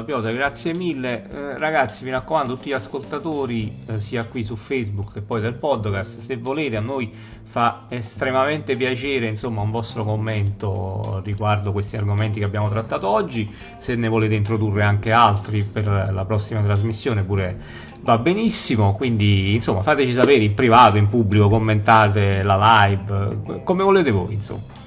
Uh, 0.00 0.04
Piotr, 0.04 0.32
grazie 0.32 0.74
mille. 0.74 1.26
Uh, 1.28 1.58
ragazzi, 1.58 2.04
mi 2.04 2.10
raccomando, 2.10 2.54
tutti 2.54 2.70
gli 2.70 2.74
ascoltatori, 2.74 3.72
uh, 3.86 3.98
sia 3.98 4.24
qui 4.24 4.44
su 4.44 4.56
Facebook 4.56 5.12
che 5.12 5.20
poi 5.20 5.40
del 5.40 5.54
podcast, 5.54 6.20
se 6.20 6.36
volete, 6.36 6.76
a 6.76 6.80
noi 6.80 7.12
fa 7.42 7.84
estremamente 7.90 8.76
piacere 8.76 9.26
insomma 9.26 9.60
un 9.60 9.70
vostro 9.70 10.04
commento 10.04 11.20
riguardo 11.22 11.70
questi 11.70 11.98
argomenti 11.98 12.38
che 12.38 12.46
abbiamo 12.46 12.70
trattato 12.70 13.06
oggi. 13.08 13.50
Se 13.78 13.94
ne 13.94 14.08
volete 14.08 14.34
introdurre 14.34 14.82
anche 14.82 15.12
altri 15.12 15.62
per 15.62 16.10
la 16.12 16.24
prossima 16.24 16.62
trasmissione, 16.62 17.22
pure 17.22 17.58
va 18.00 18.18
benissimo. 18.18 18.94
Quindi, 18.94 19.54
insomma, 19.54 19.82
fateci 19.82 20.12
sapere 20.12 20.42
in 20.42 20.54
privato, 20.54 20.96
in 20.96 21.08
pubblico, 21.08 21.48
commentate 21.48 22.42
la 22.42 22.86
live, 22.86 23.62
come 23.64 23.82
volete 23.82 24.10
voi, 24.10 24.34
insomma. 24.34 24.80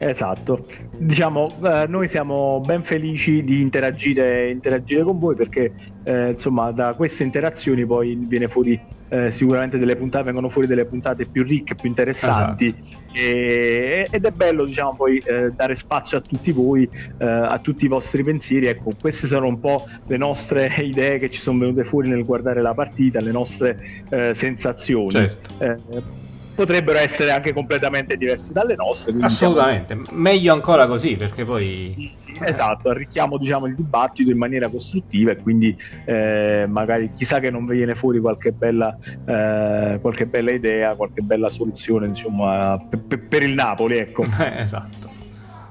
Esatto, 0.00 0.64
diciamo 0.96 1.56
eh, 1.64 1.86
noi 1.88 2.06
siamo 2.06 2.60
ben 2.64 2.84
felici 2.84 3.42
di 3.42 3.60
interagire, 3.60 4.48
interagire 4.48 5.02
con 5.02 5.18
voi 5.18 5.34
perché 5.34 5.72
eh, 6.04 6.30
insomma 6.30 6.70
da 6.70 6.94
queste 6.94 7.24
interazioni 7.24 7.84
poi 7.84 8.14
viene 8.14 8.46
fuori 8.46 8.80
eh, 9.08 9.32
sicuramente 9.32 9.76
delle 9.76 9.96
puntate, 9.96 10.26
vengono 10.26 10.48
fuori 10.50 10.68
delle 10.68 10.84
puntate 10.84 11.26
più 11.26 11.42
ricche, 11.42 11.74
più 11.74 11.88
interessanti 11.88 12.66
esatto. 12.66 12.96
e, 13.12 14.06
ed 14.08 14.24
è 14.24 14.30
bello 14.30 14.64
diciamo 14.66 14.94
poi 14.94 15.18
eh, 15.18 15.50
dare 15.50 15.74
spazio 15.74 16.18
a 16.18 16.20
tutti 16.20 16.52
voi, 16.52 16.88
eh, 17.18 17.26
a 17.26 17.58
tutti 17.58 17.86
i 17.86 17.88
vostri 17.88 18.22
pensieri, 18.22 18.66
ecco 18.66 18.90
queste 19.00 19.26
sono 19.26 19.48
un 19.48 19.58
po' 19.58 19.84
le 20.06 20.16
nostre 20.16 20.72
idee 20.78 21.18
che 21.18 21.28
ci 21.28 21.40
sono 21.40 21.58
venute 21.58 21.82
fuori 21.82 22.08
nel 22.08 22.24
guardare 22.24 22.62
la 22.62 22.72
partita, 22.72 23.20
le 23.20 23.32
nostre 23.32 24.04
eh, 24.10 24.32
sensazioni. 24.32 25.10
Certo 25.10 26.26
potrebbero 26.58 26.98
essere 26.98 27.30
anche 27.30 27.52
completamente 27.52 28.16
diverse 28.16 28.52
dalle 28.52 28.74
nostre. 28.74 29.14
Assolutamente, 29.20 29.96
diciamo... 29.96 30.18
meglio 30.18 30.52
ancora 30.52 30.88
così 30.88 31.14
perché 31.14 31.44
poi... 31.44 32.16
Esatto, 32.40 32.88
arricchiamo 32.88 33.36
diciamo, 33.36 33.66
il 33.66 33.74
dibattito 33.74 34.30
in 34.30 34.38
maniera 34.38 34.68
costruttiva 34.68 35.32
e 35.32 35.36
quindi 35.38 35.76
eh, 36.04 36.66
magari 36.68 37.10
chissà 37.12 37.40
che 37.40 37.50
non 37.50 37.66
viene 37.66 37.94
fuori 37.96 38.20
qualche 38.20 38.52
bella, 38.52 38.96
eh, 39.24 39.98
qualche 40.00 40.26
bella 40.26 40.52
idea, 40.52 40.94
qualche 40.94 41.22
bella 41.22 41.48
soluzione 41.48 42.06
insomma, 42.06 42.80
per, 42.88 43.26
per 43.26 43.42
il 43.42 43.54
Napoli. 43.54 43.98
Ecco. 43.98 44.24
esatto. 44.56 45.08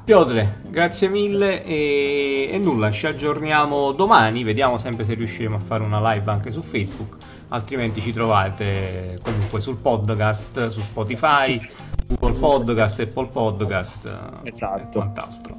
Piotre, 0.07 0.61
grazie 0.69 1.09
mille 1.09 1.65
e, 1.65 2.49
e, 2.49 2.57
nulla, 2.57 2.91
ci 2.91 3.07
aggiorniamo 3.07 3.91
domani, 3.91 4.43
vediamo 4.43 4.77
sempre 4.77 5.03
se 5.03 5.15
riusciremo 5.15 5.57
a 5.57 5.59
fare 5.59 5.83
una 5.83 6.13
live 6.13 6.31
anche 6.31 6.49
su 6.49 6.61
Facebook, 6.61 7.17
altrimenti 7.49 8.01
ci 8.01 8.13
trovate 8.13 9.17
comunque 9.21 9.59
sul 9.59 9.77
podcast, 9.77 10.67
su 10.69 10.81
Spotify, 10.81 11.59
Google 12.07 12.39
Podcast, 12.39 12.99
Apple 12.99 13.27
Podcast 13.27 14.11
esatto. 14.43 14.81
e 14.81 14.91
quant'altro. 14.91 15.57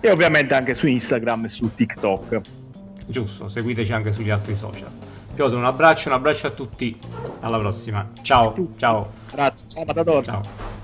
E 0.00 0.10
ovviamente 0.10 0.54
anche 0.54 0.74
su 0.74 0.86
Instagram 0.86 1.44
e 1.44 1.48
su 1.48 1.72
TikTok. 1.74 2.40
Giusto, 3.06 3.48
seguiteci 3.48 3.92
anche 3.92 4.12
sugli 4.12 4.30
altri 4.30 4.54
social. 4.54 4.90
Piotr, 5.34 5.54
un 5.54 5.64
abbraccio, 5.64 6.08
un 6.08 6.14
abbraccio 6.14 6.46
a 6.46 6.50
tutti, 6.50 6.98
alla 7.40 7.58
prossima. 7.58 8.08
Ciao, 8.22 8.54
ciao. 8.76 9.10
Grazie, 9.32 9.68
ciao 9.68 9.84
Matador. 9.84 10.24
Ciao. 10.24 10.77